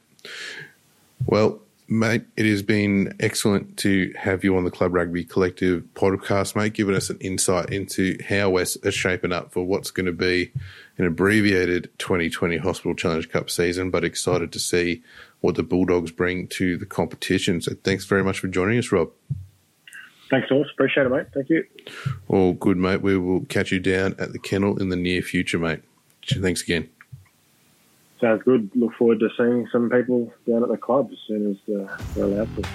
Well, 1.27 1.61
Mate, 1.93 2.23
it 2.37 2.47
has 2.47 2.63
been 2.63 3.17
excellent 3.19 3.77
to 3.79 4.15
have 4.17 4.45
you 4.45 4.57
on 4.57 4.63
the 4.63 4.71
Club 4.71 4.95
Rugby 4.95 5.25
Collective 5.25 5.83
podcast, 5.95 6.55
mate, 6.55 6.73
giving 6.73 6.95
us 6.95 7.11
an 7.11 7.19
insight 7.19 7.71
into 7.71 8.17
how 8.29 8.51
West 8.51 8.87
are 8.87 8.93
shaping 8.93 9.33
up 9.33 9.51
for 9.51 9.65
what's 9.65 9.91
going 9.91 10.07
to 10.07 10.13
be 10.13 10.53
an 10.99 11.05
abbreviated 11.05 11.91
2020 11.99 12.59
Hospital 12.59 12.95
Challenge 12.95 13.29
Cup 13.29 13.51
season, 13.51 13.91
but 13.91 14.05
excited 14.05 14.53
to 14.53 14.61
see 14.61 15.03
what 15.41 15.57
the 15.57 15.65
Bulldogs 15.65 16.13
bring 16.13 16.47
to 16.47 16.77
the 16.77 16.87
competition. 16.87 17.61
So 17.61 17.75
thanks 17.83 18.05
very 18.05 18.23
much 18.23 18.39
for 18.39 18.47
joining 18.47 18.79
us, 18.79 18.93
Rob. 18.93 19.11
Thanks, 20.31 20.49
Horse. 20.49 20.69
Appreciate 20.73 21.07
it, 21.07 21.11
mate. 21.11 21.27
Thank 21.35 21.51
you. 21.51 21.65
All 22.29 22.53
good, 22.53 22.77
mate. 22.77 23.03
We 23.03 23.19
will 23.19 23.45
catch 23.47 23.73
you 23.73 23.81
down 23.81 24.15
at 24.19 24.33
the 24.33 24.39
kennel 24.39 24.81
in 24.81 24.89
the 24.89 24.97
near 24.97 25.23
future, 25.23 25.59
mate. 25.59 25.81
Thanks 26.25 26.63
again. 26.63 26.89
Sounds 28.21 28.43
good. 28.45 28.71
Look 28.75 28.95
forward 28.95 29.19
to 29.21 29.29
seeing 29.37 29.67
some 29.73 29.91
people 29.91 30.33
down 30.49 30.63
at 30.63 30.69
the 30.69 30.77
club 30.77 31.09
as 31.11 31.19
soon 31.27 31.51
as 31.51 31.75
uh, 31.75 31.97
they're 32.15 32.25
allowed 32.25 32.55
to. 32.57 32.69